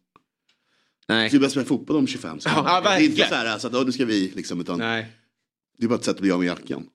[1.08, 1.30] Nej.
[1.30, 2.40] Det är bäst med fotboll om 25.
[2.40, 2.50] Så.
[2.56, 3.30] Ja, det är inte verkligen.
[3.30, 4.62] så här så att nu ska vi liksom.
[4.62, 5.08] Utan Nej.
[5.78, 6.84] Det är bara ett sätt att bli av med jackan.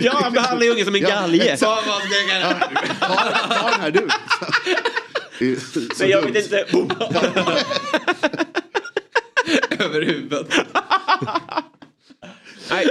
[0.00, 1.56] Ja, han behandlar ju ungen som en galge.
[1.56, 1.84] Ta den
[3.80, 4.08] här du.
[5.60, 6.32] Så Men jag dumt.
[6.32, 6.64] vet inte.
[9.84, 10.46] Över huvudet.
[12.70, 12.86] Nej,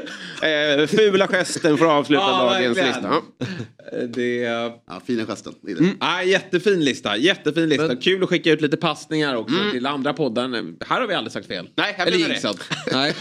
[0.82, 2.88] eh, fula gesten får avsluta Ja, dagens verkligen.
[2.88, 3.22] lista.
[3.92, 4.08] Ja.
[4.08, 4.36] Det...
[4.36, 5.54] Ja, fina gesten.
[5.68, 5.98] Mm.
[6.00, 7.18] Ja, jättefin lista.
[7.18, 7.96] Jättefin lista.
[7.96, 10.86] Kul att skicka ut lite passningar också till andra poddar.
[10.86, 11.60] Här har vi aldrig sagt fel.
[11.60, 11.72] Mm.
[11.76, 12.54] Nej, här blir det.
[12.92, 13.16] Nej.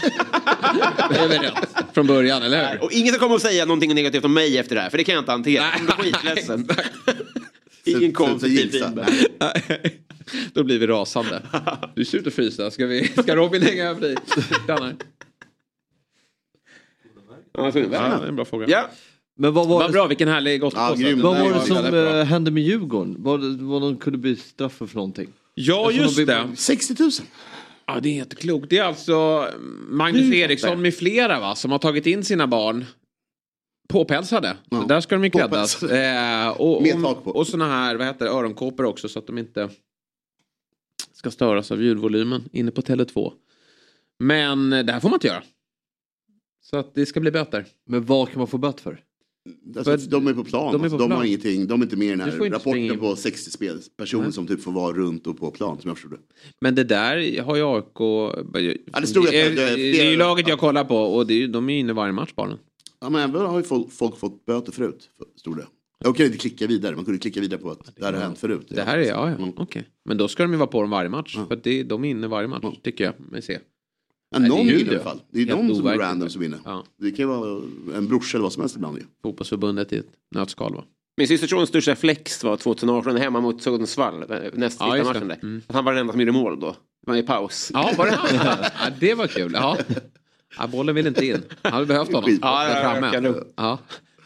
[1.09, 2.83] det är väl rätt från början, eller hur?
[2.83, 5.03] Och ingen ska komma och säga någonting negativt om mig efter det här, för det
[5.03, 5.63] kan jag inte hantera.
[5.87, 6.67] Jag blir skitledsen.
[7.83, 8.85] Ingen konstruktiv jinxa.
[8.85, 9.93] feedback.
[10.53, 11.41] Då blir vi rasande.
[11.95, 12.71] Du ser ut att frysa.
[12.71, 14.15] Ska, vi, ska Robin hänga över dig?
[14.63, 14.95] Stannar.
[17.53, 18.65] Ja, Ja, det är en bra fråga.
[18.69, 18.89] Ja.
[19.37, 21.03] Men vad var, Vad bra, vilken härlig gottepåse.
[21.03, 21.21] grym.
[21.21, 22.17] vad var det ja, som bra.
[22.19, 23.15] eh, hände med Djurgården?
[23.19, 25.29] Vad, vad de kunde bli straffade för någonting?
[25.53, 26.47] Ja, Eftersom just de det.
[26.55, 27.11] 60 000.
[27.85, 28.69] Ja, det är inte klokt.
[28.69, 29.47] Det är alltså
[29.89, 32.85] Magnus Eriksson med flera va, som har tagit in sina barn
[33.89, 34.57] påpälsade.
[34.69, 34.85] Ja.
[34.87, 35.83] Där ska de ju kläddas.
[35.83, 37.29] Eh, och, Med tak på.
[37.29, 39.69] och, och såna här, vad heter det, öronkåpor också så att de inte
[41.19, 43.31] ska störas av ljudvolymen inne på Tele2.
[44.19, 45.43] Men eh, det här får man inte göra.
[46.61, 47.65] Så att det ska bli böter.
[47.85, 49.03] Men vad kan man få bött för?
[49.77, 50.73] Alltså, För- de är på plan.
[50.73, 51.17] de är alltså, på de plan.
[51.17, 51.67] har ingenting.
[51.67, 53.79] De är inte med i den här rapporten på 60 spel.
[53.97, 54.33] Personer Nej.
[54.33, 56.21] som typ får vara runt och på plan som jag förstår det.
[56.61, 57.85] Men det där har ju AIK...
[58.93, 60.95] Ja, det stod att det, är, det- det- det är ju laget jag kollar på
[60.97, 62.57] och det är, de är ju inne varje match barnen.
[62.99, 65.09] Ja, men även har ju folk, folk fått böter förut.
[65.17, 65.67] för- Stod det.
[66.05, 66.95] Jag kunde inte klicka vidare.
[66.95, 68.67] Man kunde klicka vidare på att det här har hänt förut.
[68.69, 69.35] Det här är, ja, ja.
[69.35, 69.53] Mm.
[69.57, 69.89] okej.
[70.05, 71.33] Men då ska de ju vara på dem varje match.
[71.37, 71.45] Ja.
[71.45, 73.59] För att det, de är inne varje match, tycker jag mig se.
[74.31, 75.21] Ja, Nej, någon det är ju vinner i alla fall.
[75.31, 76.59] Det är Helt någon som är random som vinner.
[76.65, 76.83] Ja.
[76.97, 77.61] Det kan ju vara
[77.95, 79.03] en brorsa eller vad som helst ibland ju.
[79.23, 80.83] Fotbollsförbundet i ett nötskal va?
[81.17, 84.19] Min systersons största flex var 2018 hemma mot Sundsvall,
[84.53, 85.39] näst Ja, sista matchen där.
[85.41, 85.61] Mm.
[85.67, 86.75] Att han var den enda som gjorde mål då.
[87.05, 87.71] Det var i paus.
[87.73, 88.57] Ja, var det han?
[88.83, 89.51] ja, det var kul.
[89.53, 89.77] Ja.
[90.57, 91.43] Ja, bollen vill inte in.
[91.61, 92.37] Han hade behövt honom.
[92.41, 93.43] Ja, Där ja, framme.
[93.55, 93.79] Ja.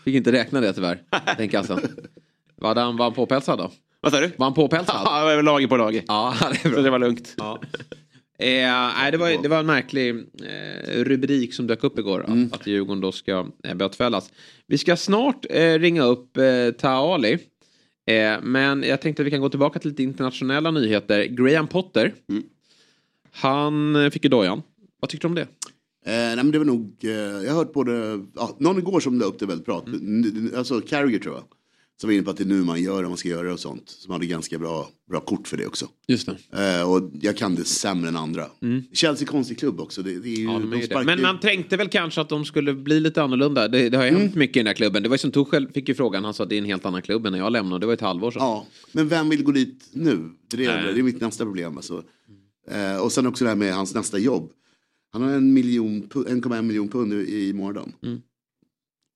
[0.04, 1.02] Fick inte räkna det tyvärr.
[1.38, 1.80] Den kassan.
[2.56, 3.72] Var han, var han påpälsad då?
[4.02, 4.32] Vad sa du?
[4.38, 5.02] Var han påpälsad?
[5.06, 6.04] Ja, det var lager på lager.
[6.08, 7.36] Ja, det Så det var lugnt.
[7.38, 7.62] Ja.
[8.40, 8.48] Eh,
[8.98, 12.26] nej, det, var, det var en märklig eh, rubrik som dök upp igår.
[12.28, 14.32] Att, att Djurgården då ska eh, bötfällas.
[14.68, 17.34] Vi ska snart eh, ringa upp eh, Taali.
[18.08, 21.24] Eh, men jag tänkte att vi kan gå tillbaka till lite internationella nyheter.
[21.26, 22.14] Graham Potter.
[23.32, 24.62] Han eh, fick ju dojan.
[25.00, 25.48] Vad tyckte du om det?
[26.06, 29.20] Eh, nej men det var nog, eh, jag har hört både, ja, någon igår som
[29.20, 29.84] la upp det väldigt bra.
[29.88, 31.44] N- Alltså Carragher tror jag.
[32.02, 33.54] Som var inne på att det är nu man gör det, man ska göra det
[33.54, 33.90] och sånt.
[33.90, 35.88] Som hade ganska bra, bra kort för det också.
[36.08, 36.78] Just det.
[36.80, 38.46] Eh, och jag kan det sämre än andra.
[38.94, 40.02] Chelsea är konstig klubb också.
[40.04, 41.04] Det, det är ju, Ja, de ju det.
[41.04, 43.68] Men man tänkte väl kanske att de skulle bli lite annorlunda.
[43.68, 45.04] Det, det har ju hänt mycket i den här klubben.
[45.04, 46.24] Det var ju som Tuchel fick ju frågan.
[46.24, 47.80] Han sa att det är en helt annan klubb än när jag lämnade.
[47.80, 48.42] Det var ett halvår sedan.
[48.42, 50.30] Ja, men vem vill gå dit nu?
[50.52, 51.78] Det är, det är mitt nästa problem.
[51.78, 52.04] Alltså.
[52.72, 54.52] Eh, och sen också det här med hans nästa jobb.
[55.14, 57.94] Han har en miljon, pu- 1,1 miljon pund i i månaden.
[58.04, 58.22] Mm.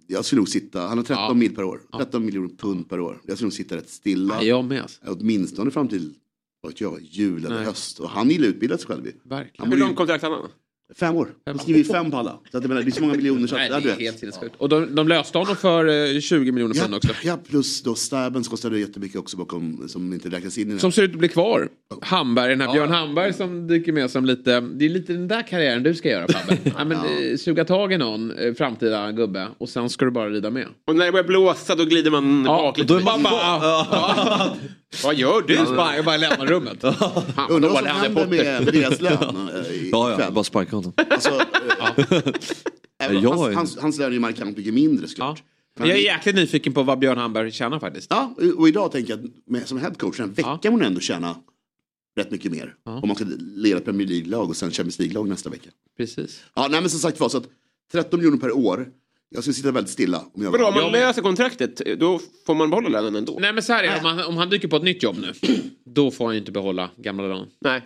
[0.08, 1.34] Jag skulle nog sitta, han har 13 Ja.
[1.34, 1.82] mil per år.
[1.98, 3.22] 13 miljoner pund per år.
[3.26, 4.36] Jag skulle nog sitta rätt stilla.
[4.36, 4.82] Ja, jag med.
[4.82, 5.02] Alltså.
[5.08, 6.14] Åtminstone fram till
[6.62, 7.66] vad jag, jul eller Nej.
[7.66, 8.00] höst.
[8.00, 9.04] Och han gillar att utbilda sig själv.
[9.24, 9.52] Verkligen.
[9.58, 10.50] Han Hur långt kontrakt hade han?
[10.96, 11.28] Fem år.
[11.46, 12.40] Han skriver ju fem på alla.
[12.52, 14.56] Så att det är så många miljoner så att, Nej, ja, det är helt sinnessjukt.
[14.58, 17.10] Och de, de löste honom för eh, 20 miljoner pund Ja, också.
[17.24, 20.80] ja, plus då Stabens kostade jättemycket också bakom, som inte räknas in i.
[20.80, 21.70] Som ser ut att bli kvar.
[22.02, 25.48] Hamberg, den här Björn Hamberg som dyker med som lite, det är lite den där
[25.48, 26.58] karriären du ska göra Fabbe.
[26.78, 30.30] ja, men, eh, suga tag i någon eh, framtida gubbe och sen ska du bara
[30.30, 30.68] rida med.
[30.88, 32.94] Och när det börjar blåsa då glider man Ja, bak lite.
[32.94, 33.22] då är man
[35.04, 35.56] Vad gör du?
[35.58, 36.84] Du bara, jag bara lämnar rummet.
[37.50, 38.44] Undrar vad som händer Potter.
[38.44, 40.94] med, med deras lön eh, i- Ja, ja, bara sparka honom.
[41.10, 42.20] Alltså, eh,
[43.04, 45.44] även Jag hans, är- hans, hans lön är ju markant mycket mindre såklart.
[45.80, 48.08] Men jag är jäkligt nyfiken på vad Björn Hamberg tjänar faktiskt.
[48.10, 50.72] Ja, och idag tänker jag att med, som headcoach en vecka ja.
[50.72, 51.36] man ändå tjäna
[52.18, 52.74] rätt mycket mer.
[52.84, 55.70] Om man ska leda Premier League-lag och sen Champions League-lag nästa vecka.
[55.98, 56.44] Precis.
[56.56, 57.48] Ja, nej men som sagt var så att
[57.92, 58.88] 13 miljoner per år.
[59.30, 60.18] Jag skulle sitta väldigt stilla.
[60.34, 63.38] Om jag Vadå, var om man löser kontraktet då får man behålla lönen ändå?
[63.40, 65.16] Nej men så här är det, om han, om han dyker på ett nytt jobb
[65.22, 65.34] nu,
[65.86, 67.48] då får han ju inte behålla gamla lönen.
[67.62, 67.82] Nej.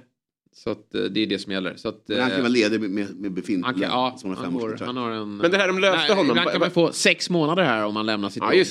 [0.53, 1.75] Så att, eh, det är det som gäller.
[1.75, 3.89] Så att, Men han kan eh, vara ledig med, med, med befintlig han kan, lön,
[3.91, 5.37] ja, han, fem års får, han har en...
[5.37, 6.29] Men det här de löste Nej, honom.
[6.29, 8.67] Ibland kan man få sex månader här om man lämnar sitt Ja, jobb.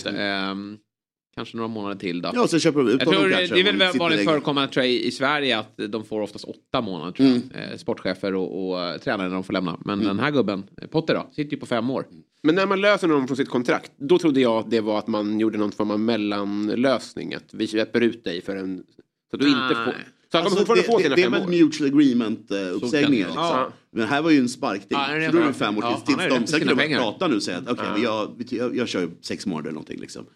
[1.35, 2.31] Kanske några månader till då.
[2.35, 4.85] Ja, sen köper de ut jag honom tror, kanske, Det är väl vanligt förekommande tror
[4.85, 7.36] jag, i Sverige att de får oftast åtta månader tror jag.
[7.36, 7.70] Mm.
[7.73, 9.78] Eh, sportchefer och, och eh, tränare när de får lämna.
[9.85, 12.05] Men den här gubben, eh, Potter då, sitter ju på fem år.
[12.43, 15.07] Men när man löser någon från sitt kontrakt, då trodde jag att det var att
[15.07, 17.35] man gjorde någon form av mellanlösning.
[17.35, 18.82] Att vi släpper ut dig för en...
[19.31, 19.94] Så att du inte får...
[20.32, 21.65] Så han kommer Alltså, fortfarande det, få det, sina det är fem väl år.
[21.65, 23.27] mutual agreement uh, uppsägningar.
[23.27, 23.43] Liksom.
[23.43, 23.73] Ja.
[23.93, 24.86] Men här var ju en sparkning.
[24.90, 26.47] Ja, det är så då är det fem år Ja, tills, tills han är de
[26.47, 26.98] sina de pengar.
[26.98, 30.01] prata nu och säga att okej, men jag, jag, jag kör sex månader eller någonting.
[30.01, 30.27] Liksom.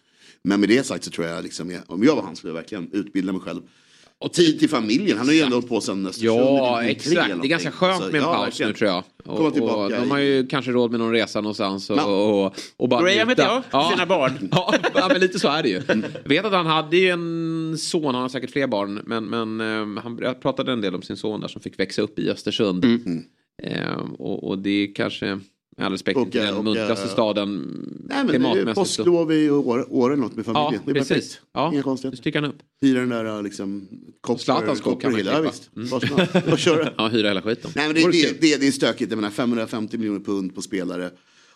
[0.45, 2.55] Men med det sagt så tror jag, liksom, jag om jag var han skulle jag
[2.55, 3.61] verkligen utbilda mig själv.
[4.19, 7.11] Och tid till familjen, han har ju ändå hållit på sen Östersund Ja, i 93
[7.19, 7.41] exakt.
[7.41, 8.71] Det är ganska skönt Så, med en ja, paus verkligen.
[8.71, 9.03] nu tror jag.
[9.25, 11.97] Komma Och, och tillbaka de i- har ju kanske råd med någon resa någonstans och,
[11.97, 12.05] Ja.
[12.05, 13.89] och, och bara Graham heter jag, Ja.
[13.93, 14.49] sina barn.
[14.95, 15.81] Ja, men lite så är det ju.
[15.87, 19.61] Jag vet att han hade ju en son, han har säkert fler barn, men, men
[19.97, 22.85] eh, han pratade en del om sin son där som fick växa upp i Östersund.
[22.85, 23.23] Mm.
[23.63, 25.39] Eh, och, och det är kanske,
[25.77, 27.49] med all respekt, Och, inte den och, muntraste eh, staden
[28.09, 30.83] Nej men det är påsklov i år, år eller något med Ja, familjen.
[30.85, 31.09] det är precis.
[31.09, 31.41] perfekt.
[31.53, 32.17] Ja, Inga konstigheter.
[32.17, 32.57] sticker han upp.
[32.81, 33.87] Hyra den där liksom
[34.37, 35.25] Zlatans skog kan man.
[35.25, 35.71] Ja, visst.
[35.75, 36.57] Mm.
[36.57, 36.89] Köra.
[36.97, 37.71] Ja, hyra hela skiten.
[37.75, 39.11] Nej men det, det, det, det är stökigt.
[39.11, 41.11] Jag menar 550 miljoner pund på spelare.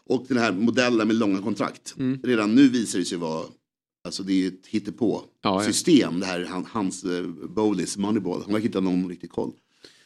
[0.05, 1.93] Och den här modellen med långa kontrakt.
[1.97, 2.19] Mm.
[2.23, 3.45] Redan nu visar det sig vara
[4.03, 5.67] Alltså det är ett hittepå Ja, ja.
[5.71, 6.19] system.
[6.19, 8.41] Det här han, hans uh, Bowleys Moneyball.
[8.43, 9.51] Han verkar inte ha någon riktig koll.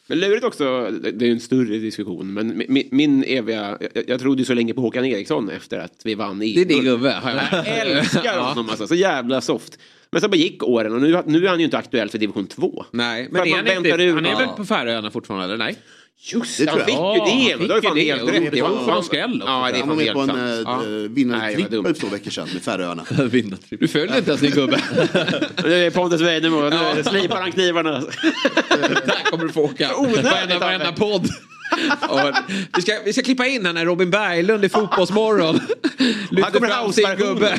[0.06, 3.78] Men lurigt också, det är en större diskussion, men min, min eviga...
[3.94, 6.60] Jag, jag trodde ju så länge på Håkan Eriksson efter att vi vann i Det
[6.60, 7.20] är din gubbe.
[7.54, 9.78] jag älskar honom alltså, så jävla soft.
[10.10, 12.46] Men så bara gick åren och nu, nu är han ju inte aktuell för division
[12.46, 12.84] 2.
[12.90, 15.76] Nej, men är han, inte, han är väl på Färöarna fortfarande, eller nej?
[16.32, 17.74] Just Det han fick ju det.
[17.74, 18.40] Då fan ju helt det.
[18.40, 18.52] rätt.
[18.52, 20.28] Det var fan- skräll också, Ja, det är Han var med på en.
[20.28, 23.04] Nej, vinnartrippel för två veckor sedan med Färöarna.
[23.70, 24.80] Du följer inte ens din gubbe.
[25.64, 27.90] Nu är Pontus Weinemo, nu slipar han knivarna.
[28.70, 29.96] Där kommer du få åka.
[29.96, 31.28] Onödigt, Varenda, podd.
[32.08, 32.20] Och
[32.76, 35.60] vi, ska, vi ska klippa in här när Robin Berglund i Fotbollsmorgon
[36.30, 37.58] lyfter kommer fram sin gubbe.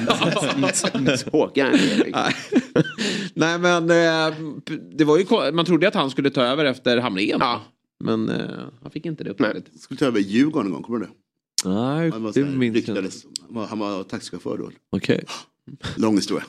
[1.31, 1.79] Håkan.
[3.33, 4.33] Nej men eh,
[4.97, 7.37] det var ju, man trodde att han skulle ta över efter Hamrén.
[7.39, 7.61] Ja.
[8.03, 8.47] Men eh,
[8.81, 9.65] han fick inte det uppdraget.
[9.79, 11.13] Skulle ta över Djurgården en gång, kommer du ihåg
[11.63, 11.69] det?
[11.69, 13.11] Nej, Han var, det minns jag inte.
[13.45, 14.71] Han var, han var taxichaufför då.
[14.89, 15.25] Okej.
[15.97, 16.43] Lång historia.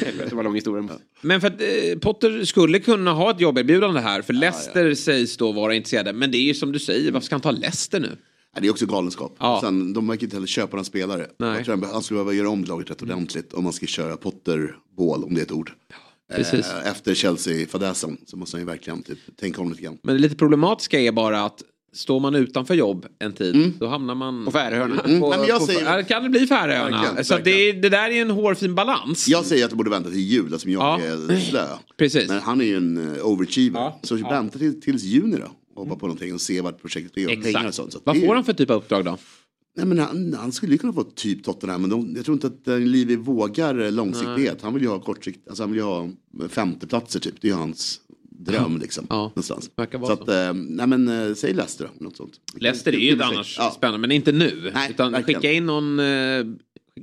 [0.00, 0.88] Helvete vad lång historia.
[1.20, 4.22] Men för att eh, Potter skulle kunna ha ett jobberbjudande här.
[4.22, 6.12] För Leicester sägs då vara intresserade.
[6.12, 8.08] Men det är ju som du säger, varför ska han ta Leicester nu?
[8.08, 9.36] Nej, det är också galenskap.
[9.38, 9.58] Ja.
[9.62, 11.26] Sen, de verkar inte heller köpa några spelare.
[11.38, 11.56] Nej.
[11.56, 14.16] Jag tror han- han skulle behöva göra om laget rätt ordentligt om man ska köra
[14.16, 15.72] Potter-bål, om det är ett ord.
[16.36, 16.66] Precis.
[16.70, 19.98] Eh, efter Chelsea-fadäsen så måste han ju verkligen typ, tänka om lite grann.
[20.02, 21.62] Men det lite problematiska är bara att
[21.92, 24.44] står man utanför jobb en tid då hamnar man...
[24.44, 24.96] På Färöarna.
[24.96, 27.24] På, Mm, nej, på, säger- ja, kan det bli Färöarna?
[27.24, 29.28] Så det, är- det där är ju en hårfin balans.
[29.28, 31.00] Jag säger att de borde vänta till jul, alltså jag Ja.
[31.00, 31.66] är slö.
[31.96, 32.28] Precis.
[32.28, 33.80] Men han är ju en uh, overachiever.
[33.80, 34.00] Ja.
[34.02, 35.50] Så vänta till, tills juni då.
[35.74, 37.92] Och hoppa på någonting och se vart projektet och pengar och sånt.
[37.92, 39.18] Så Vad är- får han för typ av uppdrag då?
[39.76, 42.46] Nej, men han, han skulle ju kunna få typ Tottenham, men de, jag tror inte
[42.46, 44.62] att uh, Livi vågar eh, långsiktighet.
[44.62, 46.04] Han vill ju ha kortsikt, alltså han vill ju ha
[46.42, 47.34] eh, femteplatser typ.
[47.40, 49.06] Det är ju hans dröm liksom.
[49.08, 49.16] Ja.
[49.22, 49.70] Någonstans.
[49.76, 52.32] Så att, eh, nej men säg Leicester då, något sånt.
[52.54, 53.72] Leicester är ju annars Ja.
[53.76, 54.70] spännande, men inte nu.
[54.74, 55.40] Nej, utan verkligen.
[55.40, 56.00] skicka in någon...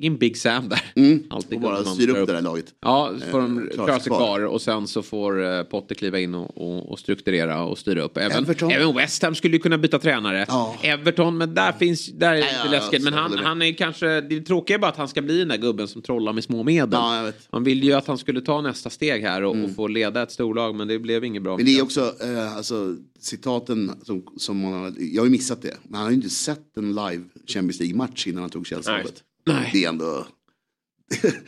[0.01, 0.81] In Big Sam där.
[0.95, 1.23] Mm.
[1.29, 2.65] Alltid Och bara styra upp det där laget.
[2.81, 6.19] Ja, så får de Eh, klara sig kvar och sen så får eh, Potter kliva
[6.19, 8.17] in och, och, och strukturera och styra upp.
[8.17, 8.71] Även, Everton.
[8.71, 10.45] även West Ham skulle ju kunna byta tränare.
[10.47, 10.75] Ja.
[10.81, 13.03] Everton, men där finns, där är det lite ja, läskigt.
[13.03, 15.57] Men han, han är kanske, det tråkiga är bara att han ska bli den där
[15.57, 16.89] gubben som trollar med små medel.
[16.91, 17.31] Ja.
[17.51, 20.31] Man vill ju att han skulle ta nästa steg här och, och få leda ett
[20.31, 21.53] storlag, men det blev inget bra.
[21.53, 21.65] Mm.
[21.65, 25.61] Men det är också, eh, alltså citaten som, som man har, jag har ju missat
[25.61, 25.77] det.
[25.83, 29.23] Men han har ju inte sett en live Champions League-match innan han tog Chelsea-jobbet.
[29.53, 29.69] Nej.
[29.73, 30.05] Det är ändå,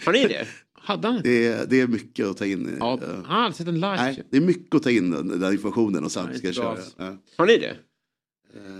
[0.05, 0.47] Har ni det?
[0.73, 2.77] Hade han det är, det är mycket att ta in.
[2.79, 3.95] Ja, eh, han har aldrig sett en live.
[3.95, 6.77] Nej, det är mycket att ta in den, den informationen och sen ska köra.
[6.97, 7.75] Ja, Har ni det?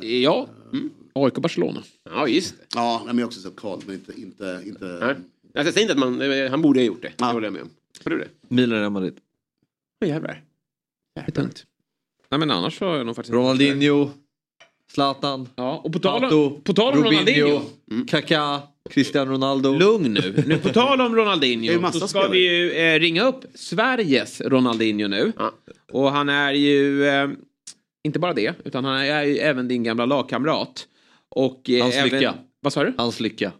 [0.07, 0.47] Ja,
[1.13, 1.83] AIK Barcelona.
[2.03, 2.65] Ja, just det.
[2.75, 4.13] ja men jag har också sett kval, men inte...
[4.21, 5.15] inte, inte Nej.
[5.53, 7.07] Jag säger inte att man, han borde ha gjort det.
[7.07, 7.25] Det Ja.
[7.31, 7.69] håller jag med om.
[8.03, 8.27] Har du det?
[8.47, 9.19] Milan Real Madrid.
[10.01, 10.43] Åh jävlar.
[11.15, 11.65] Det är tungt.
[12.31, 13.33] Nej men annars så har jag nog faktiskt...
[13.33, 14.09] Ronaldinho,
[14.91, 17.61] Zlatan, Ja, och på tal om, Ronaldinho.
[18.07, 18.59] Kaká,
[18.89, 19.77] Cristiano Ronaldo.
[19.77, 20.43] Lugn nu.
[20.47, 20.57] nu.
[20.57, 22.31] På tal om Ronaldinho så ska spelare.
[22.31, 25.31] vi ju eh, ringa upp Sveriges Ronaldinho nu.
[25.91, 27.29] Och han är ju eh,
[28.03, 30.87] inte bara det, utan han är ju även din gamla lagkamrat.
[31.29, 32.33] Och, eh, Hans även, lycka.
[32.61, 32.93] Vad sa du?
[32.97, 33.51] Hans lycka.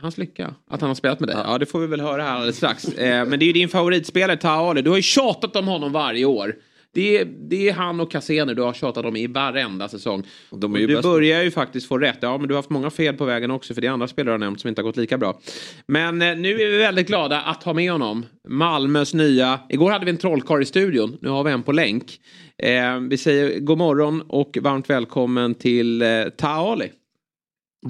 [0.00, 0.54] Hans lycka?
[0.70, 1.36] Att han har spelat med dig?
[1.44, 2.88] Ja, det får vi väl höra här alldeles strax.
[2.88, 4.82] Eh, men det är ju din favoritspelare Taha Ali.
[4.82, 6.54] Du har ju tjatat om honom varje år.
[6.94, 10.26] Det är, det är han och Cassene du har tjatat om i varenda säsong.
[10.50, 11.08] De är ju du bäst.
[11.08, 12.18] börjar ju faktiskt få rätt.
[12.20, 14.32] Ja, men du har haft många fel på vägen också för det är andra spelare
[14.32, 15.40] har nämnt som inte har gått lika bra.
[15.86, 18.26] Men eh, nu är vi väldigt glada att ha med honom.
[18.48, 19.60] Malmös nya...
[19.68, 21.18] Igår hade vi en trollkarl i studion.
[21.20, 22.20] Nu har vi en på länk.
[22.62, 26.90] Eh, vi säger god morgon och varmt välkommen till eh, Taha Ali.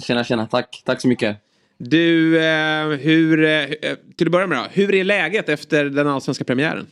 [0.02, 0.46] Tjena, tjena.
[0.46, 0.82] Tack.
[0.84, 1.36] Tack så mycket.
[1.78, 3.66] Du, eh, hur, eh,
[4.16, 6.86] till att börja med då, hur är läget efter den allsvenska premiären?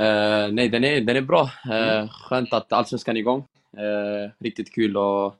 [0.00, 1.42] Eh, nej, den är, den är bra.
[1.42, 3.44] Uh, skönt att Allsvenskan är igång.
[3.76, 5.34] Eh, riktigt kul och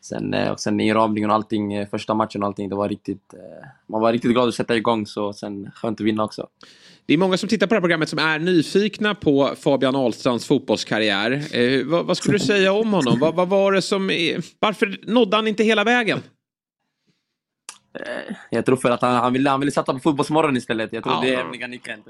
[0.00, 3.34] sen, uh, och sen inramningen och allting, första matchen och allting, det var riktigt...
[3.86, 6.46] man var riktigt glad att sätta igång, så sen skönt att vinna också.
[7.06, 10.46] Det är många som tittar på det här programmet som är nyfikna på Fabian Ahlstrands
[10.46, 11.84] fotbollskarriär.
[11.84, 13.18] Vad, vad skulle du säga om honom?
[13.18, 14.06] vad, vad var det som...
[14.58, 16.22] Varför nådde han inte hela vägen?
[18.50, 20.92] Jag tror för att han, han, ville, han ville satsa på Fotbollsmorgon istället.
[20.92, 21.20] Jag tror Ja.
[21.20, 22.02] det är hemliga nyckeln.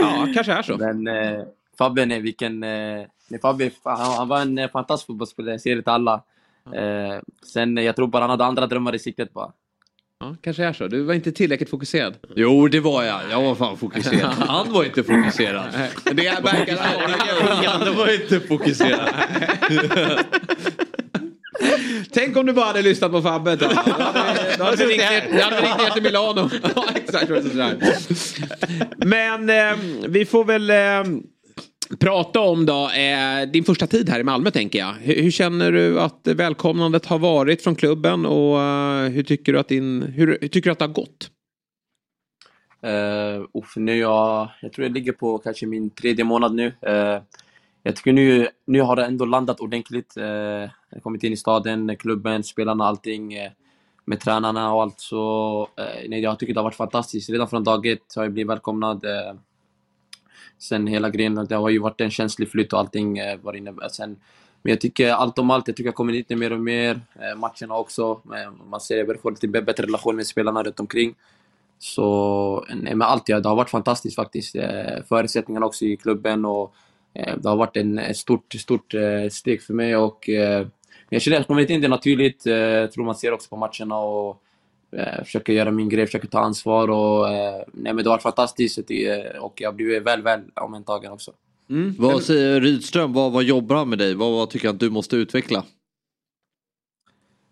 [0.00, 0.76] Ja, kanske är så.
[0.92, 1.40] Men eh,
[1.78, 2.62] Fabbe, nej, vilken...
[2.62, 6.22] Eh, nej, Fabbe, han, han var en eh, fantastisk fotbollsspelare, jag säger det till alla.
[6.74, 7.20] Eh,
[7.52, 9.52] sen, eh, jag tror bara han hade andra drömmar i siktet bara.
[10.20, 10.88] Ja, kanske är så.
[10.88, 12.14] Du var inte tillräckligt fokuserad.
[12.36, 13.20] Jo, det var jag.
[13.30, 14.32] Jag var fan fokuserad.
[14.48, 15.64] Han var inte fokuserad.
[16.04, 16.12] Det
[16.42, 16.76] verkar
[17.78, 19.08] Han var inte fokuserad.
[22.10, 23.56] Tänk om du bara hade lyssnat på Fabbe.
[23.56, 23.66] Då
[24.64, 26.50] hade vi ringt ner- till Milano.
[26.76, 27.26] Ja, exakt.
[27.50, 27.76] sådär.
[29.06, 29.78] Men eh,
[30.08, 31.20] vi får väl eh,
[32.00, 34.92] prata om då, eh, din första tid här i Malmö tänker jag.
[35.00, 39.58] Hur, hur känner du att välkomnandet har varit från klubben och eh, hur tycker du
[39.58, 41.30] att, din, hur, hur tycker du att det har gått?
[42.86, 46.66] Uh, uff, nu jag, jag tror jag ligger på kanske min tredje månad nu.
[46.66, 47.18] Eh,
[47.88, 50.16] jag tycker nu, nu har det ändå landat ordentligt.
[50.16, 53.34] Eh, jag har kommit in i staden, klubben, spelarna, allting.
[53.34, 53.50] eh,
[54.08, 55.00] med tränarna och allt.
[55.00, 57.30] Så eh, nej, jag tycker det har varit fantastiskt.
[57.30, 59.04] Redan från dag ett har jag blivit välkomnad.
[59.04, 59.34] eh,
[60.58, 63.18] sen hela grejen, det har ju varit en känslig flytt och allting.
[63.18, 64.16] eh, var inne, eh, sen,
[64.62, 67.00] men jag tycker allt om allt, jag tycker jag kommer dit mer och mer.
[67.14, 68.20] Eh, matcherna också.
[68.34, 71.14] Eh, man ser att jag börjar få lite bättre relation med spelarna runt omkring.
[71.78, 74.54] Så eh, nej, men allt, ja, det har varit fantastiskt faktiskt.
[74.56, 76.74] Eh, förutsättningarna också i klubben och
[77.18, 80.66] det har varit en ett stort, stort eh, steg för mig och eh,
[81.08, 82.46] jag känner att jag kommit in det naturligt.
[82.46, 84.42] Eh, jag tror man ser också på matcherna och
[84.92, 88.22] eh, försöker göra min grej, försöker ta ansvar och eh, nej, men det har varit
[88.22, 91.32] fantastiskt eh, och jag har blivit väl, väl omhändertagen också.
[91.98, 93.12] Vad säger Rydström?
[93.12, 94.14] Vad, vad jobbar han med dig?
[94.14, 95.64] Vad, vad tycker han att du måste utveckla?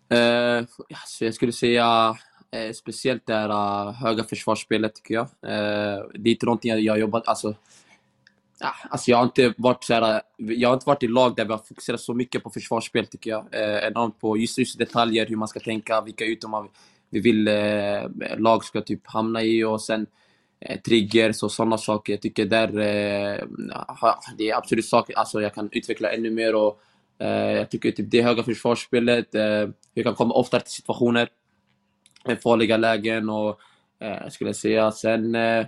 [0.09, 2.17] Eh, alltså jag skulle säga
[2.51, 5.25] eh, speciellt det här eh, höga försvarsspelet tycker jag.
[5.25, 7.29] Eh, det är inte någonting jag, jag har jobbat...
[7.29, 7.55] Alltså,
[8.61, 11.45] ja, alltså jag har inte varit så här, Jag har inte varit i lag där
[11.45, 13.47] vi har fokuserat så mycket på försvarsspel tycker jag.
[13.53, 16.69] Eh, enormt på just, just detaljer, hur man ska tänka, vilka ytor
[17.11, 20.07] vi vill eh, lag ska typ hamna i och sen
[20.61, 22.13] eh, triggers och sådana saker.
[22.13, 23.45] Jag tycker där eh,
[24.39, 26.81] det är absolut saker alltså jag kan utveckla ännu mer och
[27.19, 31.29] eh, jag tycker typ det höga försvarsspelet, eh, jag kan komma oftare till situationer,
[32.43, 33.61] farliga lägen och
[34.01, 35.67] eh, skulle jag säga sen eh,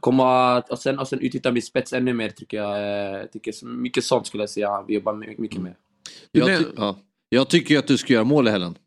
[0.00, 3.20] komma och sen, och sen utnyttja min spets ännu mer tycker jag.
[3.20, 5.74] Eh, tycker mycket sånt skulle jag säga vi jobbar my- mycket med.
[6.32, 6.96] Jag, ty- ja.
[7.28, 8.78] jag tycker att du ska göra mål i helgen.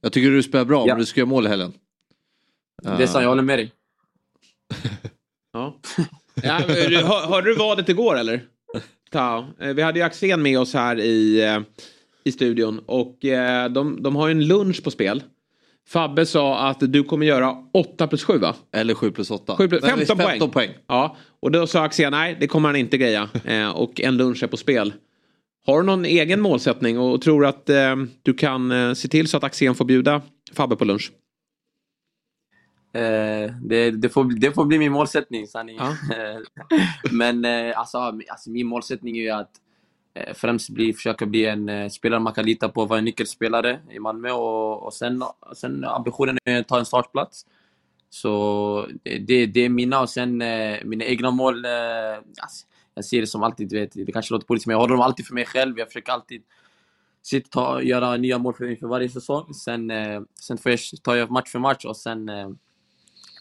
[0.00, 0.94] Jag tycker du spelar bra, Ja.
[0.94, 1.72] men du ska göra mål i helgen.
[2.82, 3.72] Det är sant, jag håller med dig.
[5.52, 5.76] Ja.
[6.42, 8.40] Ja, men du- hör, hörde du vadet igår eller?
[9.10, 9.46] Ta.
[9.60, 11.60] Eh, Vi hade ju Axén med oss här i, eh,
[12.24, 15.22] i studion och eh, de, de har ju en lunch på spel.
[15.88, 18.54] Fabbe sa att du kommer göra 8 plus 7 va?
[18.72, 19.56] Eller 7 plus 8.
[19.56, 20.50] 7 plus, Nej, 15, 15 poäng.
[20.50, 20.70] poäng.
[20.86, 23.28] Ja, och då sa Axén nej det kommer han inte greja.
[23.44, 24.92] Eh, och en lunch är på spel.
[25.66, 29.36] Har du någon egen målsättning och tror att eh, du kan eh, se till så
[29.36, 31.12] att Axén får bjuda Fabbe på lunch?
[32.94, 35.78] Eh, det, det, får, det får bli min målsättning, sanning.
[37.10, 39.67] Men eh, alltså, alltså, min målsättning är ju att eh,
[40.14, 43.80] Eh, främst bli, försöka bli en eh, spelare man kan lita på, vara en nyckelspelare
[43.90, 45.22] i Malmö och, och sen,
[45.56, 47.46] sen ambitionen är att ta en startplats.
[48.10, 51.64] Så det, det, är mina och sen eh, mina egna mål.
[52.40, 55.02] Alltså, jag ser det som alltid, vet, det kanske låter politiskt men jag håller dem
[55.02, 55.78] alltid för mig själv.
[55.78, 56.42] Jag försöker alltid
[57.22, 59.54] sitta, ta, göra nya mål för, för varje säsong.
[59.54, 59.92] Sen,
[60.40, 62.30] sen får jag tar jag match för match och sen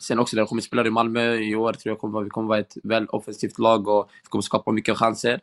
[0.01, 2.47] sen också, när jag kommer spela i Malmö i år, tror jag kommer, vi kommer
[2.47, 5.39] vara ett väl offensivt lag och vi kommer skapa mycket chanser.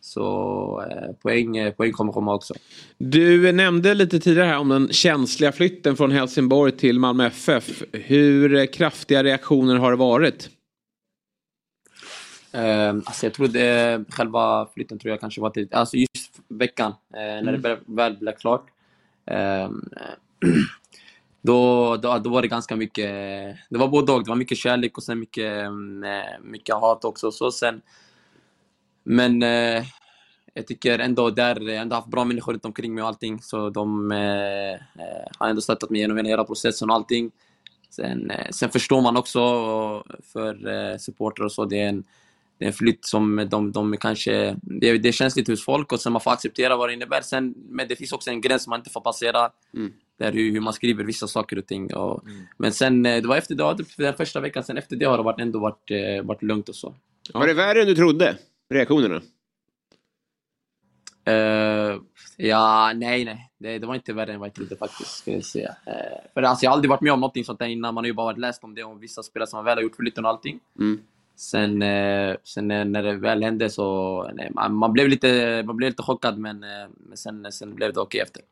[0.00, 2.54] Så eh, poäng, eh, poäng kommer komma också.
[2.98, 7.82] Du nämnde lite tidigare här om den känsliga flytten från Helsingborg till Malmö FF.
[7.92, 10.50] Hur eh, kraftiga reaktioner har det varit?
[12.52, 16.90] Eh, alltså jag tror det, själva flytten tror jag kanske var till, alltså just veckan,
[17.14, 17.60] eh, när det Mm.
[17.60, 18.66] blev- väl blev klart.
[19.30, 19.70] Eh,
[21.42, 23.06] då, då, då var det ganska mycket,
[23.68, 24.24] det var både och.
[24.24, 25.70] Det var mycket kärlek och sen mycket, eh,
[26.42, 27.30] mycket hat också.
[27.32, 27.80] Så sen,
[29.04, 29.84] men eh,
[30.54, 33.42] jag tycker ändå där, jag har ändå haft bra människor runt omkring mig och allting.
[33.42, 37.30] Så de eh, eh, har ändå stöttat mig genom hela processen och allting.
[37.90, 39.40] Sen, eh, sen förstår man också
[40.32, 42.04] för eh, supportrar och så, det är en,
[42.58, 44.56] det är en flytt som de, de kanske...
[44.62, 47.20] Det, är- det är känsligt hos folk och sen man får acceptera vad det innebär.
[47.20, 49.50] Sen, men det finns också en gräns man inte får passera.
[49.74, 49.92] Mm.
[50.18, 51.94] Där hur, hur man skriver vissa saker och ting.
[51.94, 52.22] Och,
[52.56, 55.04] Men sen, eh, det var efter det, ja, typ den första veckan, sen efter det
[55.04, 56.94] har det varit, ändå varit, eh, varit lugnt och så.
[57.34, 58.36] Var det värre än du trodde?
[58.70, 59.20] Reaktionerna?
[61.24, 62.00] Eh,
[62.36, 63.50] ja, nej, nej.
[63.58, 65.10] Det, det var inte värre än vad jag trodde faktiskt.
[65.10, 65.76] Ska jag säga.
[65.86, 67.94] Eh, för alltså, jag har aldrig varit med om någonting sånt där innan.
[67.94, 69.96] Man har ju bara varit läst om det, om vissa spelare som väl har gjort
[69.96, 70.60] flytten och allting.
[70.78, 71.00] Mm.
[71.36, 74.30] Sen, eh, sen när det väl hände så...
[74.34, 76.64] Nej, man, man, blev lite, man blev lite chockad, men,
[76.96, 78.42] men sen, sen blev det okej efter.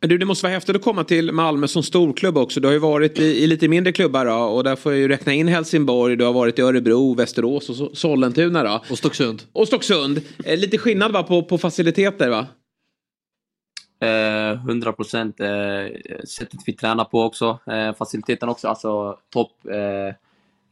[0.00, 2.60] Du, det måste vara häftigt att komma till Malmö som storklubb också.
[2.60, 5.08] Du har ju varit i, i lite mindre klubbar då, och där får jag ju
[5.08, 6.16] räkna in Helsingborg.
[6.16, 8.82] Du har varit i Örebro, Västerås och Sollentuna då.
[8.90, 9.42] Och Stocksund.
[9.52, 10.20] Och Stocksund.
[10.44, 12.46] Eh, lite skillnad va, på, på faciliteter va?
[14.00, 15.40] Eh, 100 procent.
[15.40, 15.46] Eh,
[16.24, 17.58] sättet vi tränar på också.
[17.66, 19.52] Eh, faciliteten också, alltså topp.
[19.70, 20.08] Eh,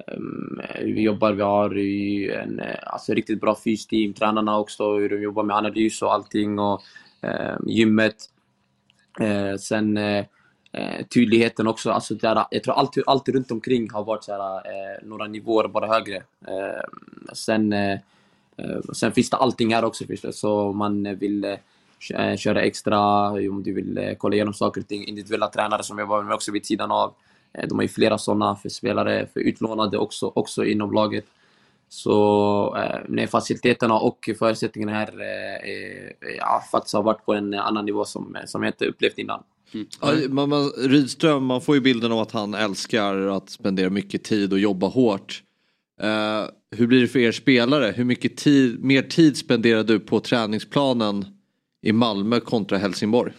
[0.06, 4.12] ehm, vi jobbar, vi har ju en eh, alltså, riktigt bra fysteam.
[4.12, 6.59] Tränarna också, hur de jobbar med analys och allting.
[6.59, 6.82] Och
[7.23, 8.16] eh, gymmet.
[9.21, 10.25] Eh, sen eh,
[10.73, 11.91] eh, tydligheten också.
[11.91, 15.69] Alltså, där, jag tror allt, allt runt omkring har varit så här, eh, några nivåer
[15.69, 16.17] bara högre.
[16.47, 16.83] Eh,
[17.33, 17.99] sen, eh,
[18.57, 20.39] eh sen finns det allting här också förstås.
[20.41, 25.05] Så man vill eh, köra extra, om du vill eh, kolla igenom saker och ting.
[25.05, 27.15] Individuella tränare som jag var med också vid sidan av.
[27.53, 31.25] Eh, De har ju flera sådana för spelare, för utlånade också, också inom laget.
[31.89, 37.85] Så eh, nej, faciliteterna och förutsättningarna här eh, ja, faktiskt har varit på en annan
[37.85, 39.43] nivå som, som jag inte upplevt innan.
[40.01, 44.25] Ja, man, man, Rydström, man får ju bilden av att han älskar att spendera mycket
[44.25, 45.43] tid och jobba hårt.
[46.01, 46.45] Eh,
[46.77, 47.93] hur blir det för er spelare?
[47.97, 51.25] Hur mycket tid, mer tid spenderar du på träningsplanen
[51.83, 53.33] i Malmö kontra Helsingborg?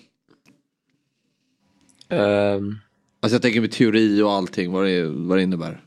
[2.10, 2.76] Ehm,
[3.20, 5.84] Alltså jag tänker med teori och allting, vad det, vad det innebär.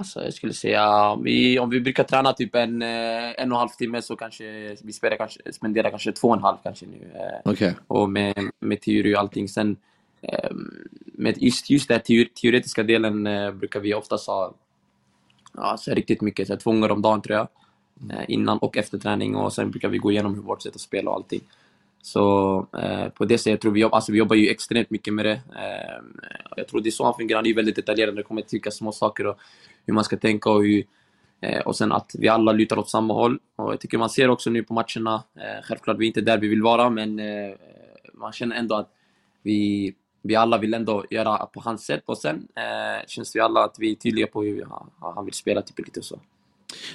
[0.00, 3.60] Alltså jag skulle säga, vi, om vi brukar träna typ en, eh, en och en
[3.60, 7.10] halv timme så kanske vi spelar kanske, spenderar kanske två och en halv kanske nu.
[7.14, 7.74] eh, Okej.
[7.86, 9.48] Och med, med teori och allting.
[9.48, 9.76] Sen,
[10.22, 10.50] eh,
[11.04, 12.00] med just, just den
[12.40, 13.24] teoretiska delen
[13.58, 14.54] brukar vi oftast ha
[15.52, 17.48] ja, så riktigt mycket, så här, två gånger om dagen tror jag.
[18.10, 20.80] Eh, innan och efter träning och sen brukar vi gå igenom hur vårt sätt att
[20.80, 21.40] spela och allting.
[22.02, 25.24] Så eh, på det sättet, tror vi, jobb, alltså, vi jobbar ju extremt mycket med
[25.24, 25.32] det.
[25.32, 26.02] Eh,
[26.56, 28.42] jag tror det är så han fungerar, han är ju väldigt detaljerad när det kommer
[28.42, 29.38] till vilka små saker och
[29.86, 30.84] hur man ska tänka och hur
[31.40, 33.38] eh, och sen att vi alla lutar åt samma håll.
[33.56, 36.38] Och jag tycker man ser också nu på matcherna, eh, självklart vi är inte där
[36.38, 37.54] vi vill vara, men eh,
[38.14, 38.90] man känner ändå att
[39.42, 43.64] vi, vi alla vill ändå göra på hans sätt och sen eh, känns vi alla
[43.64, 46.20] att vi är tydliga på hur han, han vill spela, typ lite så.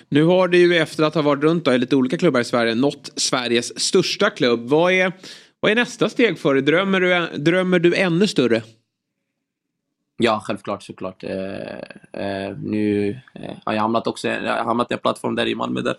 [0.09, 2.43] Nu har du ju efter att ha varit runt då, i lite olika klubbar i
[2.43, 4.69] Sverige nått Sveriges största klubb.
[4.69, 5.13] Vad är,
[5.59, 6.63] vad är nästa steg för dig?
[6.63, 8.61] Drömmer du, drömmer du ännu större?
[10.17, 11.23] Ja, självklart såklart.
[11.23, 11.79] Eh,
[12.25, 15.55] eh, nu eh, har jag hamnat också jag har hamnat i en plattform där i
[15.55, 15.95] Malmö där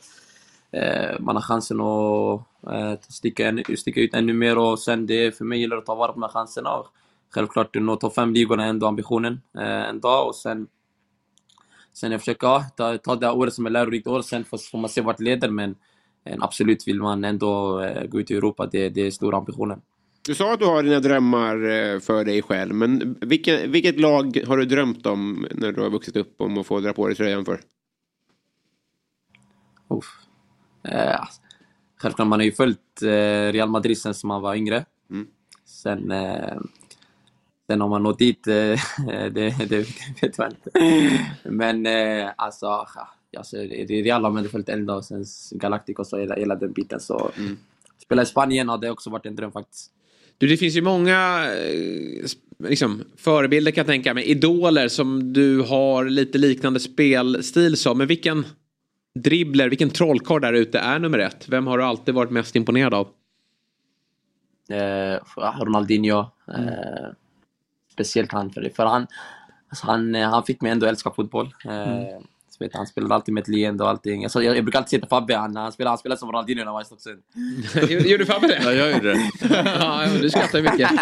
[0.71, 2.41] eh, man har chansen att
[2.73, 5.95] eh, sticka, en, sticka ut ännu mer och sen det för mig gäller att ta
[5.95, 6.87] vara på de här chanserna och
[7.31, 10.67] självklart nå topp fem ligorna är ändå ambitionen eh, en dag och sen
[11.97, 14.59] sen jag försöker ja, ta, ta det här året som ett lärorikt år sen får,
[14.59, 15.75] får man se vart det leder men
[16.25, 19.81] eh, absolut vill man ändå eh, gå ut i Europa, det, det är stora ambitionen.
[20.27, 24.43] Du sa att du har dina drömmar eh, för dig själv, men vilket, vilket lag
[24.47, 27.17] har du drömt om när du har vuxit upp om att få dra på dig
[27.17, 27.61] tröjan för?
[29.89, 30.07] Uff.
[30.83, 31.25] Eh,
[31.97, 34.85] självklart, man har ju följt eh, Real Madrid sen som man var yngre.
[35.11, 35.27] Mm.
[35.65, 36.57] Sen, eh,
[37.67, 38.55] sen om man nått dit, eh,
[39.07, 39.79] det, det
[40.23, 40.71] vet jag inte.
[41.43, 42.87] Men eh, alltså,
[43.37, 47.01] alltså, Real har man följt ända och sen Galacticos och hela, hela den biten.
[47.01, 47.31] Så
[48.03, 49.91] spela i Spanien hade också varit en dröm faktiskt.
[50.39, 52.25] Du, det finns ju många eh,
[52.69, 54.25] liksom, förebilder kan jag tänka mig.
[54.25, 57.99] Idoler som du har lite liknande spelstil som.
[57.99, 58.47] Men vilken
[59.15, 61.49] dribbler, vilken trollkarl där ute är nummer ett?
[61.49, 63.09] Vem har du alltid varit mest imponerad av?
[64.69, 65.19] eh,
[65.61, 66.19] Ronaldinho.
[66.49, 67.09] Eh,
[67.97, 68.77] speciellt han för det.
[68.77, 69.07] För han,
[69.69, 71.55] alltså han, eh, han fick mig ändå älska fotboll.
[71.65, 74.25] Eh, så vet, du, han spelade alltid med ett leende och allting.
[74.25, 76.59] Alltså, jag, jag brukar alltid säga till Fabbe, han, han, spelade, han spelade som Ronaldinho
[76.59, 77.19] när han var i Stocksund.
[78.11, 78.61] Gjorde- Fabbe det?
[78.65, 79.31] Ja, jag gjorde det.
[79.81, 80.91] ja, ja, du skrattar ju mycket.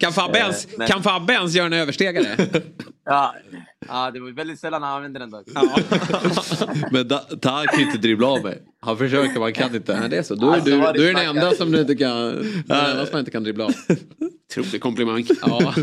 [0.00, 2.36] kan, Fabbe ens, Eh, men- kan Fabbe ens göra en överstegare?
[3.04, 3.34] Ja,
[3.88, 5.46] ja, det var väldigt sällan han använde den dock.
[6.90, 7.08] Men
[7.40, 8.62] Taha kan inte dribbla av mig.
[8.80, 9.98] Han försöker, men han kan inte.
[10.02, 10.34] Ja, det är så.
[10.34, 12.24] Då är Alltså, du, du är den enda som du inte kan,
[12.66, 13.72] den enda som inte kan dribbla av.
[14.50, 15.26] Otrolig komplimang.
[15.42, 15.74] Ja.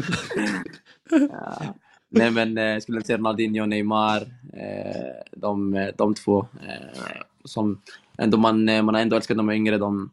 [1.11, 1.75] Ja.
[2.13, 4.21] Nej men eh, jag skulle inte säga Ronaldinho, Neymar,
[4.53, 6.39] eh, de, eh, de två.
[6.39, 7.81] Eh, som
[8.17, 9.77] ändå man, man har ändå älskat de yngre.
[9.77, 10.11] De,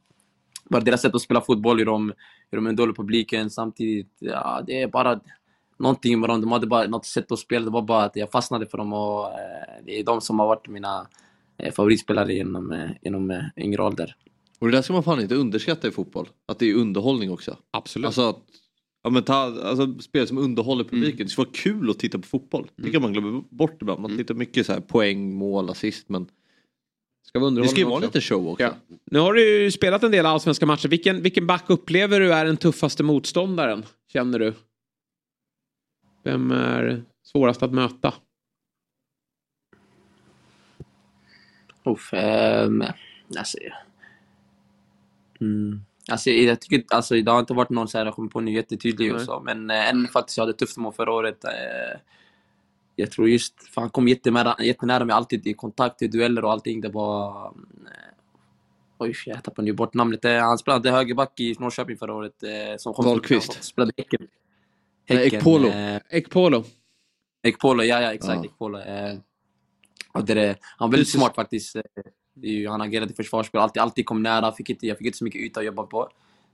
[0.65, 2.13] bara deras sätt att spela fotboll, hur de,
[2.51, 4.17] hur de underhåller publiken samtidigt.
[4.19, 5.21] Ja, det är bara
[5.77, 6.41] någonting med dem.
[6.41, 7.65] De hade bara något sätt att spela.
[7.65, 10.47] Det var bara att jag fastnade för dem och eh, det är de som har
[10.47, 11.07] varit mina
[11.73, 14.17] favoritspelare genom, genom yngre ålder.
[14.59, 16.29] Och det där ska man fan inte underskatta i fotboll.
[16.47, 17.57] Att det är underhållning också.
[17.71, 18.07] Absolut.
[18.07, 18.39] Alltså att
[19.03, 21.27] ja, men ta, alltså, spel som underhåller publiken.
[21.27, 22.71] Det ska vara kul att titta på fotboll.
[22.77, 24.01] Det tycker jag man glömmer bort ibland.
[24.01, 26.09] Man tittar mycket så här poäng, mål, assist.
[26.09, 26.27] Men
[27.29, 28.63] Ska vara det ska ju vara lite show också.
[28.65, 28.75] Ja.
[29.05, 30.89] Nu har du ju spelat en del allsvenska matcher.
[30.89, 33.85] Vilken, vilken back upplever du är den tuffaste motståndaren?
[34.13, 34.55] Känner du?
[36.25, 38.15] Vem är svårast att möta?
[41.85, 42.85] Uff, ehm,
[43.39, 43.59] alltså,
[45.41, 48.41] mm, alltså, jag tycker alltså, det har inte varit någon så här, jag kommer på
[48.41, 51.45] nu jättetydlig och så, men eh, en faktiskt jag hade tufft mot förra året.
[51.45, 52.01] Eh,
[52.97, 56.53] jag tror just, för han kom jättenära, jättenära mig alltid i kontakt, i dueller och
[56.53, 56.81] allting.
[56.81, 57.47] Det var...
[57.47, 58.15] Eh,
[58.99, 60.25] oj, jag tappade nu bort namnet.
[60.25, 62.43] Eh, han spelade högerback i Norrköping förra året.
[62.43, 63.65] Eh, som kom Wahlqvist.
[63.65, 64.29] Spelade Häcken.
[65.09, 65.73] Nej, Ekpolo.
[66.11, 66.65] Ekpolo.
[67.43, 68.45] Ekpolo, ja, ja exakt.
[68.45, 68.45] Ja.
[68.45, 68.79] Ekpolo.
[70.13, 71.77] Och det, han var väldigt smart faktiskt.
[72.41, 74.53] Det är ju, han agerade i försvarsspel, alltid, alltid kom nära.
[74.53, 76.09] Fick inte, jag fick inte så mycket yta att jobba på.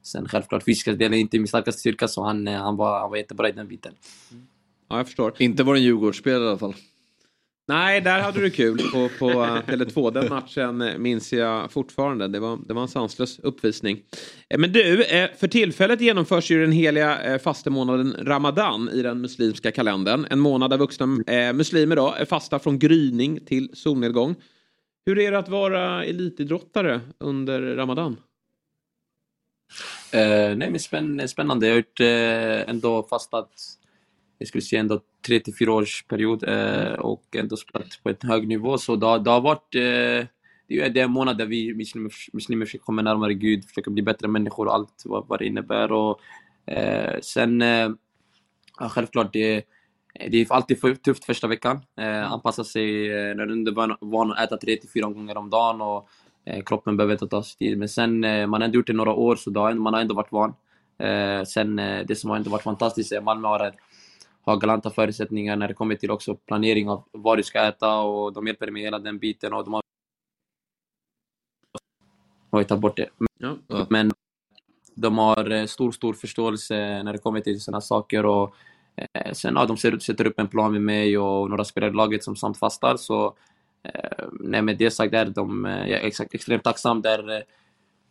[0.05, 3.11] Sen självklart, fysiska delen är inte min starkaste styrka, så han, eh, han, var, han
[3.11, 3.93] var jättebra i den biten.
[4.89, 5.33] Ja, jag förstår.
[5.39, 6.75] Inte var en Djurgårdsspelare i alla fall.
[7.69, 10.11] Nej, där hade du kul på, på eh, Tele2.
[10.11, 12.29] Den matchen eh, minns jag fortfarande.
[12.29, 14.03] Det var, det var en sanslös uppvisning.
[14.59, 15.05] Men du,
[15.39, 20.27] för tillfället genomförs ju den heliga fastemånaden Ramadan i den muslimska kalendern.
[20.31, 21.07] En månad där vuxna
[21.53, 24.35] muslimer då är fasta från gryning till solnedgång.
[25.07, 28.17] Hur är det att vara elitidrottare under Ramadan?
[30.13, 31.67] Eh, nej, men spänn, spännande.
[31.67, 33.51] Jag har gjort eh, ändå fastat,
[34.39, 38.17] jag skulle säga ändå 3 till 4 års period eh, och ändå spelat på en
[38.31, 38.79] hög nivå.
[38.79, 40.27] Så det, har- det har varit, eh,
[40.69, 44.29] det är en månad där vi muslimer, muslimer försöker komma närmare Gud, försöker bli bättre
[44.29, 45.93] människor och allt vad, vad det innebär.
[45.93, 46.21] Och,
[46.67, 47.91] eh, sen, eh,
[48.91, 49.65] självklart, det,
[50.31, 51.81] det är alltid tufft första veckan.
[51.99, 55.37] Eh, anpassa sig eh, när du inte är van- att äta 3 till 4 gånger
[55.37, 55.81] om dagen.
[55.81, 56.09] Och,
[56.47, 57.79] Eh, kroppen behöver ta sig tid.
[57.79, 60.15] Men sen, eh, man har ändå gjort det några år, så då man har ändå
[60.15, 60.55] varit van.
[60.99, 63.73] Eh, sen, eh, det som har ändå varit fantastiskt är att Malmö har,
[64.43, 68.33] har galanta förutsättningar när det kommer till också planering av vad du ska äta och
[68.33, 69.53] de hjälper dig med hela den biten.
[69.53, 69.83] Och de har...
[72.51, 73.09] Jag tagit bort det.
[73.39, 73.87] Ja.
[73.91, 74.11] Men
[74.95, 78.27] de har eh, stor, stor förståelse när det kommer till sådana saker.
[78.27, 78.51] Och, eh,
[78.97, 81.95] Eh, sen, ja, de ser, sätter upp en plan med mig och några spelare i
[81.95, 82.97] laget som samt fastar.
[82.97, 83.35] Så,
[83.83, 87.03] eh, nej, med det sagt är de, eh, jag är exakt, extremt tacksam.
[87.03, 87.43] Där, eh,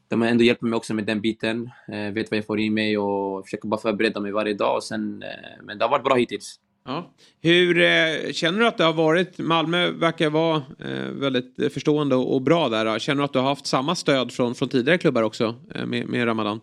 [0.07, 1.69] de har ändå hjälpt mig också med den biten.
[1.87, 4.75] Eh, vet vad jag får i mig och försöker bara förbereda mig varje dag.
[4.75, 6.59] Och sen, eh, men det har varit bra hittills.
[6.85, 7.13] Ja.
[7.41, 9.39] Hur eh, känner du att det har varit?
[9.39, 12.85] Malmö verkar vara eh, väldigt förstående och, och bra där.
[12.85, 12.99] då.
[12.99, 16.07] Känner du att du har haft samma stöd från, från tidigare klubbar också eh, med,
[16.07, 16.59] med Ramadan?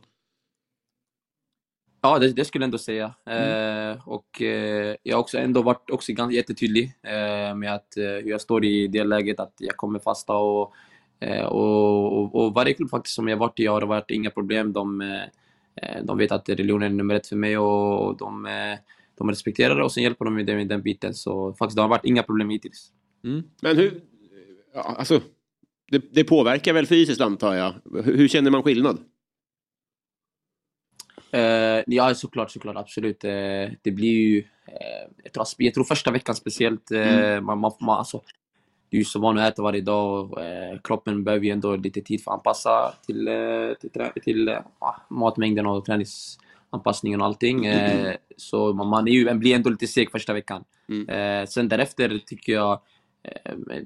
[2.03, 3.15] Ja, det, det skulle jag ändå säga.
[3.27, 8.05] Eh, och eh, jag har också ändå varit också ganska jättetydlig eh, med att eh,
[8.05, 10.75] hur jag står i det läget, att jag kommer fasta och,
[11.21, 14.31] eh, och, och, och varje klubb faktiskt som jag varit i har det varit inga
[14.31, 14.73] problem.
[14.73, 18.79] De, eh, de vet att religionen är nummer ett för mig och de, eh,
[19.19, 21.15] de respekterar det och sen hjälper de mig med den biten.
[21.15, 22.93] Så faktiskt det har varit inga problem hittills.
[23.63, 24.01] Men hur...
[24.75, 25.21] Ja, alltså,
[25.91, 27.75] det, det påverkar väl fysiskt antar jag.
[28.05, 28.99] Hur, hur känner man skillnad?
[31.33, 33.25] Eh, ja, såklart, såklart, absolut.
[33.25, 34.39] Eh, det blir ju...
[34.67, 37.45] Eh, jag, tror, jag tror första veckan speciellt, eh, Mm.
[37.45, 38.21] man, man, man, alltså,
[38.91, 40.39] du är ju så van att äta varje dag och
[40.85, 43.29] kroppen behöver ju ändå lite tid för att anpassa till,
[43.81, 43.91] till,
[44.23, 44.59] till eh,
[45.11, 47.67] matmängden och träningsanpassningen och allting.
[47.67, 50.65] Eh, så man, man är ju, man blir ändå lite seg första veckan.
[51.09, 52.81] Eh, sen därefter tycker jag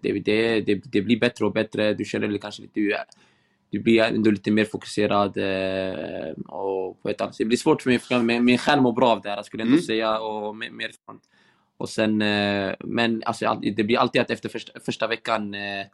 [0.03, 1.95] det, det, det, det blir bättre och bättre.
[1.95, 2.81] Du känner kanske lite
[3.75, 5.37] du blir ändå lite mer fokuserad.
[5.37, 9.09] Eh, och på ett annat, det blir svårt för mig, för min, själ mår bra
[9.09, 9.85] av det här, skulle jag ändå Mm.
[9.87, 10.19] säga.
[10.19, 11.23] Och mer, sånt.
[11.77, 15.87] och sen, eh, men alltså, all- det blir alltid att efter första, första veckan, eh,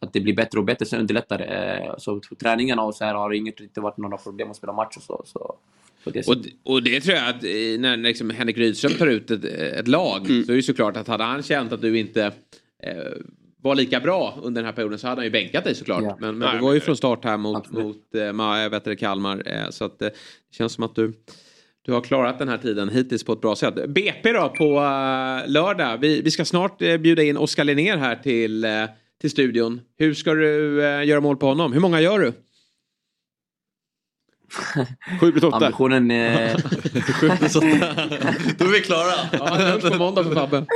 [0.00, 1.94] att det blir bättre och bättre, sen underlättar det.
[1.98, 4.72] Så på träningarna och så här har det inget, inte varit några problem att spela
[4.72, 5.22] match och så.
[5.26, 5.56] så
[6.10, 6.36] det Och,
[6.72, 7.42] och det tror jag att
[7.80, 10.44] när liksom Henrik Rydström tar ut ett, ett lag Mm.
[10.44, 12.24] så är det såklart att hade han känt att du inte
[12.82, 13.12] eh,
[13.62, 16.02] var lika bra under den här perioden så hade han ju bänkat dig såklart.
[16.02, 16.16] Ja.
[16.20, 17.84] Men, men Nej, du var ju från start här mot, Absolut.
[17.84, 19.42] mot Ma- vet du, Kalmar.
[19.46, 21.12] Eh, så att eh, det känns som att du,
[21.82, 23.74] du har klarat den här tiden hittills på ett bra sätt.
[23.88, 25.98] BP då på eh, lördag.
[25.98, 28.70] Vi, vi ska snart eh, bjuda in Oskar Linnér här till, eh,
[29.20, 29.80] till studion.
[29.98, 31.72] Hur ska du göra mål på honom?
[31.72, 32.32] Hur många gör du?
[35.20, 35.56] Sju plus åtta.
[35.56, 36.58] Ambitionen är...
[37.12, 37.66] Sju plus åtta.
[38.58, 39.12] Då är vi klara.
[39.32, 40.66] Ja, det hörs på måndag för Fabbe.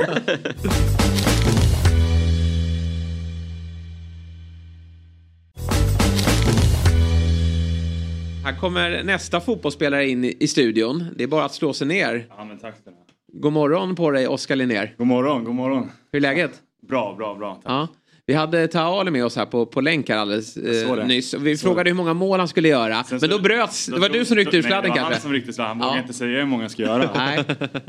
[8.47, 11.05] Här kommer nästa fotbollsspelare in i studion.
[11.15, 12.25] Det är bara att slå sig ner.
[12.37, 13.03] Ja, men tack ska ni ha.
[13.41, 14.95] God morgon på dig Oskar Linnér.
[14.97, 15.91] God morgon, god morgon.
[16.11, 16.51] Hur är läget?
[16.87, 17.53] Bra, bra, bra.
[17.55, 17.63] Tack.
[17.65, 17.87] Ja.
[18.25, 21.33] Vi hade Taali med oss här på, på länk här alldeles eh, nyss.
[21.33, 23.03] Vi frågade hur många mål han skulle göra.
[23.03, 23.85] Sen Men då bröts.
[23.85, 25.13] Det var du som ryckte ur Nej, sladden Det var kanske?
[25.13, 25.71] han som ryckte ur sladden.
[25.71, 25.87] Han Ja.
[25.87, 27.09] vågar inte säga hur många jag ska göra.
[27.15, 27.43] Nej,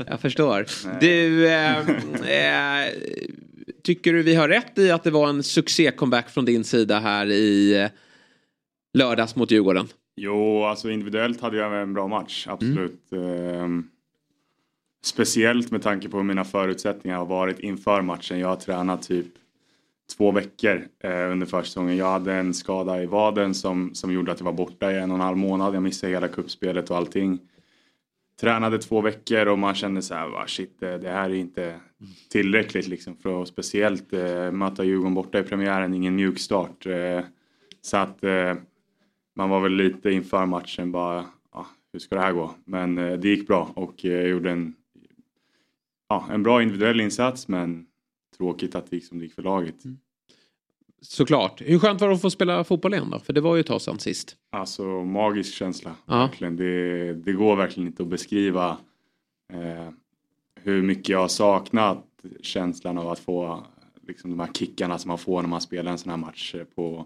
[0.07, 0.65] jag förstår.
[0.99, 2.91] Du, eh, eh,
[3.83, 7.25] tycker du vi har rätt i att det var en succé-comeback från din sida här
[7.31, 7.89] i eh,
[8.97, 9.87] lördags mot Djurgården?
[10.21, 13.11] Jo, alltså individuellt hade jag en bra match, absolut.
[13.11, 13.89] Ehm,
[15.03, 18.39] speciellt med tanke på hur mina förutsättningar har varit inför matchen.
[18.39, 19.27] Jag har tränat typ
[20.17, 21.97] två veckor eh, under försäsongen.
[21.97, 25.11] Jag hade en skada i vaden som, som gjorde att jag var borta i en
[25.11, 25.75] och en halv månad.
[25.75, 27.39] Jag missade hela kuppspelet och allting.
[28.41, 31.75] Tränade två veckor och man kände så här, va, shit, det här är inte
[32.29, 36.85] tillräckligt liksom för att speciellt eh, möta Djurgården borta i premiären, ingen mjuk start.
[36.85, 37.21] Eh,
[37.81, 38.23] så att
[39.39, 42.55] man var väl lite inför matchen bara, ja, hur ska det här gå?
[42.65, 44.75] Men eh, det gick bra och eh, jag gjorde en,
[46.09, 47.85] ja, en bra individuell insats men
[48.37, 49.75] tråkigt att det gick som det gick för laget.
[51.01, 51.61] Såklart.
[51.61, 53.19] Hur skönt var det att få spela fotboll igen då?
[53.19, 54.35] För det var ju ett tag sedan sist.
[54.49, 55.95] Alltså magisk känsla.
[56.05, 56.17] Ja.
[56.17, 56.55] Verkligen.
[56.55, 58.77] Det, det går verkligen inte att beskriva
[59.53, 59.89] eh,
[60.55, 62.05] hur mycket jag har saknat
[62.41, 63.63] känslan av att få
[64.07, 66.63] liksom, de här kickarna som man får när man spelar en sån här match eh,
[66.63, 67.05] på,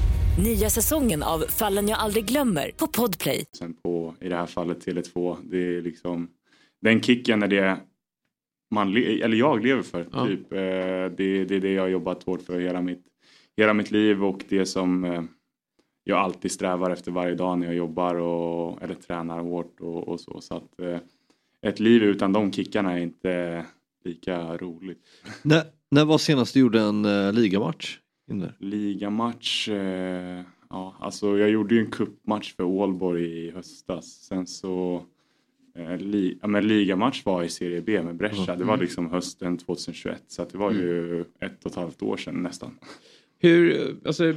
[0.43, 3.45] Nya säsongen av Fallen jag aldrig glömmer på Podplay.
[3.57, 5.37] Sen på, i det här fallet, Tele2.
[5.43, 6.29] Det är liksom
[6.81, 7.77] den kicken när det
[8.71, 10.07] man, le- eller jag lever för.
[10.11, 10.25] Ja.
[10.27, 10.53] Typ.
[10.53, 13.03] Eh, det, det är det jag har jobbat hårt för hela mitt,
[13.57, 15.23] hela mitt liv och det som eh,
[16.03, 20.19] jag alltid strävar efter varje dag när jag jobbar och, eller tränar hårt och, och
[20.19, 20.41] så.
[20.41, 20.99] så att, eh,
[21.61, 23.65] ett liv utan de kickarna är inte
[24.05, 24.99] lika roligt.
[25.41, 27.97] När, när var senast du gjorde en uh, ligamatch?
[28.59, 34.05] Ligamatch, eh, ja alltså jag gjorde ju en kuppmatch för Ålborg i höstas.
[34.05, 35.05] Sen så
[35.75, 38.55] eh, li, ja, men ligamatch var i Serie B med Brescia.
[38.55, 38.83] Det var Mm.
[38.83, 42.77] liksom hösten 2021 så det var ju ett och ett halvt år sedan nästan.
[43.39, 44.33] Hur, alltså,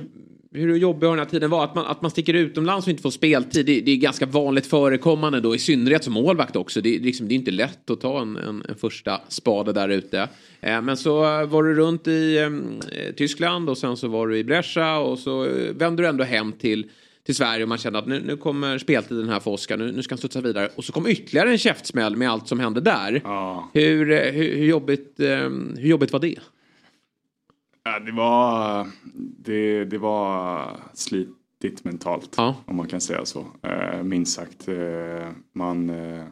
[0.54, 1.68] hur jobbig har den här tiden varit?
[1.68, 4.66] Att man, att man sticker utomlands och inte får speltid, det, det är ganska vanligt
[4.66, 6.80] förekommande då, i synnerhet som målvakt också.
[6.80, 9.88] Det, är liksom, det är inte lätt att ta en, en, en första spade där
[9.88, 10.28] ute.
[10.60, 14.38] Eh, men så eh, var du runt i eh, Tyskland och sen så var du
[14.38, 16.90] i Brescia och så eh, vände du ändå hem till
[17.26, 20.02] till Sverige och man kände att nu, nu kommer speltiden här för Oskar, nu, nu
[20.02, 20.68] ska han studsa vidare.
[20.74, 23.22] Och så kom ytterligare en käftsmäll med allt som hände där.
[23.72, 25.14] Hur, eh, hur, hur, jobbigt,
[25.76, 26.38] hur jobbigt var det?
[27.84, 28.86] Ja, det var,
[29.38, 33.46] det, det var slitigt mentalt om man kan säga så.
[33.62, 34.68] Eh, minst sagt.
[34.68, 36.24] Eh, man, eh,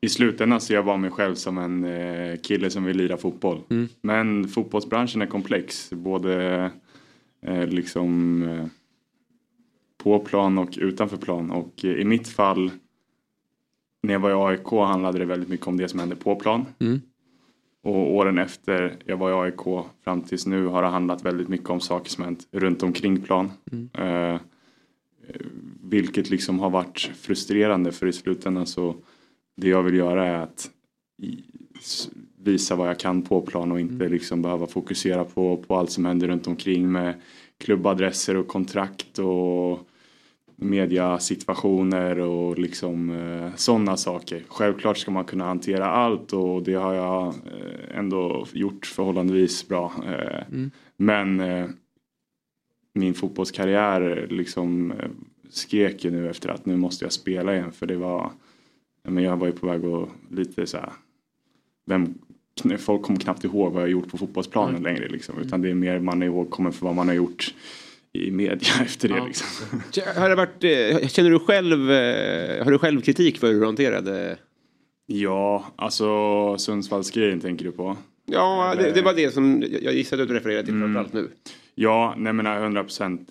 [0.00, 3.60] I slutändan ser jag bara mig själv som en kille som vill lira fotboll.
[3.70, 3.88] Mm.
[4.00, 5.90] Men fotbollsbranschen är komplex.
[5.90, 6.70] Både
[7.66, 8.68] liksom
[9.98, 11.50] på plan och utanför plan.
[11.50, 12.70] Och i mitt fall
[14.02, 16.66] när jag var i AIK handlade det väldigt mycket om det som hände på plan.
[16.78, 17.00] Mm.
[17.86, 21.70] Och åren efter jag var i AIK fram tills nu har det handlat väldigt mycket
[21.70, 23.50] om saker som hänt runt omkring plan.
[23.72, 23.88] Mm.
[23.94, 24.40] Eh,
[25.82, 28.94] vilket liksom har varit frustrerande för i slutändan så
[29.56, 30.70] det jag vill göra är att
[32.36, 36.04] visa vad jag kan på plan och inte liksom behöva fokusera på, på allt som
[36.04, 37.14] händer runt omkring med
[37.58, 39.88] klubbadresser och kontrakt och
[40.56, 44.42] mediasituationer och liksom eh, sådana saker.
[44.48, 49.92] Självklart ska man kunna hantera allt och det har jag eh, ändå gjort förhållandevis bra.
[50.06, 50.70] Eh, Mm.
[50.96, 51.42] Men
[52.92, 54.92] min fotbollskarriär liksom
[55.50, 58.30] skrek ju nu efter att nu måste jag spela igen för det var,
[59.02, 60.92] men jag var ju på väg att lite så här,
[61.86, 62.14] vem,
[62.78, 64.82] folk kommer knappt ihåg vad jag gjort på fotbollsplanen Mm.
[64.82, 67.54] längre liksom, utan det är mer man är ihågkommen för vad man har gjort
[68.16, 69.80] i media efter det liksom.
[70.16, 73.66] Har det varit, eh, känner du själv, eh, har du själv kritik för hur du
[73.66, 74.36] hanterade?
[75.06, 77.96] Ja, alltså Sundsvallsgrejen tänker du på?
[78.26, 80.94] Ja, det, det var det som jag gissade att du refererade till Mm.
[80.94, 81.30] framförallt nu.
[81.74, 83.28] Ja, nej men 100 procent.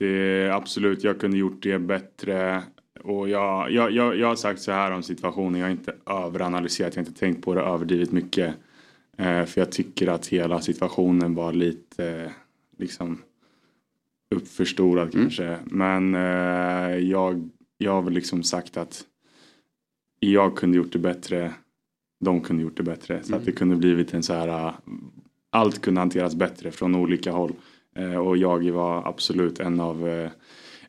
[0.52, 2.64] Absolut, jag kunde gjort det bättre.
[3.04, 6.96] Och jag, jag, jag, jag har sagt så här om situationen, jag har inte överanalyserat,
[6.96, 8.56] jag har inte tänkt på det överdrivet mycket.
[9.18, 12.32] Eh, för jag tycker att hela situationen var lite eh,
[12.78, 13.22] liksom
[14.36, 15.58] uppförstorad kanske.
[15.66, 19.04] Men eh, jag, jag har väl liksom sagt att
[20.20, 21.54] jag kunde gjort det bättre,
[22.20, 23.24] de kunde gjort det bättre.
[23.24, 24.74] Så att det kunde blivit en så här, eh,
[25.50, 27.54] allt kunde hanteras bättre från olika håll.
[27.96, 30.32] Eh, och jag var absolut en av, eh,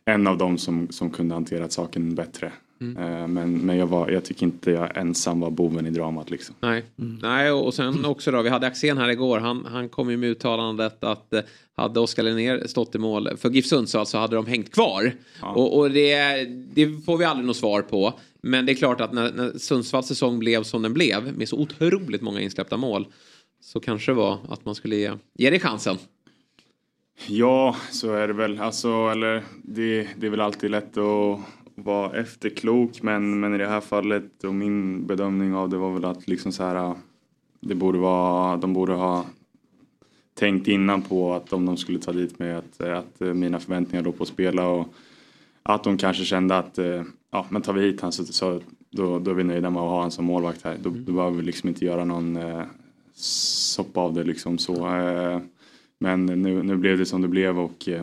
[0.04, 2.52] en av dem som, som kunde hanterat saken bättre.
[2.80, 2.96] Mm.
[2.96, 6.54] Eh, men men jag, var, jag tycker inte jag ensam var boven i dramat liksom.
[6.60, 6.84] Nej.
[7.22, 10.28] Nej, och sen också då, vi hade Axén här igår, han, han kom ju med
[10.28, 11.40] uttalandet att eh,
[11.76, 15.12] hade Oskar Linnér stått i mål för GIF Sundsvall så hade de hängt kvar.
[15.42, 16.44] Och, och det,
[16.74, 18.12] det får vi aldrig något svar på.
[18.40, 21.58] Men det är klart att när, när Sundsvalls säsong blev som den blev, med så
[21.58, 23.06] otroligt många insläppta mål,
[23.60, 25.96] så kanske det var att man skulle ge, ge det chansen.
[27.26, 28.60] Ja, så är det väl.
[28.60, 31.40] Alltså, eller, det, det är väl alltid lätt att
[31.76, 36.04] vara efterklok men, men i det här fallet och min bedömning av det var väl
[36.04, 36.94] att liksom så här,
[37.60, 39.26] det borde vara, de borde ha
[40.34, 44.12] tänkt innan på att om de skulle ta dit mig att, att mina förväntningar då
[44.12, 44.88] på att spela och
[45.62, 49.18] att de kanske kände att eh, ja, men tar vi hit han så, så då,
[49.18, 50.76] då är vi nöjda med att ha han som målvakt här.
[50.82, 52.62] Då, då behöver vi liksom inte göra någon eh,
[53.14, 54.96] soppa av det liksom så.
[54.96, 55.40] Eh,
[55.98, 58.02] men nu, nu blev det som det blev och eh,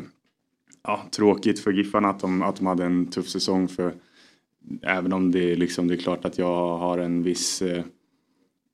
[0.83, 3.93] ja, tråkigt för Giffarna att de, att de hade en tuff säsong för
[4.81, 7.83] även om det liksom det är klart att jag har en viss eh,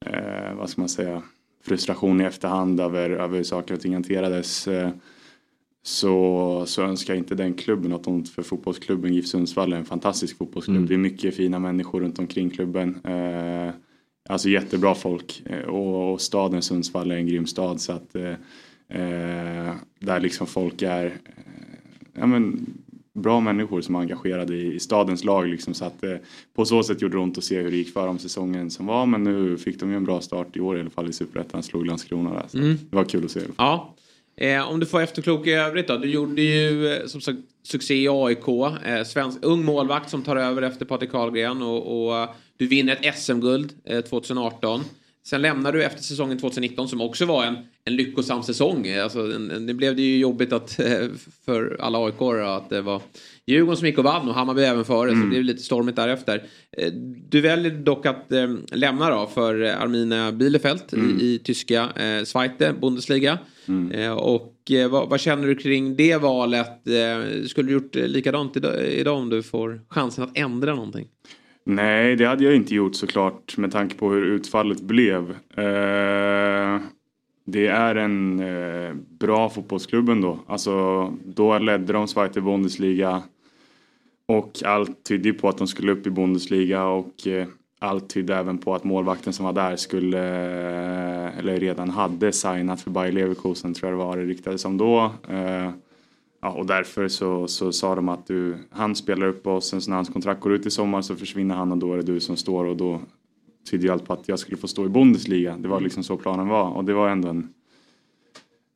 [0.05, 1.21] eh, vad ska man säga
[1.63, 4.89] frustration i efterhand över, över hur saker och ting hanterades eh,
[5.83, 9.85] så, så önskar jag inte den klubben något ont för fotbollsklubben GIF Sundsvall är en
[9.85, 10.77] fantastisk fotbollsklubb.
[10.77, 10.87] Mm.
[10.87, 12.99] Det är mycket fina människor runt omkring klubben.
[13.05, 13.73] Eh,
[14.29, 18.15] alltså jättebra folk eh, och, och staden Sundsvall är en grym stad så att
[19.99, 21.17] där liksom folk är
[22.19, 22.65] ja, men,
[23.13, 26.15] bra människor som är engagerade i, i stadens lag liksom så att eh,
[26.55, 28.85] på så sätt gjorde det ont att se hur det gick för dem säsongen som
[28.85, 31.13] var men nu fick de ju en bra start i år i alla fall i
[31.13, 32.45] Superettan slog Landskrona där.
[32.47, 32.77] Så Mm.
[32.89, 33.41] Det var kul att se.
[33.57, 33.95] Ja.
[34.37, 35.97] Eh, om du får efterklok i övrigt då.
[35.97, 38.47] Du gjorde ju eh, som sagt succé i AIK.
[38.85, 42.99] Eh, svensk, ung målvakt som tar över efter Patrik Karlgren och, och eh, du vinner
[43.01, 44.81] ett SM-guld eh, 2018.
[45.25, 47.55] Sen lämnar du efter säsongen 2019 som också var en,
[47.85, 48.87] en lyckosam säsong.
[48.89, 51.07] Alltså, en, en, det blev det ju jobbigt att, eh,
[51.45, 53.01] för alla aik att det var
[53.45, 56.43] Djurgården som gick och vann och Hammarby även före så det blev lite stormigt därefter.
[56.77, 56.91] Eh,
[57.29, 61.19] Du väljer dock att eh, lämna då för eh, Arminia Bielefeld Mm.
[61.19, 63.37] i, i tyska eh, Zweite Bundesliga.
[63.67, 63.91] Mm.
[63.91, 64.55] Eh, och
[64.89, 66.81] vad, vad känner du kring det valet?
[67.47, 71.07] Skulle du gjort likadant idag, idag om du får chansen att ändra någonting?
[71.69, 75.29] Nej, det hade jag inte gjort såklart med tanke på hur utfallet blev.
[75.31, 76.81] Eh,
[77.45, 80.39] det är en eh, bra fotbollsklubb ändå.
[80.47, 83.23] Alltså, då ledde de Zweite Bundesliga
[84.25, 87.47] och allt tydde ju på att de skulle upp i Bundesliga och eh,
[87.79, 92.81] allt tydde även på att målvakten som var där skulle, eh, eller redan hade signat
[92.81, 95.11] för Bayer Leverkusen tror jag det var det ryktades om då.
[95.29, 95.69] Eh,
[96.41, 99.95] Ja, och därför så, så sa de att du, han spelar upp oss, sen när
[99.95, 102.37] hans kontrakt går ut i sommar så försvinner han och då är det du som
[102.37, 103.01] står och då
[103.69, 105.57] tydde ju allt på att jag skulle få stå i Bundesliga.
[105.57, 107.53] Det var liksom så planen var och det var ändå en,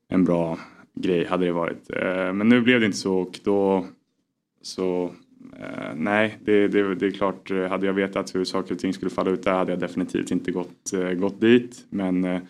[0.07, 0.59] en bra
[0.95, 1.89] grej hade det varit.
[1.89, 3.85] Eh, men nu blev det inte så och då
[4.61, 5.11] så
[5.59, 8.93] eh, nej, det, det, det är klart, eh, hade jag vetat hur saker och ting
[8.93, 11.85] skulle falla ut där hade jag definitivt inte gått, gått dit.
[11.89, 12.41] Men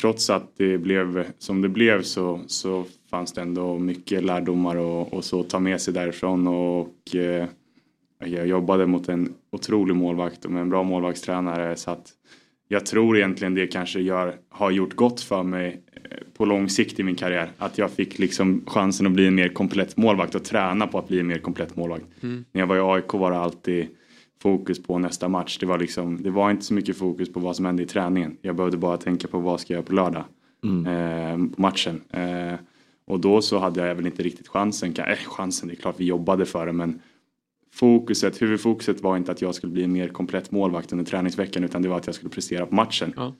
[0.00, 5.12] trots att det blev som det blev så, så fanns det ändå mycket lärdomar och,
[5.12, 7.46] och så ta med sig därifrån och eh,
[8.18, 12.12] jag jobbade mot en otrolig målvakt och med en bra målvaktstränare så att
[12.68, 17.00] jag tror egentligen det kanske gör, har gjort gott för mig eh, på lång sikt
[17.00, 17.50] i min karriär.
[17.58, 21.08] Att jag fick liksom chansen att bli en mer komplett målvakt och träna på att
[21.08, 22.04] bli en mer komplett målvakt.
[22.22, 22.44] Mm.
[22.52, 23.86] När jag var i AIK var det alltid
[24.42, 25.58] fokus på nästa match.
[25.58, 28.36] Det var, liksom, det var inte så mycket fokus på vad som hände i träningen.
[28.40, 30.24] Jag behövde bara tänka på vad ska jag göra på lördag.
[30.86, 32.00] Eh, på matchen.
[32.10, 32.54] Eh,
[33.06, 34.94] och då så hade jag väl inte riktigt chansen.
[34.98, 37.00] Eh, chansen, det är klart vi jobbade för det men
[37.72, 41.82] fokuset, huvudfokuset var inte att jag skulle bli en mer komplett målvakt under träningsveckan utan
[41.82, 43.12] det var att jag skulle prestera på matchen.
[43.16, 43.34] Ja.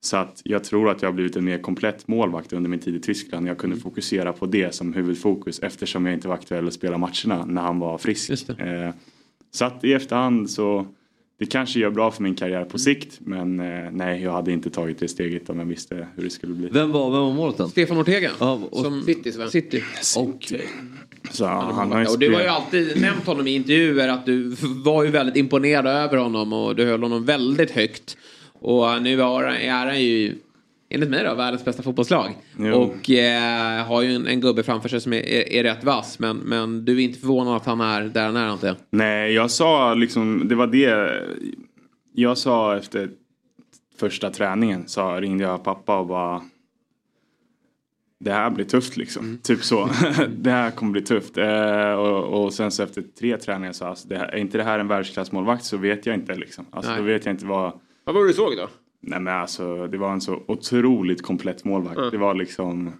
[0.00, 2.94] Så att jag tror att jag har blivit en mer komplett målvakt under min tid
[2.96, 3.48] i Tyskland.
[3.48, 7.44] Jag kunde fokusera på det som huvudfokus eftersom jag inte var aktuell att spela matcherna
[7.46, 8.48] när han var frisk.
[8.48, 8.90] Eh,
[9.50, 10.86] så att i efterhand så
[11.42, 14.70] det kanske gör bra för min karriär på sikt men eh, nej jag hade inte
[14.70, 16.68] tagit det steget om jag visste hur det skulle bli.
[16.72, 17.68] Vem var, vem var målet då?
[17.68, 18.30] Stefan Ortega.
[18.38, 19.48] och- som City, va?
[19.48, 19.82] City.
[20.16, 20.64] Okej.
[21.30, 25.04] Så han har och du har ju alltid nämnt honom i intervjuer att du var
[25.04, 28.16] ju väldigt imponerad över honom och du höll honom väldigt högt.
[28.52, 30.34] Och nu är är han ju
[30.94, 32.30] enligt mig då världens bästa fotbollslag.
[32.58, 32.74] Jo.
[32.74, 36.18] Och eh, har ju en, en gubbe framför sig som är, är, är rätt vass.
[36.18, 38.76] Men, men du är inte förvånad att han är där han är jag?
[38.90, 41.22] Nej, jag sa liksom, det var det
[42.14, 43.10] jag sa efter
[43.98, 44.88] första träningen.
[44.88, 46.42] Så ringde jag pappa och bara
[48.24, 49.38] det här blir tufft liksom.
[49.42, 49.88] Typ så.
[50.28, 51.38] det här kommer bli tufft.
[51.38, 54.64] Eh, och, och sen så efter tre träningar så alltså, det här, är inte det
[54.64, 56.66] här en världsklassmålvakt så vet jag inte liksom.
[56.70, 57.00] Alltså, Nej.
[57.00, 57.72] då vet jag inte vad...
[58.04, 58.68] Vad var det du såg då?
[59.02, 61.98] Nej men alltså det var en så otroligt komplett målvakt.
[61.98, 62.10] Mm.
[62.10, 62.92] Det var liksom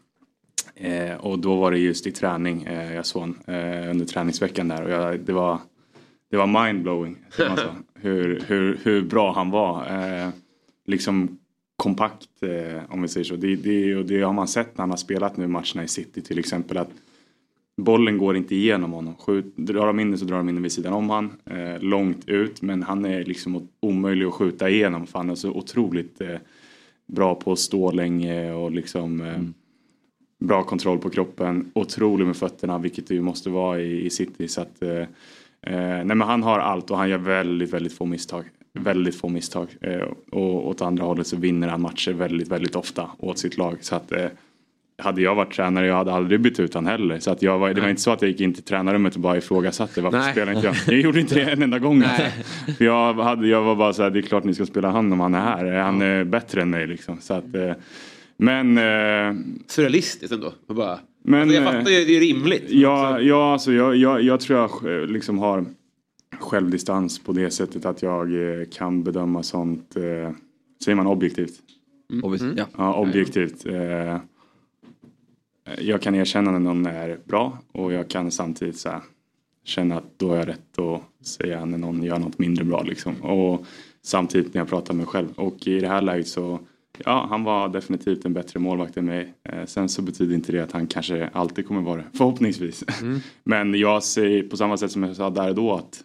[0.75, 4.85] eh, och då var det just i träning eh, jag såg eh, under träningsveckan där
[4.85, 5.59] och jag, det var
[6.31, 7.17] det var mindblowing.
[7.95, 9.87] hur, hur, hur bra han var.
[9.87, 10.29] Eh,
[10.87, 11.39] liksom
[11.77, 13.37] kompakt eh, om vi säger så.
[13.37, 16.23] Det, det, och det har man sett när han har spelat nu matcherna i City
[16.23, 16.77] till exempel.
[16.77, 16.91] att
[17.77, 19.15] Bollen går inte igenom honom.
[19.17, 21.33] Skjut, drar de in den så drar de in den vid sidan om han.
[21.45, 25.51] Eh, långt ut men han är liksom omöjlig att skjuta igenom för han är så
[25.51, 26.37] otroligt eh,
[27.07, 29.43] bra på att stå länge och liksom eh,
[30.43, 31.71] bra kontroll på kroppen.
[31.75, 34.49] Otrolig med fötterna vilket det ju måste vara i, i City.
[34.49, 35.01] Så att, eh,
[35.61, 38.45] eh, nej men han har allt och han gör väldigt, väldigt få misstag.
[38.73, 39.69] Väldigt få misstag.
[39.81, 43.77] Eh, och åt andra hållet så vinner han matcher väldigt, väldigt ofta åt sitt lag.
[43.81, 44.13] Så att
[44.99, 47.19] hade jag varit tränare, jag hade aldrig bytt ut han heller.
[47.19, 49.21] Så att jag var, det var inte så att jag gick in till tränarrummet och
[49.21, 50.33] bara ifrågasatte varför Nej.
[50.33, 50.77] spelar inte jag?
[50.87, 52.03] Jag gjorde inte det en enda gång.
[52.03, 52.23] Alltså.
[52.79, 55.13] För jag, hade, jag var bara så här, det är klart ni ska spela han
[55.13, 55.81] om han är här.
[55.81, 57.21] Han är bättre än mig liksom.
[57.21, 57.73] Så att, eh,
[58.37, 58.79] men...
[58.79, 60.53] Eh, Surrealistiskt ändå.
[60.67, 62.65] Man bara, men, alltså, jag eh, fattar ju, det är rimligt.
[62.69, 65.65] Ja, ja alltså jag, jag, jag tror jag eh, liksom har
[66.39, 70.03] självdistans på det sättet att jag eh, kan bedöma sånt, eh,
[70.85, 71.55] säger man objektivt?
[72.23, 72.67] Obviously, ja.
[72.77, 73.67] Ja, objektivt.
[73.67, 74.19] Eh,
[75.79, 79.01] jag kan erkänna när någon är bra och jag kan samtidigt så här,
[79.65, 83.23] känna att då har jag rätt att säga när någon gör något mindre bra liksom.
[83.23, 83.67] Och
[84.03, 85.29] samtidigt när jag pratar med mig själv.
[85.37, 86.61] Och i det här läget så
[86.99, 89.35] Ja, han var definitivt en bättre målvakt än mig.
[89.45, 92.07] Eh, sen så betyder inte det att han kanske alltid kommer vara det.
[92.15, 92.85] Förhoppningsvis.
[93.45, 96.05] Men jag säger på samma sätt som jag sa där och då att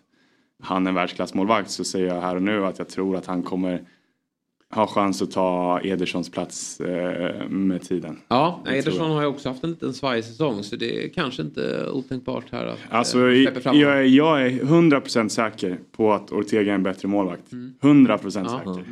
[0.64, 3.44] han är en världsklassmålvakt så säger jag här och nu att jag tror att han
[3.44, 3.82] kommer
[4.76, 8.20] ha chans att ta Edersons plats eh, med tiden.
[8.28, 11.90] Ja, Ederson har ju också haft en liten svajig säsong så det är kanske inte
[11.92, 16.72] otänkbart här att Alltså, eh, fram jag, är, jag är 100% säker på att Ortega
[16.72, 17.52] är en bättre målvakt.
[17.82, 18.60] 100% Ja.
[18.76, 18.86] säker.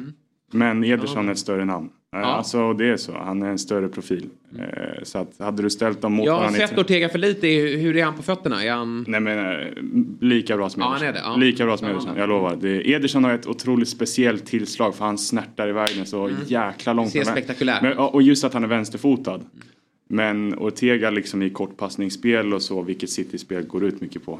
[0.51, 1.89] Men Ederson är ett större namn.
[2.15, 2.25] Eh, Ja.
[2.25, 3.11] Alltså det är så.
[3.17, 4.25] Han är en större profil.
[4.59, 4.63] Eh,
[5.03, 7.47] Så att hade du ställt dem mot Jag har sett Ortega för lite.
[7.47, 8.63] Hur är han på fötterna?
[8.63, 9.05] Är han...
[9.07, 9.67] Nej men eh,
[10.19, 11.09] lika bra som Ja, han Ederson.
[11.09, 11.35] är det, ja.
[11.35, 11.93] Lika bra som Ja.
[11.93, 12.55] Ederson, jag lovar.
[12.61, 17.13] Det, Ederson har ett otroligt speciellt tillslag för han snärtar iväg den så jäkla långt.
[17.13, 19.39] Det ser spektakulärt Men, och just att han är vänsterfotad.
[20.07, 24.39] Men Ortega liksom i kortpassningsspel och så, vilket City-spel går ut mycket på.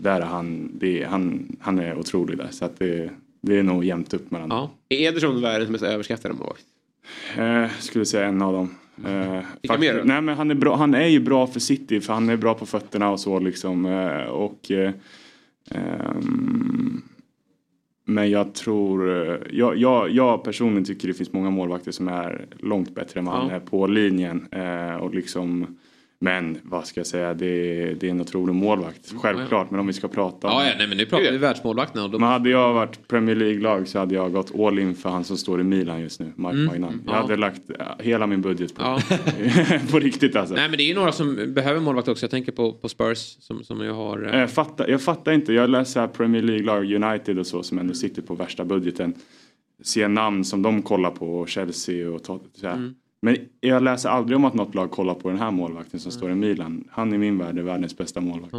[0.00, 2.48] Där är han, det, är- han, han är otrolig där.
[2.50, 3.10] Så att det,
[3.42, 4.68] det är nog jämnt upp mellan dem.
[4.88, 6.64] Är Ederson världens mest överskattade målvakt?
[7.38, 8.74] Eh, skulle säga en av dem.
[9.06, 10.02] Eh, Vilka mer?
[10.04, 12.54] Nej men han är, bra, han är ju bra för City för han är bra
[12.54, 13.86] på fötterna och så liksom.
[13.86, 14.92] Eh, och, eh,
[15.70, 17.02] ehm,
[18.04, 22.46] men jag tror, eh, jag, jag, jag personligen tycker det finns många målvakter som är
[22.58, 23.54] långt bättre än vad han Ja.
[23.54, 24.46] är på linjen.
[24.50, 25.76] Eh, och liksom,
[26.22, 29.12] men vad ska jag säga, det, är- det är en otrolig målvakt.
[29.22, 32.08] Självklart, men om vi ska prata om Ja, ja, nej, men nu pratar vi världsmålvakterna.
[32.08, 32.18] Då...
[32.18, 35.36] men hade jag varit Premier League-lag så hade jag gått all in för han som
[35.36, 36.66] står i Milan just nu, Mark Mm.
[36.66, 37.02] Magnan.
[37.06, 37.20] Jag Ja.
[37.20, 38.98] hade lagt eh, hela min budget på,
[39.90, 40.54] på riktigt alltså.
[40.54, 42.24] Nej, men det är ju några som behöver målvakt också.
[42.24, 44.34] Jag tänker på, på Spurs som, som ju har...
[44.34, 47.94] eh, Jag, fattar, jag fattar inte, jag läser Premier League-lag, United och så som ändå
[47.94, 49.14] sitter på värsta budgeten.
[49.82, 52.72] Ser namn som de kollar på, Chelsea och så här.
[52.74, 52.94] Mm.
[53.22, 56.30] Men jag läser aldrig om att något lag kollar på den här målvakten som står
[56.30, 56.84] i Milan.
[56.90, 58.54] Han i min värld är världens bästa målvakt.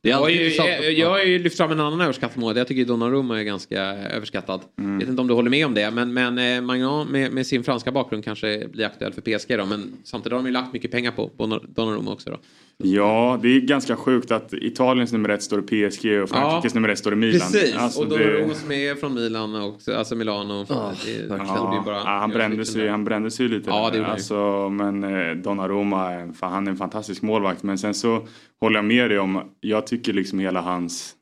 [0.00, 2.58] jag, har ju, jag, jag har ju lyft fram en annan överskattad målvakt.
[2.58, 4.60] Jag tycker Donnarumma är ganska överskattad.
[4.78, 4.98] Mm.
[4.98, 5.90] vet inte om du håller med om det.
[5.90, 9.66] Men, men eh, Magnan med, med sin franska bakgrund kanske blir aktuell för PSG då.
[9.66, 12.38] Men samtidigt har de ju lagt mycket pengar på, på Donnarumma också då.
[12.76, 16.88] Ja, det är ganska sjukt att Italiens nummer ett står i PSG och Frankrikes nummer
[16.88, 17.40] ett står i Milan.
[17.52, 20.66] Precis, Alltså, och det- Donnarumma som är från Milan och alltså Milano.
[20.68, 22.88] Ja, det, det Ja, bara ja, han, brände lite sig, där.
[22.88, 23.70] han brände sig ju lite.
[23.70, 27.62] Ja, det alltså, Men eh, Donnarumma, är- fan, han är en fantastisk målvakt.
[27.62, 28.26] Men sen så
[28.60, 31.14] håller jag med dig om, jag tycker liksom hela hans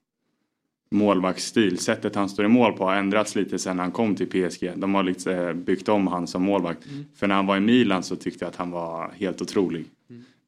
[0.90, 1.78] målvaktsstil.
[1.78, 4.70] Sättet han står i mål på har ändrats lite sen han kom till PSG.
[4.76, 6.86] De har liksom eh, byggt om han som målvakt.
[6.86, 7.04] Mm.
[7.16, 9.84] För när han var i Milan så tyckte jag att han var helt otrolig.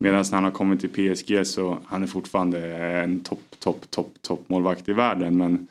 [0.03, 0.13] Mm.
[0.13, 4.13] Medan när han har kommit till PSG så han är fortfarande en topp, topp, topp,
[4.23, 5.37] topp målvakt i världen.
[5.37, 5.67] Men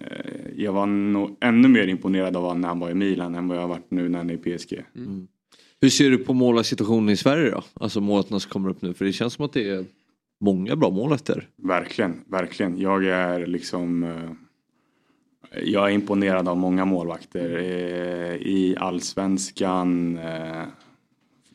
[0.00, 0.06] eh,
[0.56, 3.56] jag var nog ännu mer imponerad av honom när han var i Milan än vad
[3.56, 4.82] jag har varit nu när han är i PSG.
[5.80, 7.62] Hur ser du på målvaktssituationen i Sverige då?
[7.74, 8.94] Alltså målvakterna som kommer upp nu.
[8.94, 9.84] För det känns som att det är
[10.40, 11.48] många bra målvakter.
[11.56, 12.78] Verkligen, verkligen.
[12.80, 14.02] Jag är liksom...
[14.02, 14.30] eh,
[15.64, 20.18] Jag är imponerad av många målvakter eh, i allsvenskan.
[20.18, 20.62] eh,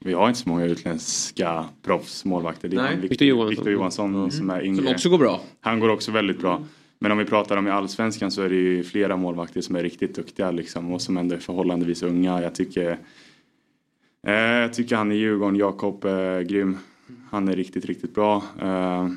[0.06, 2.70] Vi har inte så många utländska proffsmålvakter.
[2.70, 2.98] Det är Nej.
[2.98, 3.50] Victor Johansson.
[3.50, 4.84] Victor Johansson som är yngre.
[4.84, 5.42] Som också går bra.
[5.62, 6.64] Han går också väldigt bra.
[7.00, 9.84] Men om vi pratar om i allsvenskan så är det ju flera målvakter som är
[9.84, 12.42] riktigt duktiga liksom och som ändå är förhållandevis unga.
[12.42, 13.00] Jag tycker,
[14.28, 16.78] eh, jag tycker han i Djurgården, Jakob, är grym.
[17.32, 18.44] Han är riktigt, riktigt bra.
[18.62, 19.08] Eh,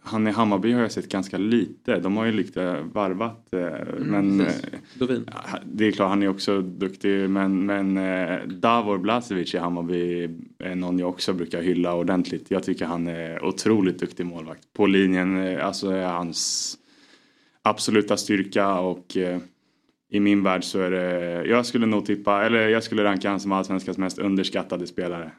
[0.00, 1.98] han i Hammarby har jag sett ganska lite.
[1.98, 3.52] De har ju lite varvat.
[3.52, 3.60] Eh,
[3.98, 4.64] men precis.
[4.64, 5.24] eh, Dovin.
[5.32, 7.30] Ja, Det är klart, han är också duktig.
[7.30, 7.94] Men, men
[8.60, 10.28] Davor Blasevic i Hammarby
[10.58, 12.50] är någon jag också brukar hylla ordentligt.
[12.50, 14.72] Jag tycker han är otroligt duktig målvakt.
[14.72, 16.74] På linjen, alltså är hans
[17.62, 19.16] absoluta styrka och
[20.16, 23.40] i min värld så är det, jag skulle nog tippa, eller jag skulle ranka han
[23.40, 25.30] som allsvenskans mest underskattade spelare.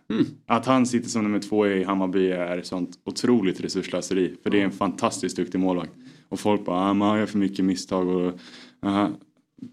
[0.46, 4.36] Att han sitter som nummer två i Hammarby är sånt otroligt resurslöseri.
[4.44, 5.92] För det är en fantastiskt duktig målvakt.
[6.30, 8.40] Och folk bara, ah, men han gör för mycket misstag och
[8.86, 9.10] aha.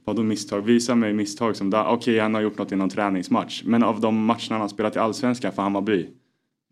[0.05, 0.61] Vadå misstag?
[0.61, 1.87] Visa mig misstag som där.
[1.87, 3.63] Okej, han har gjort något i någon träningsmatch.
[3.65, 6.09] Men av de matcherna han har spelat i Allsvenskan för Hammarby.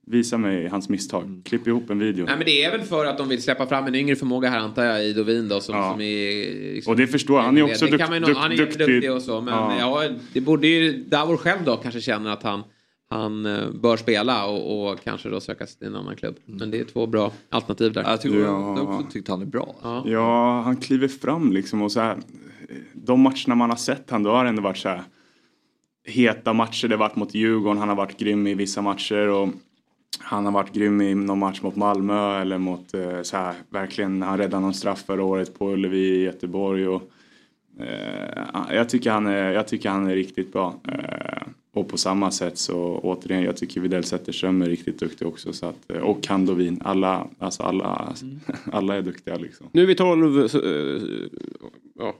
[0.06, 1.42] Visa mig hans misstag.
[1.44, 2.24] Klipp ihop en video.
[2.26, 4.58] Nej men det är väl för att de vill släppa fram en yngre förmåga här
[4.58, 6.74] antar jag i Dovin då som, som är...
[6.74, 7.44] Liksom, Och det förstår jag.
[7.44, 9.76] Han är också dukt- nog- Han är dukt- duktig och så men Ja.
[10.04, 10.08] ja.
[10.32, 12.62] det borde ju Davor själv då kanske känner att han,
[13.10, 16.36] han eh, bör spela och, och kanske då söka sig till en annan klubb.
[16.44, 18.02] Men det är två bra alternativ där.
[18.02, 18.74] Jag tycker Ja.
[18.76, 19.74] jag också tyckte han är bra.
[19.82, 20.04] Ja.
[20.06, 22.18] Ja, han kliver fram liksom och så här.
[22.92, 25.02] De matcherna man har sett han, då har ändå varit så här
[26.06, 26.88] heta matcher.
[26.88, 29.48] Det har varit mot Djurgården, han har varit grym i vissa matcher och
[30.18, 34.22] han har varit grym i någon match mot Malmö eller mot eh, så här, verkligen,
[34.22, 37.02] han räddade någon straff förra året på Ullevi i Göteborg och
[37.78, 40.80] eh, jag, tycker han är, jag tycker han är riktigt bra.
[40.88, 41.42] Eh,
[41.74, 45.52] och på samma sätt så återigen, jag tycker Widell Zetterström är riktigt duktig också.
[45.52, 48.14] Så att, eh, och Kandovin, alla, alltså alla,
[48.72, 49.66] alla är duktiga liksom.
[49.72, 51.02] Nu är vi 12, så, eh,
[51.98, 52.14] ja,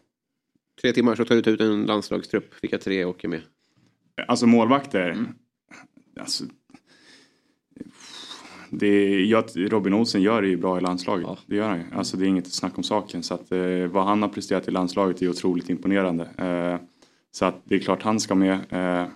[0.82, 2.55] tre timmar så tar du ut en landslagstrupp.
[2.62, 3.40] Vilka tre åker med?
[4.28, 5.27] Alltså målvakter.
[6.20, 6.44] Alltså,
[8.74, 11.39] det är, jag, Robin Olsen gör det ju bra i landslaget.
[11.47, 11.85] Det gör han ju.
[11.93, 13.23] Alltså det är inget snack om saken.
[13.23, 16.24] Så att, eh, vad han har presterat i landslaget är otroligt imponerande.
[16.36, 16.86] Eh,
[17.32, 18.59] så att det är klart han ska med.
[18.70, 19.07] Eh,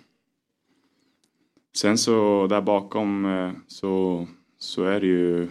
[1.76, 4.26] sen så där bakom eh, så,
[4.58, 5.48] så är det ju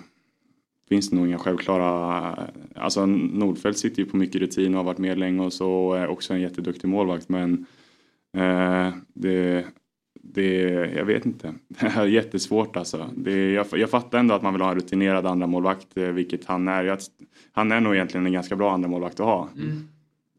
[0.89, 2.37] finns det nog inga självklara...
[2.75, 5.97] Alltså Nordfeldt sitter ju på mycket rutin och har varit med länge och så och
[5.97, 7.65] är också en jätteduktig målvakt men
[8.33, 9.65] eh, det,
[10.21, 10.61] det,
[10.95, 11.53] jag vet inte.
[11.67, 13.09] Det är jättesvårt alltså.
[13.15, 16.45] Det, jag, jag fattar ändå att man vill ha en rutinerad andra målvakt, eh, vilket
[16.45, 16.83] han är.
[16.83, 16.99] Jag,
[17.51, 19.49] han är nog egentligen en ganska bra andra målvakt att ha.
[19.55, 19.87] Mm.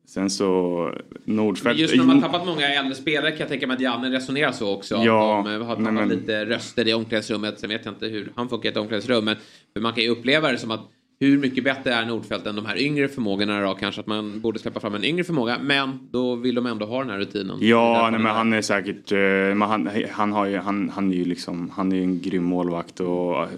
[0.06, 0.92] Sen så
[1.24, 1.80] Nordfeldt...
[1.80, 4.52] just när man har tappat många äldre spelare kan jag tänka mig att Janne resonerar
[4.52, 4.94] så också.
[4.94, 7.60] Ja, de eh, har tappat men- lite röster i omklädningsrummet.
[7.60, 9.24] Sen vet jag inte hur han funkar i ett omklädningsrum.
[9.24, 9.36] Men
[9.82, 10.90] man kan ju uppleva det som att
[11.20, 13.74] hur mycket bättre är Nordfeldt än de här yngre förmågorna då?
[13.74, 15.58] Kanske att man borde släppa fram en yngre förmåga.
[15.62, 17.58] Men då vill de ändå ha den här rutinen.
[17.60, 21.16] Ja, nej, men han är säkert, eh, men han, han, har ju, han, han är
[21.16, 23.48] ju liksom, han är en grym målvakt och eh,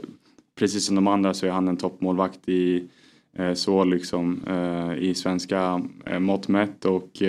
[0.58, 2.84] precis som de andra så är han en toppmålvakt i
[3.38, 4.40] eh, så liksom
[5.00, 5.82] i svenska
[6.18, 7.22] mått mätt och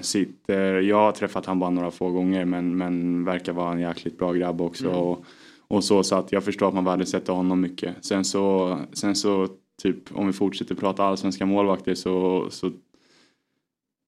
[0.00, 4.18] sitter, jag har träffat han bara några få gånger men, men verkar vara en jäkligt
[4.18, 4.98] bra grabb också Mm.
[4.98, 5.24] och,
[5.72, 7.94] och så så att jag förstår att man värdesätter honom mycket.
[8.00, 9.48] Sen så, sen så
[9.82, 12.70] typ om vi fortsätter prata allsvenska målvakter så, så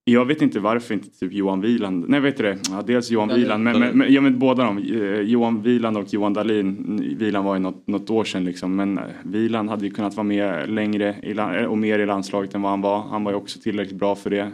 [0.04, 3.28] jag vet inte varför inte typ Johan Wieland, nej vet du det, ja, dels Johan
[3.28, 3.42] Dahlin.
[3.42, 7.44] Wieland, men, men, men, ja, men båda de, eh, Johan Wieland och Johan Dahlin, Wieland
[7.46, 10.70] var ju något, något år sedan liksom, men eh, Wieland hade ju kunnat vara med
[10.70, 13.60] längre i, eh, och mer i landslaget än vad han var, han var ju också
[13.60, 14.52] tillräckligt bra för det.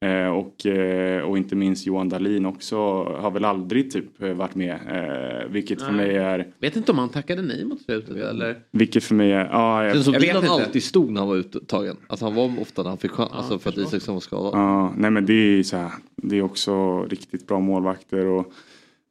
[0.00, 4.54] Eh, och, eh, och inte minst Johan Dahlin också har väl aldrig typ eh, varit
[4.54, 8.58] med, eh, vilket för mig är, Vet inte om han tackade nej mot slutet eller?
[8.70, 10.50] vilket för mig är, ja, Det jag, känns som Jag vet inte.
[10.50, 11.96] alltid stod när han var uttagen.
[12.06, 14.50] Alltså han var ofta när han fick chans, alltså för att Isaksson var skadad.
[14.54, 18.52] Ja, nej men det är så här, det är också riktigt bra målvakter och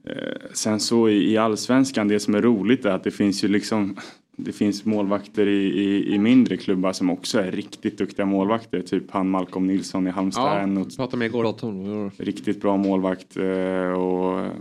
[0.10, 0.16] eh,
[0.54, 3.96] sen så i, i allsvenskan, det som är roligt är att det finns ju liksom
[4.40, 8.82] det finns målvakter i, i, i mindre klubbar som också är riktigt duktiga målvakter.
[8.82, 10.70] Typ han Malcolm Nilsson i Halmstad.
[10.78, 12.12] Ja, pratade med igår.
[12.24, 13.38] riktigt bra målvakt.
[13.38, 13.44] eh,
[13.92, 14.52] Och eh,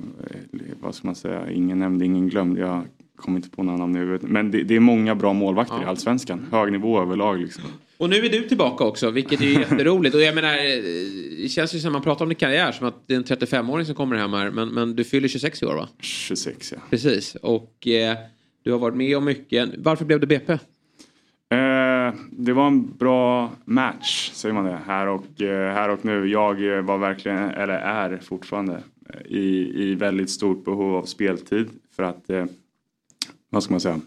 [0.80, 2.58] vad ska man säga, ingen nämnd, ingen glömd.
[2.58, 2.82] Jag
[3.16, 4.22] kommer inte på några namn i huvudet.
[4.30, 5.88] Men det, det är många bra målvakter i Ja.
[5.88, 6.46] allsvenskan.
[6.50, 7.64] Hög nivå överlag liksom.
[7.98, 10.14] Och nu är du tillbaka också, vilket är jätteroligt.
[10.14, 10.82] Och jag menar, eh,
[11.42, 13.86] det känns ju som man pratar om din karriär som att det är en 35-åring
[13.86, 14.50] som kommer hem här.
[14.50, 15.88] Men, men du fyller 26 i år va?
[16.00, 16.78] 26 ja.
[16.90, 17.34] Precis.
[17.34, 18.16] Och eh,
[18.66, 19.70] du har varit med om mycket.
[19.78, 20.52] Varför blev det BP?
[20.52, 26.26] Eh, det var en bra match, säger man det, här och, eh, här och nu.
[26.28, 31.68] Jag eh, var verkligen, eller är fortfarande, eh, i, i väldigt stort behov av speltid
[31.96, 32.44] för att, eh,
[33.50, 34.00] vad ska man säga,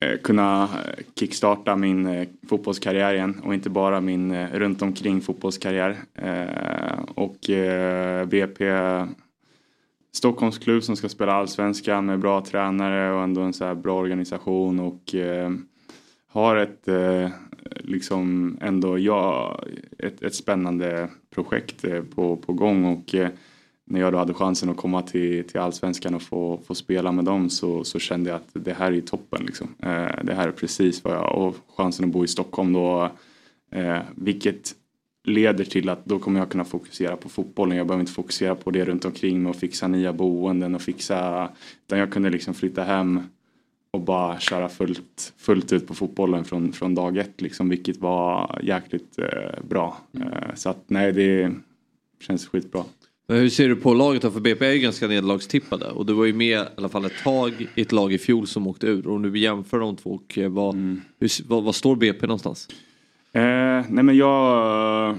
[0.00, 0.68] eh, kunna
[1.14, 5.96] kickstarta min fotbollskarriär igen och inte bara min runt omkring fotbollskarriär.
[7.14, 7.38] Och
[8.26, 8.64] BP
[10.12, 14.80] Stockholmsklubb som ska spela allsvenskan med bra tränare och ändå en så här bra organisation
[14.80, 15.50] och eh,
[16.26, 17.28] har ett eh,
[17.76, 19.58] liksom ändå ja,
[19.98, 23.28] ett, ett spännande projekt eh, på, på gång och eh,
[23.84, 27.24] när jag då hade chansen att komma till, till allsvenskan och få, få spela med
[27.24, 29.74] dem så, så kände jag att det här är toppen liksom.
[29.78, 33.10] Eh, det här är precis vad jag, och chansen att bo i Stockholm då,
[33.72, 34.74] eh, vilket
[35.24, 37.76] leder till att då kommer jag kunna fokusera på fotbollen.
[37.76, 41.50] Jag behöver inte fokusera på det runt omkring mig och fixa nya boenden och fixa,
[41.86, 43.20] utan jag kunde liksom flytta hem
[43.90, 48.60] och bara köra fullt, fullt ut på fotbollen från, från dag ett liksom, vilket var
[48.62, 50.00] jäkligt eh, bra.
[50.12, 51.52] Eh, så att nej, det
[52.20, 52.84] känns skitbra.
[53.28, 54.30] Men hur ser du på laget då?
[54.30, 57.22] För BP är ju ganska nederlagstippade och du var ju med i alla fall ett
[57.24, 59.06] tag i ett lag i fjol som åkte ur.
[59.06, 60.74] Och om du jämför de två, och eh, vad,
[61.20, 62.68] hur, vad, vad står BP någonstans?
[63.34, 65.16] Eh, nej men jag,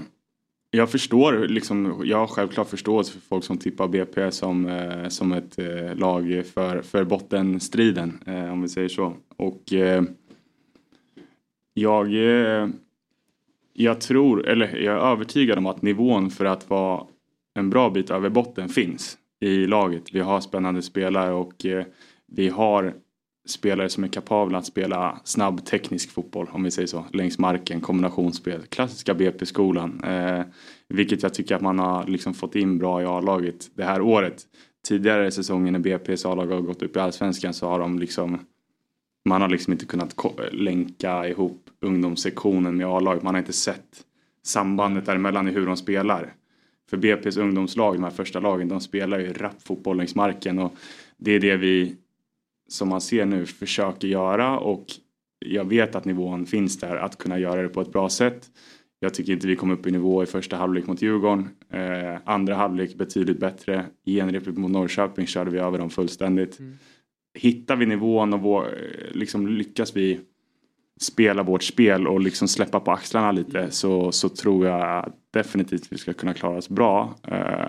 [0.70, 5.32] jag förstår, liksom, jag har självklart förståelse för folk som tippar BP som, eh, som
[5.32, 9.16] ett eh, lag för, för bottenstriden, eh, om vi säger så.
[9.36, 10.02] Och eh,
[11.74, 12.68] jag, eh,
[13.72, 17.06] jag tror, eller jag är övertygad om att nivån för att vara
[17.54, 20.12] en bra bit över botten finns i laget.
[20.12, 21.84] Vi har spännande spelare och eh,
[22.26, 22.94] vi har
[23.46, 27.80] spelare som är kapabla att spela snabb teknisk fotboll, om vi säger så, längs marken,
[27.80, 30.04] kombinationsspel, klassiska BP-skolan.
[30.04, 30.42] Eh,
[30.88, 34.42] vilket jag tycker att man har liksom fått in bra i A-laget det här året.
[34.86, 38.38] Tidigare säsongen när BP's A-lag har gått upp i allsvenskan så har de liksom
[39.24, 40.16] man har liksom inte kunnat
[40.52, 43.22] länka ihop ungdomssektionen med A-laget.
[43.22, 44.04] Man har inte sett
[44.42, 46.34] sambandet däremellan i hur de spelar.
[46.90, 50.74] För BP's ungdomslag, de här första lagen, de spelar ju rapp fotboll längs marken och
[51.16, 51.96] det är det vi
[52.74, 54.86] som man ser nu försöker göra och
[55.46, 58.50] jag vet att nivån finns där att kunna göra det på ett bra sätt.
[58.98, 61.48] Jag tycker inte vi kom upp i nivå i första halvlek mot Djurgården.
[61.72, 63.86] Eh, andra halvlek betydligt bättre.
[64.06, 66.58] Genrepet mot Norrköping körde vi över dem fullständigt.
[67.38, 70.20] Hittar vi nivån och vår, eh, liksom lyckas vi
[71.00, 75.98] spela vårt spel och liksom släppa på axlarna lite så, så tror jag definitivt vi
[75.98, 77.14] ska kunna klara oss bra.
[77.28, 77.68] Eh,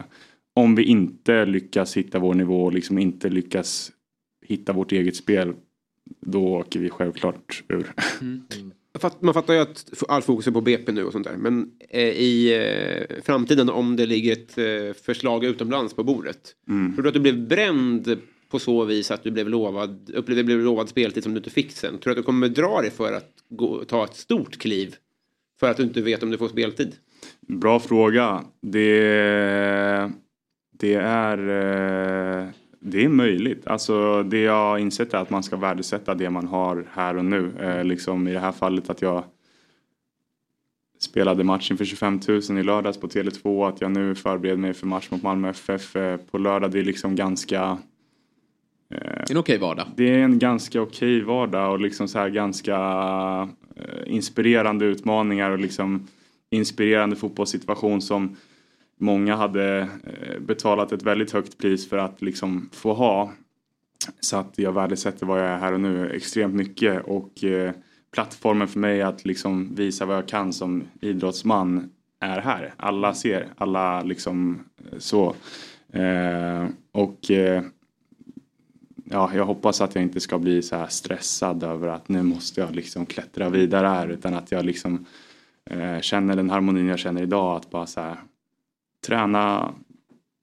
[0.56, 3.92] om vi inte lyckas hitta vår nivå och liksom inte lyckas
[4.48, 5.54] hitta vårt eget spel
[6.22, 7.92] då åker vi självklart ur.
[9.00, 11.38] Fatt- Man fattar ju att all fokus är på BP nu och sånt där.
[11.38, 12.54] Men eh, i
[13.10, 16.56] eh, framtiden om det ligger ett eh, förslag utomlands på bordet.
[16.70, 16.94] Mm.
[16.94, 18.18] Tror du att du blev bränd
[18.50, 21.72] på så vis att du blev lovad, upplevde blev lovad speltid som du inte fick
[21.72, 21.98] sen?
[21.98, 24.96] Tror du att du kommer dra dig för att gå, ta ett stort kliv?
[25.60, 26.96] För att du inte vet om du får speltid?
[27.48, 28.44] Bra fråga.
[28.62, 30.12] Det,
[30.80, 31.38] det är
[32.42, 32.48] eh,
[32.88, 33.68] det är möjligt.
[33.68, 37.26] Alltså det jag har insett är att man ska värdesätta det man har här och
[37.26, 37.52] nu.
[37.60, 39.24] Eh, liksom i det här fallet att jag
[41.00, 43.70] spelade matchen för 25 000 i lördags på Tele2.
[43.70, 46.72] Att jag nu förbereder mig för match mot Malmö FF eh, på lördag.
[46.72, 47.78] Det är liksom ganska...
[49.30, 49.88] En okej vardag.
[49.96, 52.76] Det är en ganska okej vardag och liksom så här ganska
[53.76, 56.08] eh, inspirerande utmaningar och liksom
[56.50, 58.36] inspirerande fotbollssituation som
[59.00, 63.32] många hade eh, betalat ett väldigt högt pris för att liksom få ha.
[64.20, 67.72] Så att jag värdesätter vad jag är här och nu extremt mycket och eh,
[68.14, 71.90] plattformen för mig att liksom visa vad jag kan som idrottsman
[72.20, 72.74] är här.
[72.78, 75.36] Alla ser, alla liksom eh, så.
[75.94, 77.64] Eh, och eh,
[79.06, 82.62] ja, jag hoppas att jag inte ska bli så här stressad över att nu måste
[82.62, 85.06] jag liksom klättra vidare här utan att jag liksom
[85.70, 88.18] eh, känner den harmonin jag känner idag att bara så här
[89.06, 89.74] träna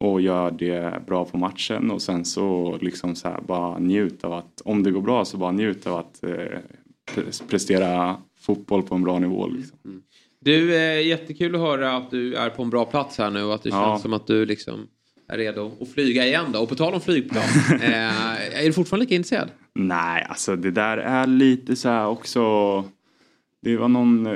[0.01, 4.61] och gör det bra på matchen och sen så liksom så bara njut av att
[4.65, 6.29] om det går bra så bara njut av att eh,
[7.15, 9.47] pre- prestera fotboll på en bra nivå.
[9.49, 9.79] Liksom.
[10.41, 13.55] Du, eh, jättekul att höra att du är på en bra plats här nu och
[13.55, 13.85] att det Ja.
[13.91, 14.87] känns som att du liksom
[15.29, 16.59] är redo att flyga igen då.
[16.59, 17.43] Och på tal om flygplan,
[17.83, 19.49] eh, är du fortfarande lika intresserad?
[19.75, 22.41] Nej, alltså det där är lite så här också.
[23.63, 24.33] Det var någon eh,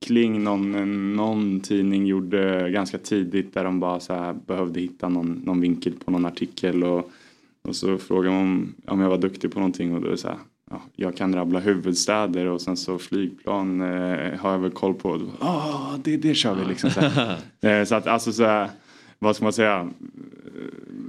[0.00, 5.42] vinkling någon, någon tidning gjorde ganska tidigt där de bara så här behövde hitta någon,
[5.44, 7.10] någon vinkel på någon artikel och,
[7.62, 10.36] och så frågade de om, om jag var duktig på någonting och då så här.
[10.70, 15.20] ja, jag kan rabbla huvudstäder och sen så flygplan eh, har jag väl koll på.
[15.40, 16.90] Ja, det, det kör vi liksom.
[16.90, 17.00] Så,
[17.68, 18.68] eh, så att alltså så här,
[19.18, 19.88] vad ska man säga?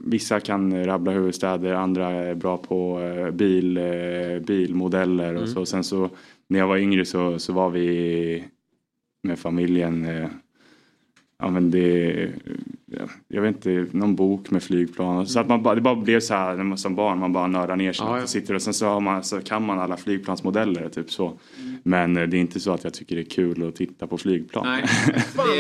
[0.06, 3.84] Vissa kan rabbla huvudstäder, andra är bra på eh, bil, eh,
[4.48, 5.54] bilmodeller och Mm.
[5.54, 5.66] så.
[5.66, 6.10] Sen så
[6.48, 8.44] när jag var yngre så, så var vi
[9.24, 10.06] med familjen.
[10.06, 10.30] Eh,
[11.40, 12.30] ja men det,
[13.28, 15.28] jag vet inte, någon bok med flygplan.
[15.28, 17.48] Så att man bara, det bara blev så här när man, som barn, man bara
[17.48, 18.06] nördar ner sig.
[18.06, 18.24] Lite ja.
[18.24, 21.40] och sitter och sen så, har man, så kan man alla flygplansmodeller typ så.
[21.84, 24.18] Men eh, det är inte så att jag tycker det är kul att titta på
[24.18, 24.66] flygplan.
[24.66, 24.84] Nej.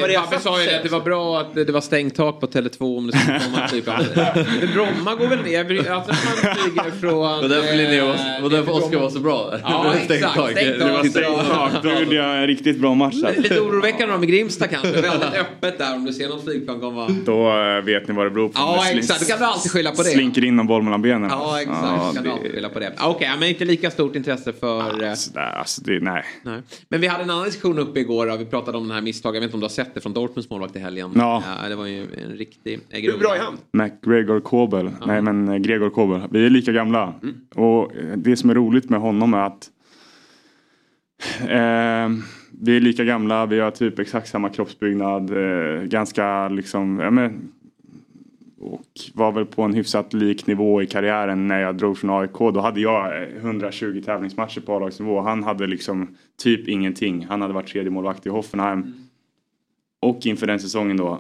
[0.08, 2.48] Det, Fabbe sa ju det att det var bra att det var stängt tak på
[2.48, 4.03] Tele2 om det skulle komma flygplan.
[4.16, 5.91] Men Bromma går väl ner?
[5.91, 7.44] Alltså man flyger från...
[7.44, 9.53] Och därför Linnea eh, var- och därför Oscar var så bra.
[9.64, 10.36] Ja, Stängt exakt.
[10.36, 10.52] tak.
[10.52, 11.08] Stängt Det var tak.
[11.08, 13.16] stängt tak, då gjorde jag en riktigt bra match.
[13.26, 13.41] alltså.
[13.41, 14.91] Lite oroväckande om i Grimsta kanske.
[15.02, 17.08] Väldigt öppet där om du ser någon flygplan komma.
[17.26, 18.53] Då eh, vet ni vad det beror på.
[18.56, 19.19] Ja, exakt.
[19.19, 20.10] Då kan du alltid skylla på det.
[20.10, 21.30] Slinker in någon boll mellan benen.
[21.30, 21.77] Ja, exakt.
[21.84, 22.93] Ja, kan du det- alltid skylla på det.
[22.98, 25.03] Ah, Okej, men inte lika stort intresse för...
[25.03, 26.23] eh, Alltså, alltså, det, nej.
[26.43, 26.61] Nej.
[26.89, 28.26] Men vi hade en annan diskussion uppe igår.
[28.27, 28.38] då.
[28.38, 29.35] Vi pratade om den här misstaget.
[29.35, 31.11] Jag vet inte om du har sett det från Dortmunds målvakt i helgen.
[31.15, 31.43] Ja.
[31.69, 32.80] det var ju en riktig...
[32.89, 33.57] Hur bra är han?
[33.73, 34.91] McGregor Kobel.
[35.06, 36.22] Nej men eh, Gregor Kobel.
[36.31, 37.14] Vi är lika gamla.
[37.23, 37.35] Mm.
[37.56, 39.69] Och det som är roligt med honom är att
[41.41, 42.10] eh,
[42.60, 43.45] vi är lika gamla.
[43.45, 45.32] Vi har typ exakt samma kroppsbyggnad.
[45.32, 47.52] Eh, ganska liksom, ja, men,
[48.60, 52.38] och var väl på en hyfsat lik nivå i karriären när jag drog från AIK.
[52.38, 55.22] Då hade jag eh, 120 tävlingsmatcher på A-lagsnivå.
[55.22, 57.26] Han hade liksom typ ingenting.
[57.30, 58.94] Han hade varit tredje målvakt i Hoffenheim.
[59.99, 61.19] Och inför den säsongen då.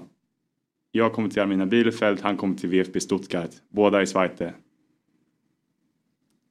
[0.91, 3.49] Jag kommer till Arminia Bielefeld, han kommer till VfB Stuttgart.
[3.69, 4.53] Båda i Zweite.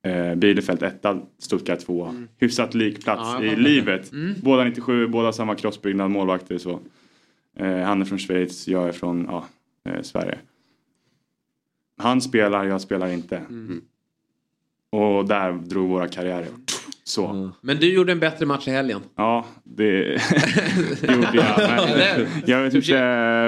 [0.02, 2.26] Eh, Bielefeld etta, Stuttgart tvåa.
[2.38, 4.12] Hyfsat lik plats Ja, i livet.
[4.12, 4.34] Mm.
[4.42, 6.80] Båda 97, båda samma kroppsbyggnad, målvakter så.
[7.56, 9.46] Eh, han är från Schweiz, jag är från ja,
[9.84, 10.38] eh, Sverige.
[11.98, 13.36] Han spelar, jag spelar inte.
[13.36, 13.80] Mm.
[14.90, 16.48] Och där drog våra karriärer.
[17.10, 17.50] Så.
[17.60, 19.00] Men du gjorde en bättre match i helgen.
[19.16, 19.98] Ja, det,
[21.02, 21.88] gjorde jag.
[21.96, 22.92] Men, jag vet inte,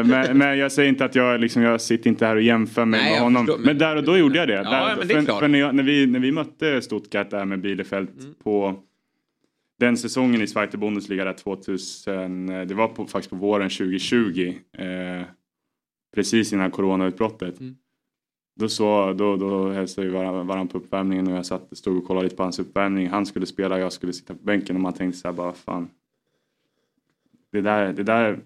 [0.07, 3.01] men, men jag säger inte att jag, liksom, jag sitter inte här och jämför mig
[3.01, 3.47] Nej, med honom.
[3.47, 3.67] förstår, men...
[3.67, 4.55] men- där och då gjorde jag det.
[4.55, 5.41] Ja, där, ja, men det är för klart.
[5.41, 8.35] för när, jag, när, vi, när vi mötte Stuttgart där med Bielefeld Mm.
[8.45, 8.75] på
[9.81, 14.55] den säsongen i Zweite Bundesliga där 2000, eh, det var på, faktiskt på våren 2020.
[14.79, 15.23] Eh,
[16.15, 17.61] precis innan coronautbrottet.
[17.61, 17.75] Mm.
[18.55, 22.07] Då, så, då, då hälsade vi varandra, varandra på uppvärmningen och jag satt, stod och
[22.07, 23.09] kollade lite på hans uppvärmning.
[23.09, 25.89] Han skulle spela, jag skulle sitta på bänken och man tänkte så här bara fan.
[27.53, 28.41] Det där, det där,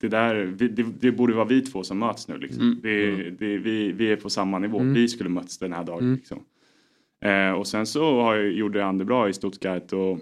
[0.00, 2.62] det där, vi, det, det borde vara vi två som möts nu liksom.
[2.62, 2.78] Mm.
[2.82, 4.94] Det, det, vi, vi är på samma nivå, Mm.
[4.94, 6.14] vi skulle möts den här dagen Mm.
[6.14, 6.38] liksom.
[7.24, 10.18] Eh, och sen så har jag, gjorde han det bra i Stuttgart och,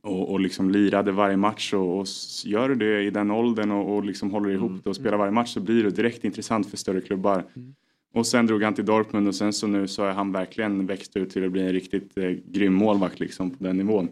[0.00, 2.06] och, och liksom lirade varje match och, och
[2.44, 5.32] gör du det i den åldern och, och liksom håller ihop det och spelar varje
[5.32, 7.44] match så blir det direkt intressant för större klubbar.
[8.14, 11.16] Och sen drog han till Dortmund och sen så nu så har han verkligen växt
[11.16, 14.08] ut till att bli en riktigt eh, grym målvakt liksom på den nivån.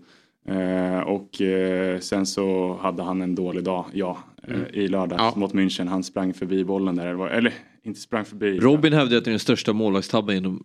[0.48, 4.18] Eh, och eh, sen så hade han en dålig dag, ja,
[4.48, 4.66] eh, Mm.
[4.72, 5.88] i lördags mot München.
[5.88, 7.52] Han sprang förbi bollen där, eller, eller
[7.82, 8.58] inte sprang förbi.
[8.60, 10.64] Robin hävdade att det är den största målvaktstabben genom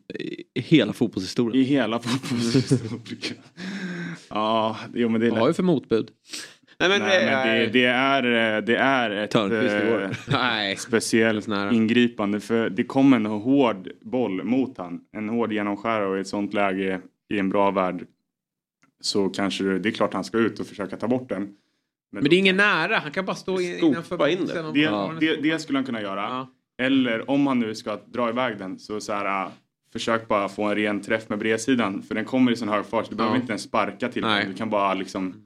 [0.54, 1.64] i hela fotbollshistorien.
[1.64, 3.38] I hela fotbollshistorien.
[4.30, 6.10] ja, jo men det är Vad har vi för motbud?
[6.80, 10.76] Nej, men, Nej, men det, det, är, det är ett eh, Nej.
[10.78, 12.40] speciellt ingripande.
[12.40, 15.00] För det kom en hård boll mot han.
[15.12, 18.06] En hård genomskärare och i ett sånt läge i en bra värld
[19.02, 21.50] så kanske det, det är klart han ska ut och försöka ta bort den.
[22.12, 22.98] Men det är ingen nära.
[22.98, 25.14] Han kan bara stå i- innanför in och- Det, Ja.
[25.20, 26.48] det, det skulle han kunna göra.
[26.82, 29.52] Eller om han nu ska dra iväg den så så här, äh,
[29.94, 32.02] försök bara få en ren träff med bredsidan.
[32.02, 34.48] För den kommer i sån hög fart så du behöver inte ens sparka till den.
[34.48, 35.44] Du kan bara liksom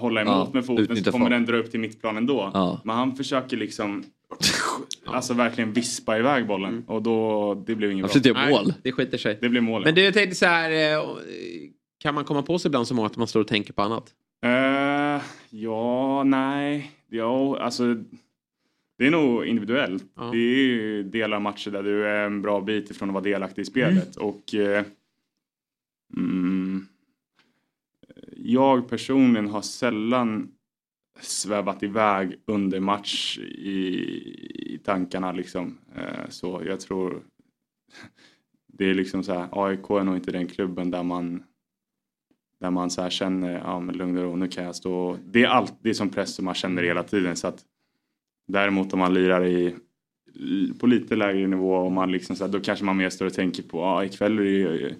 [0.00, 2.50] hålla emot Ja, med foten så kommer den dra upp till mittplan ändå.
[2.54, 2.80] Ja.
[2.84, 4.04] Men han försöker liksom
[5.06, 8.42] alltså verkligen vispa iväg bollen och då det blev inget Absolut, bra.
[8.42, 8.64] det är mål.
[8.66, 9.38] Nej, det skiter sig.
[9.40, 9.84] Det blev mål.
[9.84, 10.70] Men du, jag tänkte så här.
[10.96, 11.04] eh,
[12.00, 14.10] Kan man komma på sig ibland som att man står och tänker på annat?
[14.44, 16.92] Eh, ja, nej.
[17.10, 17.94] Ja, alltså.
[18.98, 20.04] Det är nog individuellt.
[20.32, 23.24] Det är ju delar av matcher där du är en bra bit ifrån att vara
[23.24, 24.16] delaktig i spelet.
[24.16, 24.84] Och eh,
[26.16, 26.86] mm,
[28.42, 30.52] jag personligen har sällan
[31.20, 33.78] svävat iväg under match i,
[34.74, 35.78] i tankarna liksom.
[35.96, 37.22] Eh, så jag tror
[38.66, 41.42] det är liksom så här, AIK är nog inte den klubben där man
[42.60, 45.18] där man så här känner, ja men lugn och ro, nu kan jag stå.
[45.24, 47.36] Det är allt, det är som press som man känner hela tiden.
[47.36, 47.64] Så att,
[48.46, 49.74] däremot om man lirar i,
[50.80, 53.34] på lite lägre nivå och man liksom så här, då kanske man mer står och
[53.34, 54.94] tänker på, ja ikväll är det ju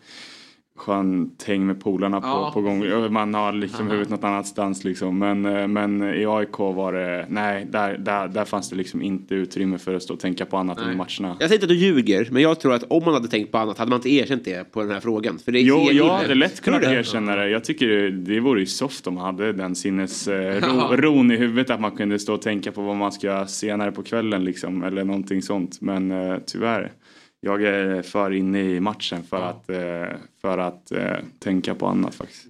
[0.79, 2.51] skönt häng med polarna på, Ja.
[2.55, 3.13] på gång.
[3.13, 3.91] Man har liksom Aha.
[3.93, 5.19] huvudet något annanstans liksom.
[5.19, 9.35] Men, eh, men i AIK var det, nej, där, där, där fanns det liksom inte
[9.35, 11.37] utrymme för att stå och tänka på annat än matcherna.
[11.41, 13.59] Jag säger inte att du ljuger, men jag tror att om man hade tänkt på
[13.59, 15.39] annat hade man inte erkänt det på den här frågan.
[15.39, 16.95] För det Jo, ser jag hade lätt kunnat det?
[16.95, 17.49] erkänna det.
[17.49, 20.57] Jag tycker det vore ju soft om man hade den sinnes eh,
[21.33, 24.03] i huvudet att man kunde stå och tänka på vad man ska göra senare på
[24.03, 25.81] kvällen liksom, eller någonting sånt.
[25.81, 26.93] Men eh, tyvärr,
[27.41, 32.15] jag är för inne i matchen för att, eh, för att eh, tänka på annat
[32.15, 32.47] faktiskt.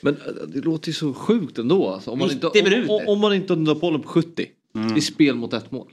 [0.00, 1.88] Men eh, det låter ju så sjukt ändå.
[1.88, 2.10] Alltså.
[2.10, 4.46] Om, man inte, 90 om, om, om man inte har bollen på 70
[4.96, 5.88] i spel mot ett mål.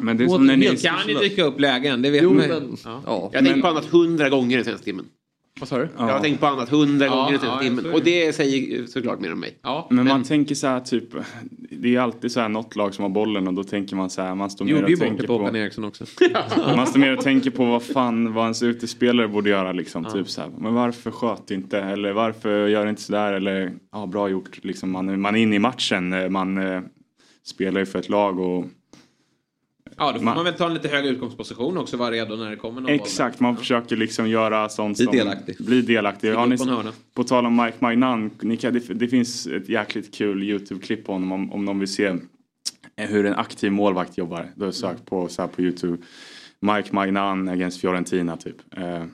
[0.00, 0.66] Men det är som när ni...
[0.66, 3.02] helt- kan ju dyka upp lägen, det vet Jo, man men- Ja.
[3.06, 3.30] ja.
[3.32, 5.06] Jag har tänkt på annat hundra gånger den senaste timmen.
[5.60, 5.88] Vad sa du?
[5.98, 7.92] Jag har tänkt på annat hundra Ja, gånger ja, timmen.
[7.92, 8.32] Och det.
[8.32, 9.58] säger såklart mer om mig.
[9.90, 11.04] Men, man tänker så här typ,
[11.70, 14.22] det är alltid så här något lag som har bollen och då tänker man så
[14.22, 15.56] här, man står mer och tänker det på på...
[15.56, 16.04] Eriksson också.
[16.76, 20.04] Man står mer och tänker på vad fan vad ens utespelare borde göra liksom.
[20.04, 21.78] Typ så här, men varför sköt inte?
[21.80, 23.32] Eller varför gör inte sådär?
[23.32, 24.64] Eller ja, bra gjort.
[24.64, 26.12] Liksom, man, man är inne i matchen.
[26.12, 26.80] eh, Man eh,
[27.44, 28.64] spelar ju för ett lag och
[29.98, 32.50] Ja, då får Man- man väl ta en lite högre utgångsposition också, vara redo när
[32.50, 35.16] det kommer någon Exakt, man försöker liksom göra sånt Bli som...
[35.16, 35.56] delaktig.
[35.58, 36.32] Bli delaktig.
[36.32, 40.14] Har ni, på på tal om Mike Magnan, ni kan, det, det finns ett jäkligt
[40.14, 42.04] kul YouTube-klipp på honom om, om någon vill se
[42.96, 44.50] eh, hur en aktiv målvakt jobbar.
[44.56, 45.98] Du har sökt på, så här på YouTube.
[46.60, 48.56] Mike Magnan against Fiorentina typ.
[48.76, 49.04] Eh,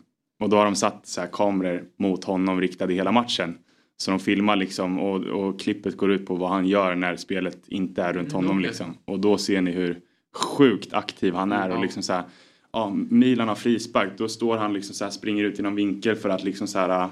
[0.42, 3.58] och då har de satt så här kameror mot honom riktade hela matchen.
[3.96, 7.58] Så de filmar liksom och, och klippet går ut på vad han gör när spelet
[7.68, 8.66] inte är runt honom okej.
[8.68, 8.98] liksom.
[9.04, 10.00] Och då ser ni hur
[10.34, 12.24] sjukt aktiv han är och liksom så här,
[12.72, 16.16] ja, Milan har frispark, då står han liksom så här, springer ut i någon vinkel
[16.16, 17.08] för att liksom så här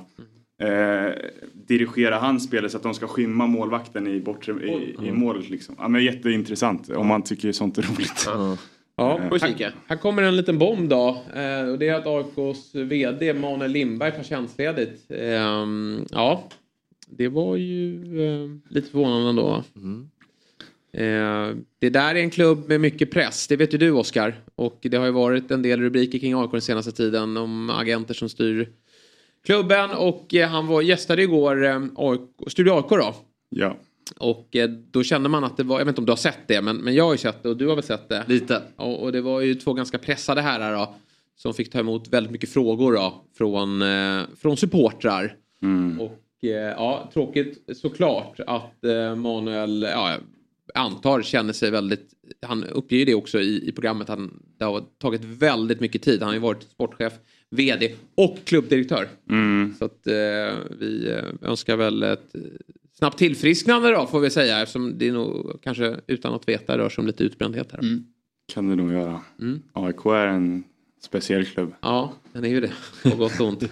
[0.63, 1.13] eh,
[1.55, 5.75] dirigera hans spel så att de ska skymma målvakten i, bortre, i, i målet liksom.
[5.79, 8.25] Ja, men jätteintressant om man tycker sånt är roligt.
[8.27, 8.57] Ja,
[8.99, 11.09] Eh, här, här kommer en liten bomb då.
[11.35, 15.11] Eh, och det är att AIKs VD Manuel Lindberg tar tjänstledigt.
[15.11, 16.49] Ehm, ja,
[17.07, 17.95] det var ju
[18.27, 19.55] eh, lite förvånande ändå.
[19.57, 19.63] Eh,
[21.79, 24.41] det där är en klubb med mycket press, det vet ju du Oskar.
[24.55, 28.15] Och det har ju varit en del rubriker kring AIK den senaste tiden om agenter
[28.15, 28.69] som styr
[29.45, 29.91] klubben.
[29.91, 31.81] Och eh, han var, gästade igår eh,
[32.47, 33.15] Studio AIK då.
[33.49, 33.77] Ja.
[34.19, 36.49] Och eh, då kände man att det var, jag vet inte om du har sett
[36.49, 38.25] det, men, men jag har ju sett det och du har väl sett det?
[38.29, 38.63] Lite.
[38.77, 40.95] Och, och det var ju två ganska pressade herrar då.
[41.37, 43.25] Som fick ta emot väldigt mycket frågor då.
[43.39, 45.37] Från, eh, från supportrar.
[46.01, 50.17] Och eh, ja, tråkigt såklart att eh, Manuel, ja,
[50.75, 52.09] antar känner sig väldigt,
[52.43, 56.21] han uppger det också i, i programmet, han, det har tagit väldigt mycket tid.
[56.21, 57.13] Han har ju varit sportchef,
[57.51, 59.09] vd och klubbdirektör.
[59.31, 59.75] Mm.
[59.79, 62.41] Så att eh, vi eh, önskar väl ett eh,
[62.99, 66.89] snabbt tillfrisknande då får vi säga eftersom det är nog kanske utan att veta rör
[66.89, 67.81] sig om lite utbrändhet här.
[68.53, 69.21] Kan det nog göra.
[69.41, 69.63] Mm.
[69.73, 70.65] AIK är en
[71.01, 71.75] speciell klubb.
[71.81, 72.73] Ja, den är ju det.
[73.11, 73.65] På gott och ont.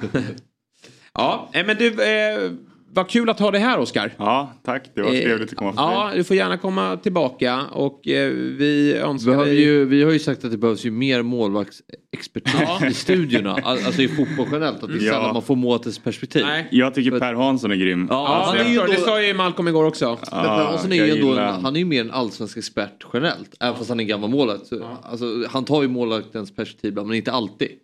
[1.14, 2.52] ja, eh, men du, eh,
[2.92, 4.14] vad kul att ha dig här Oskar.
[4.16, 4.90] Ja, tack.
[4.94, 5.82] Det var Eh, trevligt att komma förbi.
[5.82, 9.62] Ja, du får gärna komma tillbaka och eh, vi önskar Behöver dig...
[9.62, 12.54] ju, vi har ju sagt att det behövs ju mer målvaktsexpertis
[12.90, 13.52] i studiorna.
[13.64, 14.82] All- Alltså i fotboll generellt.
[14.82, 15.12] Att det är Ja.
[15.12, 16.44] sällan man får målvaktens perspektiv.
[16.46, 16.68] Nej.
[16.70, 18.06] Jag tycker Per Hansson är grym.
[18.10, 20.18] Ja, Ja, han det, är ju sa- det ändå- sa ju Malcolm igår också.
[20.32, 21.76] Men Per Hansson är ju ändå en, han.
[21.76, 23.50] är ju mer en allsvensk expert generellt.
[23.60, 24.66] Även fast han är gammal målvakt.
[24.66, 27.68] Så, Alltså, han tar ju målvaktens perspektiv ibland, men inte alltid.
[27.68, 27.76] Eh,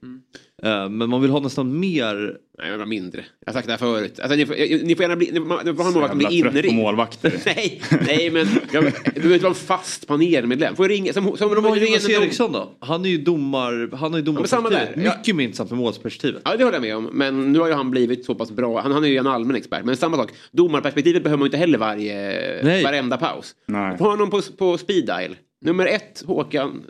[0.62, 2.38] men man vill ha nästan mer...
[2.58, 3.24] Nej, men bara mindre.
[3.40, 4.20] Jag har sagt det här förut.
[4.20, 5.30] Alltså, ni, får, ni får gärna bli...
[5.32, 6.76] Ni får, får ha en målvakt som blir inringd.
[6.76, 7.40] målvakter.
[7.46, 10.76] nej, nej, men jag, du behöver inte vara en fast panelmedlem.
[10.76, 11.12] Får jag ringa...
[11.12, 12.76] Som, som Men har Jonas Eriksson då?
[12.80, 13.96] Han är ju domar...
[13.96, 14.90] Han är ju domarperspektivet.
[14.96, 15.14] Ja.
[15.16, 16.42] Mycket mer intressant med målsperspektivet.
[16.44, 17.04] Ja, det håller jag med om.
[17.04, 18.80] Men nu har ju han blivit så pass bra.
[18.80, 19.84] Han, han är ju en allmän expert.
[19.84, 20.30] Men samma sak.
[20.52, 22.14] Domarperspektivet behöver man inte heller varje,
[22.62, 22.82] Nej.
[22.82, 23.54] varenda paus.
[23.66, 23.98] Nej.
[23.98, 25.36] Få honom på, på speed dial.
[25.64, 26.82] Nummer ett, Håkan.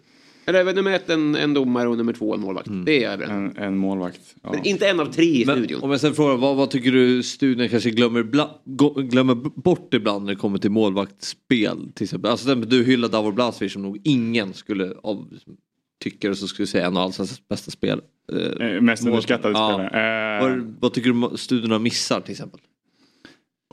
[0.47, 2.69] Eller nummer ett, en, en domare och nummer två, en målvakt.
[2.87, 3.31] Det är jag.
[3.31, 4.21] En, en målvakt.
[4.43, 4.51] Ja.
[4.53, 5.83] Men inte en av tre i Men studion.
[5.83, 8.51] om jag sen frågar, vad, vad tycker du studion kanske glömmer, bla,
[8.97, 11.93] glömmer bort ibland när det kommer till målvaktsspel?
[11.95, 12.31] Till exempel.
[12.31, 15.29] Alltså du hyllar Davor Blasevic som nog ingen skulle av,
[16.05, 18.01] tycker och så skulle säga en av allsvenskans bästa spel.
[18.61, 19.73] Eh, mest underskattade Ja.
[19.73, 20.37] spelare.
[20.39, 22.61] Eh, Vad, vad tycker du studierna missar till exempel?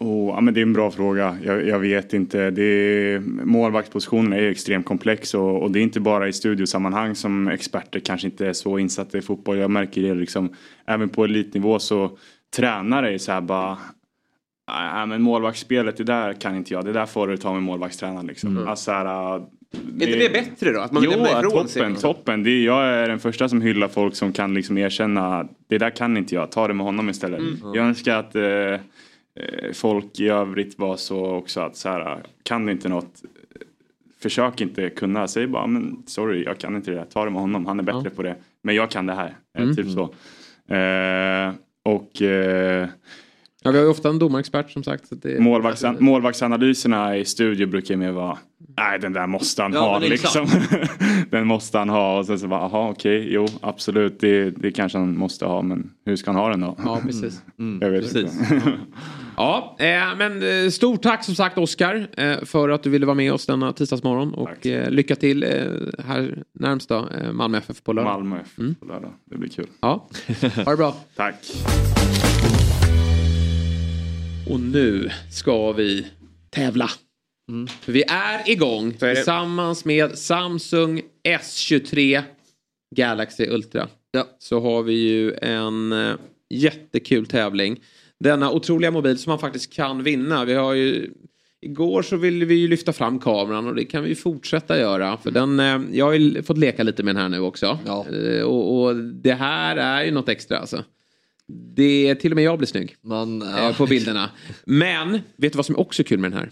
[0.02, 1.38] Oh, ja, men det är en bra fråga.
[1.44, 2.52] Jag, jag vet inte.
[2.52, 7.16] Det är, målvaktspositionen är ju extremt komplex och, och det är inte bara i studiosammanhang
[7.16, 9.58] som experter kanske inte är så insatta i fotboll.
[9.58, 10.56] Jag märker det liksom
[10.86, 12.18] även på elitnivå så
[12.56, 13.78] tränare är så här bara
[14.68, 16.86] Nej men målvaktsspelet, det där kan inte jag.
[16.86, 18.58] Det där får du ta med målvaktstränaren liksom.
[18.58, 18.68] Mm.
[18.68, 19.42] Alltså, så här, Är
[19.92, 20.80] inte det bättre då?
[20.82, 21.96] Att man jo, lämnar ifrån toppen, sig?
[21.96, 22.44] toppen.
[22.44, 25.90] Det är, jag är den första som hyllar folk som kan liksom erkänna det där
[25.90, 27.40] kan inte jag, ta det med honom istället.
[27.40, 27.58] Mm.
[27.74, 28.86] Jag önskar att eh,
[29.74, 33.62] folk i övrigt var så också att så här, kan du inte något, eh,
[34.20, 37.42] försök inte kunna, säg bara men sorry jag kan inte det där, ta det med
[37.42, 38.36] honom, han är bättre på det.
[38.62, 39.76] Men jag kan det här, eh, Mm.
[39.76, 40.04] typ så.
[40.76, 41.54] Eh,
[41.86, 42.90] Och eh,
[43.66, 45.08] Ja, vi har ju ofta en domarexpert som sagt.
[45.08, 48.38] Så det, målvaktsan- målvaktsanalyserna i studio brukar mer vara
[48.78, 50.48] Nej den där måste han Ja, ha liksom.
[51.30, 54.98] den måste han ha och sen så bara aha okej jo absolut det, det kanske
[54.98, 56.76] han måste ha men hur ska han ha den då?
[56.86, 57.42] Ja precis.
[57.82, 58.32] Jag vet inte.
[59.38, 63.16] Ja, eh, men eh, stort tack som sagt Oskar eh, för att du ville vara
[63.16, 64.34] med oss denna tisdagsmorgon.
[64.34, 65.50] Och eh, lycka till eh,
[66.08, 68.12] här närmsta eh, Malmö FF på lördag.
[68.12, 69.14] Malmö FF på lördag.
[69.26, 69.68] Det blir kul.
[69.82, 70.08] Ja,
[70.66, 70.96] ha det bra.
[71.16, 71.36] Tack.
[74.50, 76.08] Och nu ska vi
[76.50, 76.90] tävla.
[77.82, 82.22] För vi är igång är tillsammans med Samsung S23
[82.96, 83.88] Galaxy Ultra.
[84.40, 86.16] Så har vi ju en eh,
[86.50, 87.80] jättekul tävling.
[88.20, 90.46] Denna otroliga mobil som man faktiskt kan vinna.
[90.46, 91.10] Vi har ju
[91.62, 95.18] Igår så ville vi ju lyfta fram kameran och det kan vi ju fortsätta göra.
[95.18, 97.80] För den, eh, jag har ju fått leka lite med den här nu också.
[98.12, 100.84] Eh, Och, och det här är ju något extra alltså.
[101.48, 104.30] Det, till och med jag blir snygg Man, eh, på bilderna.
[104.66, 106.50] Men, vet du vad som är också kul med den här?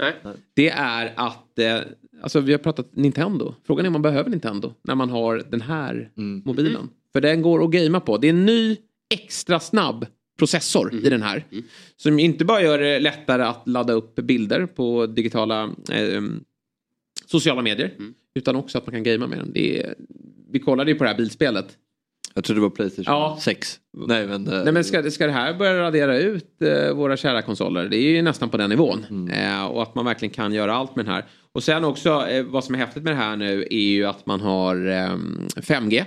[0.54, 1.78] Det är att, eh,
[2.22, 3.56] alltså vi har pratat Nintendo.
[3.68, 6.12] Frågan är om man behöver Nintendo när man har den här
[6.46, 6.90] mobilen.
[7.14, 8.18] För den går att gamea på.
[8.18, 8.78] Det är en ny
[9.14, 10.06] extra snabb
[10.40, 11.46] processor i den här.
[11.98, 16.22] Som inte bara gör det lättare att ladda upp bilder på digitala eh,
[17.26, 17.94] sociala medier.
[18.36, 19.52] Utan också att man kan gamea med den.
[19.54, 19.96] Det är,
[20.52, 21.78] vi kollade ju på det här bilspelet.
[22.34, 23.38] Jag trodde det var Playstation Ja.
[23.42, 23.80] 6.
[24.08, 24.48] Nej men...
[24.48, 27.90] eh, Nej men ska, ska det här börja radera ut eh, våra kära konsoler?
[27.90, 29.30] Det är ju nästan på den nivån.
[29.34, 31.26] Eh, och att man verkligen kan göra allt med den här.
[31.52, 34.26] Och sen också eh, vad som är häftigt med det här nu är ju att
[34.26, 35.16] man har eh,
[35.56, 36.04] 5G.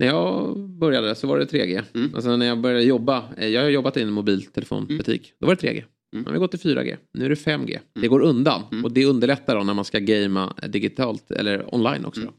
[0.00, 1.82] När jag började så var det 3G.
[2.14, 5.32] Alltså när jag började jobba, eh, jag har jobbat i en mobiltelefonbutik.
[5.40, 5.84] Då var det 3G.
[6.12, 6.96] Nu har vi gått till 4G.
[7.12, 7.78] Nu är det 5G.
[8.00, 8.62] Det går undan.
[8.84, 12.20] Och det underlättar då när man ska gamea digitalt eller online också.
[12.20, 12.32] Då.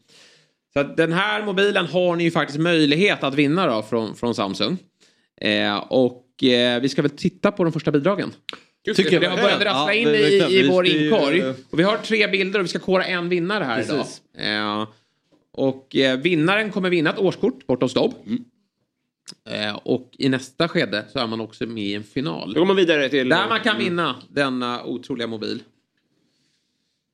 [0.74, 4.36] Så att den här mobilen har ni ju faktiskt möjlighet att vinna då från, från
[4.36, 4.78] Samsung.
[5.42, 8.34] Eh, och eh, vi ska väl titta på de första bidragen.
[8.96, 11.44] Tycker jag det har börjat rassla Ja, in men i, i vår inkorg.
[11.70, 14.22] Och vi har tre bilder och vi ska kora en vinnare här Precis.
[14.38, 14.82] idag.
[14.82, 14.88] Eh,
[15.54, 18.14] och eh, vinnaren kommer vinna ett årskort borta hos Dobb.
[19.50, 22.54] Eh, och i nästa skede så är man också med i en final.
[22.54, 23.30] Då går man vidare till...
[23.30, 25.64] Där man kan vinna denna otroliga mobil.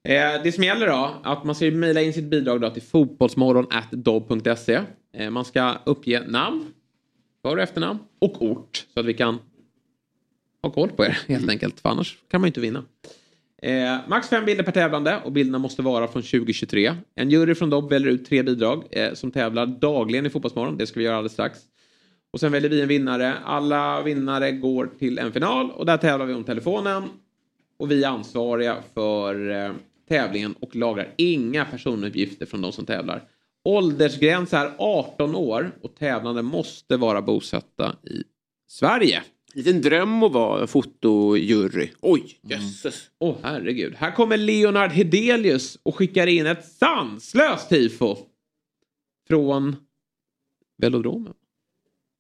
[0.06, 4.82] Eh, det som gäller då, att man ska mejla in sitt bidrag då till fotbollsmorgon.dobb.se.
[5.18, 6.65] Eh, man ska uppge namn,
[7.41, 8.86] för och efternamn och ort.
[8.94, 9.38] Så att vi kan
[10.64, 11.80] ha koll på er helt enkelt.
[11.80, 12.84] För annars kan man ju inte vinna.
[13.61, 16.95] Eh, max fem bilder per tävlande och bilderna måste vara från 2023.
[17.15, 20.77] En jury från Dobb väljer ut tre bidrag eh, som tävlar dagligen i Fotbollsmorgon.
[20.77, 21.60] Det ska vi göra alldeles strax.
[22.32, 23.34] Och sen väljer vi en vinnare.
[23.45, 27.03] Alla vinnare går till en final och där tävlar vi om telefonen.
[27.77, 29.72] Och vi är ansvariga för eh,
[30.07, 33.23] tävlingen och lagrar inga personuppgifter från de som tävlar.
[33.64, 38.23] Åldersgräns är 18 år och tävlande måste vara bosatta i
[38.68, 39.23] Sverige.
[39.53, 41.90] Liten dröm att vara fotojury.
[42.02, 43.10] Oj, jösses.
[43.19, 43.95] Åh herregud.
[43.98, 48.18] Här kommer Leonard Hedelius och skickar in ett sanslöst tifo.
[49.27, 49.76] Från
[50.77, 51.34] velodromen.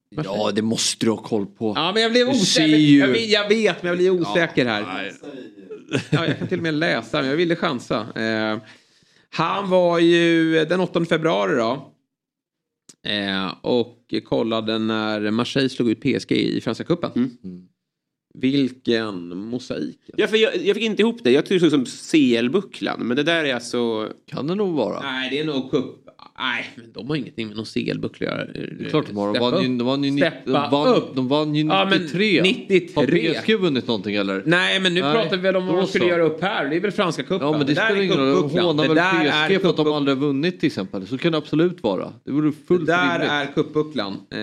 [0.09, 1.73] Ja det måste du ha koll på.
[1.75, 2.77] Ja men jag blev osäker.
[2.77, 5.11] Jag, jag vet men jag blir osäker här.
[6.11, 8.07] Ja, jag kan till och med läsa men jag ville chansa.
[8.15, 8.59] Eh,
[9.29, 11.91] han var ju den 8 februari då.
[13.07, 17.37] Eh, och kollade när Marseille slog ut PSG i Franska cupen.
[18.33, 19.99] Vilken mosaik.
[20.17, 21.31] Ja, för jag, jag fick inte ihop det.
[21.31, 22.99] Jag tror det såg ut som CL-bucklan.
[22.99, 24.09] Men det där är alltså...
[24.27, 25.01] Kan det nog vara.
[25.01, 26.04] Nej, det är nog cup.
[26.39, 28.45] Nej, men de har ingenting med någon CL-buckla att göra.
[28.45, 29.33] Det är klart de har.
[29.33, 32.41] De vann de vann ju, de vann, de vann ju Ja, men 93.
[32.41, 32.89] 93.
[32.95, 34.43] Har PSG vunnit någonting eller?
[34.45, 36.69] Nej, men nu Nej, pratar vi väl om vad de skulle göra upp här.
[36.69, 37.47] Det är väl franska cupen.
[37.47, 38.49] Ja men det, där spelar ingen roll.
[38.53, 41.07] De hånar Det väl PSG för att de aldrig har vunnit till exempel.
[41.07, 42.13] Så kan det absolut vara.
[42.25, 43.31] Det vore Det fullt där rimligt.
[43.31, 44.13] är cupbucklan.
[44.31, 44.37] Eh,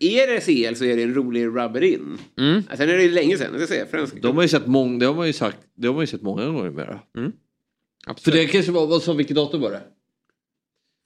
[0.00, 2.18] är det CL så är det en rolig rubber in.
[2.38, 2.62] Mm.
[2.76, 3.48] Sen är det länge sedan.
[3.52, 4.18] Jag ska säga franska.
[4.22, 6.22] De har ju sett många, det har man ju sagt, det har man ju sett
[6.22, 6.98] många gånger mera.
[7.16, 7.32] Mm.
[8.24, 9.80] För det kanske var, vad sa, vilket datum var det?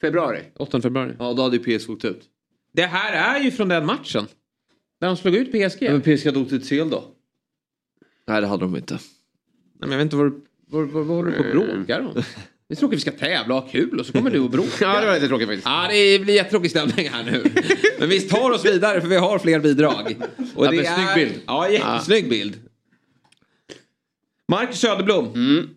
[0.00, 0.42] Februari.
[0.56, 1.12] 8 februari.
[1.18, 2.22] Ja då hade ju PSG åkt ut.
[2.72, 4.26] Det här är ju från den matchen.
[5.00, 5.82] Där de slog ut PSG.
[5.82, 7.04] Ja, men PSG hade åkt ut CL då?
[8.26, 8.94] Nej det hade de inte.
[8.94, 9.00] Nej,
[9.78, 10.40] men jag vet inte vad, du-
[10.92, 12.22] vad, håller du på och bråkar om?
[12.68, 14.70] Det är tråkigt vi ska tävla och ha kul och så kommer du och bråkar.
[14.94, 15.66] Ja, det var lite tråkigt faktiskt.
[15.66, 17.44] Ja, det blir jättetråkig stämning här nu.
[17.98, 20.16] Men vi tar oss vidare för vi har fler bidrag.
[20.54, 21.42] Och Ja, men snygg bild.
[21.46, 22.58] Ja, jättesnygg bild.
[24.48, 25.26] Marcus Söderblom.
[25.34, 25.68] Mm.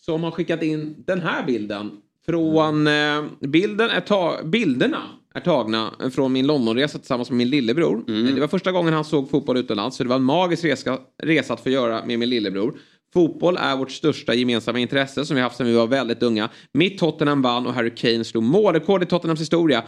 [0.00, 1.90] Som har skickat in den här bilden.
[2.28, 5.02] Från eh, bilden är ta- bilderna
[5.34, 8.04] är tagna från min Londonresa tillsammans med min lillebror.
[8.08, 8.34] Mm.
[8.34, 11.54] Det var första gången han såg fotboll utomlands så det var en magisk resa, resa
[11.54, 12.74] att få göra med min lillebror.
[13.12, 16.48] Fotboll är vårt största gemensamma intresse som vi haft sedan vi var väldigt unga.
[16.72, 19.82] Mitt Tottenham vann och Harry Kane slog målrekord i Tottenhams historia.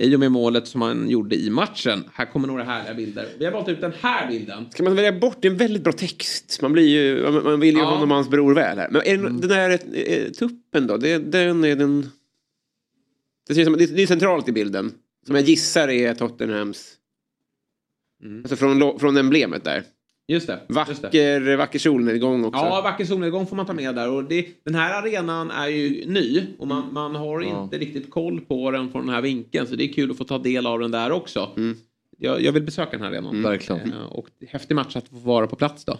[0.00, 2.04] I och med målet som han gjorde i matchen.
[2.12, 3.28] Här kommer några härliga bilder.
[3.38, 4.66] Vi har valt ut den här bilden.
[4.70, 6.58] Ska man välja bort, det är en väldigt bra text.
[6.62, 7.86] Man, blir ju, man- vill ju Ja.
[7.90, 8.88] honom och hans bror väl här.
[8.90, 12.10] Men är det, den där eh, tuppen då, det, den är den...
[13.48, 14.92] Det, ser ut som, det, det är centralt i bilden.
[15.26, 16.92] Som jag gissar är Tottenhams...
[18.42, 19.82] Alltså från, från emblemet där.
[20.28, 20.60] Just det.
[20.68, 22.60] Vacker, vacker solnedgång också.
[22.60, 24.10] Ja, vacker solnedgång får man ta med där.
[24.10, 27.62] Och det, den här arenan är ju ny och man, man har Ja.
[27.62, 29.66] inte riktigt koll på den från den här vinkeln.
[29.66, 31.50] Så det är kul att få ta del av den där också.
[31.56, 31.76] Mm.
[32.18, 33.42] Jag, jag vill besöka den här arenan.
[33.42, 33.92] Verkligen.
[33.92, 35.98] Eh, Och häftig match att få vara på plats då.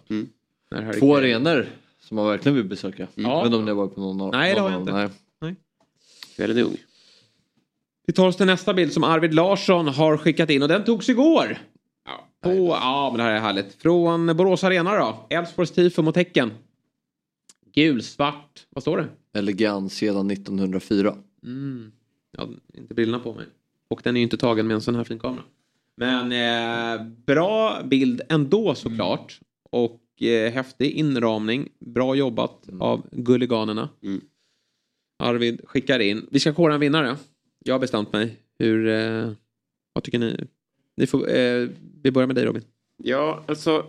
[0.70, 1.66] Harry Två arenor
[2.00, 3.06] som man verkligen vill besöka.
[3.14, 3.22] Ja.
[3.22, 4.92] Jag vet inte om ni har varit på någon av Nej, det har jag inte.
[4.92, 5.10] dem.
[5.40, 5.54] Nej.
[6.38, 6.76] Väldigt ung.
[8.06, 11.08] Vi tar oss till nästa bild som Arvid Larsson har skickat in och den togs
[11.08, 11.58] igår.
[12.46, 13.82] På, ja men det här är härligt.
[13.82, 15.26] Från Borås Arena då.
[15.30, 16.50] Elfsborgs tifo mot Häcken.
[17.74, 18.66] Gulsvart.
[18.70, 19.38] Vad står det?
[19.38, 21.16] Elegans sedan 1904.
[21.42, 21.92] Mm.
[22.38, 23.46] Ja, inte brillorna på mig.
[23.88, 25.42] Och den är ju inte tagen med en sån här fin kamera.
[25.96, 29.40] Men eh, bra bild ändå såklart.
[29.70, 31.68] Och eh, häftig inramning.
[31.78, 33.88] Bra jobbat av Gulliganerna.
[35.18, 36.26] Arvid skickar in.
[36.30, 37.16] Vi ska kora en vinnare.
[37.64, 38.36] Jag har bestämt mig.
[38.58, 39.30] Hur, eh,
[39.92, 40.46] vad tycker ni?
[40.96, 41.68] Ni får, eh,
[42.02, 42.62] vi börjar med dig Robin.
[42.96, 43.86] Ja, alltså.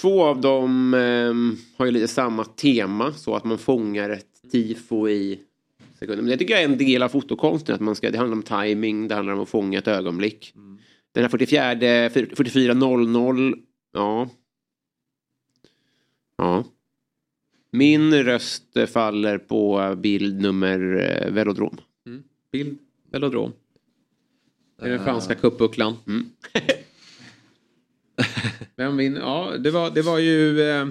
[0.00, 3.12] Två av dem ehm, har ju lite samma tema.
[3.12, 5.40] Så att man fångar ett tifo i
[5.98, 6.22] sekunder.
[6.22, 7.74] Men det tycker jag är en del av fotokonsten.
[7.74, 10.54] Att man ska, det handlar om timing, det handlar om att fånga ett ögonblick.
[11.12, 13.58] Den här 44, 44.00.
[13.92, 14.28] Ja.
[16.36, 16.64] Ja.
[17.70, 21.76] Min röst eh, faller på bild nummer eh, velodrom.
[22.52, 22.78] Bild,
[23.10, 23.52] velodrom.
[24.82, 25.96] Är den franska cupbucklan.
[28.76, 29.20] Vem vinner?
[29.20, 30.86] Ja, det var, det var ju eh,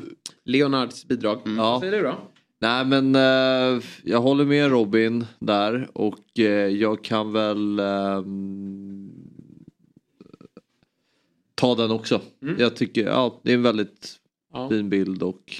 [0.45, 1.41] Leonards bidrag.
[1.45, 2.17] Vad säger du då?
[2.61, 9.09] Nej men eh, jag håller med Robin där och eh, jag kan väl ehm,
[11.55, 12.21] ta den också.
[12.57, 14.15] Jag tycker ja, det är en väldigt
[14.53, 14.69] Ja.
[14.69, 15.53] fin bild och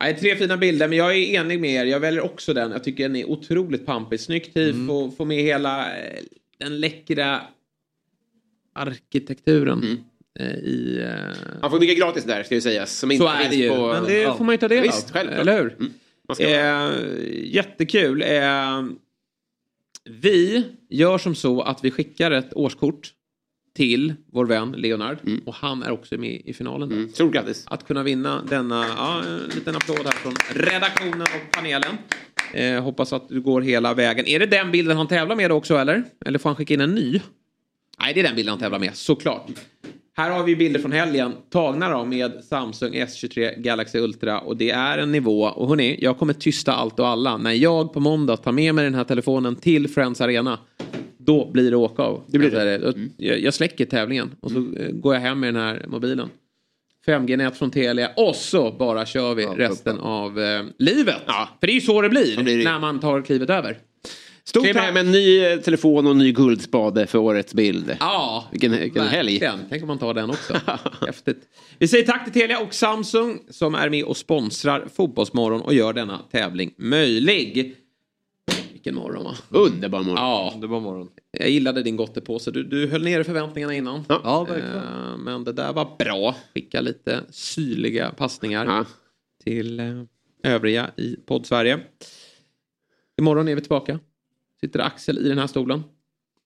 [0.00, 1.84] Nej, tre fina bilder, men jag är enig med er.
[1.84, 2.70] Jag väljer också den.
[2.70, 4.20] Jag tycker den är otroligt pampig.
[4.20, 6.20] Snyggt tifo, få med hela eh,
[6.60, 7.40] den läckra
[8.74, 10.04] arkitekturen
[10.40, 11.00] eh, i...
[11.10, 12.98] eh, Han får mycket gratis där ska ju sägas.
[12.98, 13.68] Som Så inte är det ju.
[13.68, 14.36] På, Men det Ja.
[14.36, 15.12] får man ju ta del Visst, av.
[15.12, 15.40] självklart.
[15.40, 15.76] Eller hur?
[15.78, 15.92] Mm.
[16.38, 16.92] Eh,
[17.54, 18.22] jättekul.
[18.22, 18.84] Eh,
[20.10, 23.12] vi gör som så att vi skickar ett årskort
[23.74, 25.18] till vår vän Leonard.
[25.46, 26.92] Och han är också med i finalen.
[26.92, 27.08] Mm.
[27.08, 27.64] Stort grattis.
[27.66, 31.96] Att kunna vinna denna, ja, en liten applåd här från redaktionen och panelen.
[32.52, 34.26] Eh, hoppas att du går hela vägen.
[34.26, 36.04] Är det den bilden han tävlar med också eller?
[36.26, 37.20] Eller får han skicka in en ny?
[38.00, 39.50] Nej, det är den bilden han tävlar med, såklart.
[40.16, 44.70] Här har vi bilder från helgen tagna då med Samsung S23 Galaxy Ultra och det
[44.70, 45.42] är en nivå.
[45.42, 47.36] Och hörni, jag kommer tysta allt och alla.
[47.36, 50.58] När jag på måndag tar med mig den här telefonen till Friends Arena
[51.18, 52.22] då blir det åka av.
[52.26, 52.94] Det blir det.
[53.16, 56.28] Jag, jag släcker tävlingen och så eh, går jag hem med den här mobilen.
[57.06, 61.22] 5G-nät från Telia och så bara kör vi resten av eh, livet.
[61.60, 63.78] För det är ju så det blir, när man tar klivet över.
[64.44, 64.76] Stort tack.
[64.76, 67.96] hem en ny eh, telefon och en ny guldspade för årets bild.
[68.00, 69.40] Ja, Vilken, vilken helg.
[69.70, 70.54] Tänk om man tar den också.
[71.06, 71.42] Häftigt.
[71.78, 75.92] Vi säger tack till Telia och Samsung som är med och sponsrar Fotbollsmorgon och gör
[75.92, 77.76] denna tävling möjlig.
[78.80, 79.36] Vilken morgon va?
[79.48, 80.16] Underbar morgon.
[80.16, 81.10] Ja, underbar morgon.
[81.30, 82.50] Jag gillade din gottepåse.
[82.50, 84.04] Du, du höll nere förväntningarna innan.
[84.08, 84.76] Ja, verkligen.
[84.76, 86.36] Eh, men det där var bra.
[86.54, 88.86] Skicka lite syrliga passningar
[89.44, 90.02] till eh,
[90.42, 91.80] övriga i podd-Sverige.
[93.18, 93.98] Imorgon är vi tillbaka.
[94.60, 95.82] Sitter Axel i den här stolen?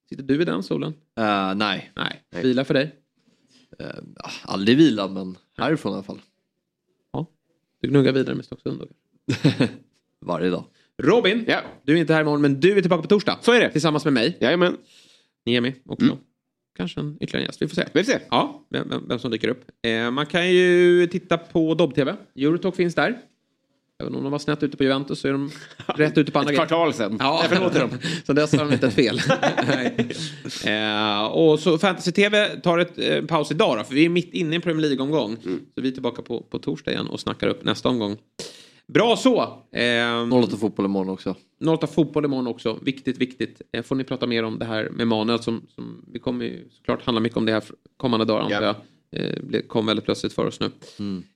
[0.09, 0.93] Sitter du i den stolen?
[1.17, 1.91] Eh, nej.
[1.95, 2.23] Nej.
[2.43, 2.95] Vila för dig?
[3.81, 3.87] Uh,
[4.43, 6.21] aldrig vila men härifrån i alla fall.
[7.81, 8.87] Du gnuggar vidare med Stocksund då?
[10.19, 10.63] Varje dag.
[11.03, 11.45] Robin,
[11.83, 13.37] du är inte här imorgon men du är tillbaka på torsdag.
[13.41, 13.71] Så är det.
[13.71, 14.37] Tillsammans med mig.
[14.39, 14.77] Jajamän.
[15.45, 16.17] Niemi också.
[16.77, 17.61] Kanske en ytterligare gäst.
[17.61, 17.81] Vi får se.
[17.81, 17.91] Mm.
[17.93, 18.19] Vi får se.
[18.29, 19.65] Ja, vem, vem, vem som dyker upp.
[19.87, 22.15] Eh, man kan ju titta på Dobb-TV.
[22.35, 23.17] Eurotalk finns där.
[24.01, 25.51] Även om de var snett ute på Juventus så är de
[25.85, 27.17] rätt ute på andra Ett kvartal sen.
[27.19, 27.89] Ja, Jag förlåter dem.
[28.25, 29.21] så dess har de inte ett fel.
[30.65, 34.51] Eh, och så Fantasy-TV tar ett eh, paus idag då, för vi är mitt inne
[34.51, 35.37] i en Premier League-omgång.
[35.45, 35.59] Mm.
[35.75, 38.17] Så vi är tillbaka på, på torsdag igen och snackar upp nästa omgång.
[38.87, 39.41] Bra så!
[39.71, 41.35] Eh, 08 fotboll imorgon också.
[41.67, 42.79] 08 fotboll imorgon också.
[42.81, 43.61] Viktigt, viktigt.
[43.71, 46.69] Eh, får ni prata mer om det här med Manuel som, som vi kommer ju
[46.71, 47.63] såklart handla mycket om det här
[47.97, 48.75] kommande dagar antar jag.
[49.15, 50.71] Eh, det kom väldigt plötsligt för oss nu.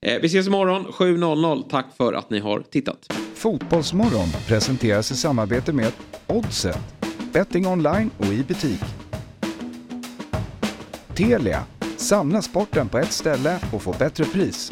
[0.01, 1.69] Eh, vi ses imorgon 7.00.
[1.69, 3.13] Tack för att ni har tittat.
[3.33, 5.91] Fotbollsmorgon presenteras i samarbete med
[6.27, 6.79] Oddset,
[7.33, 8.81] betting online och i butik.
[11.15, 11.63] Telia,
[11.97, 14.71] samla sporten på ett ställe och få bättre pris.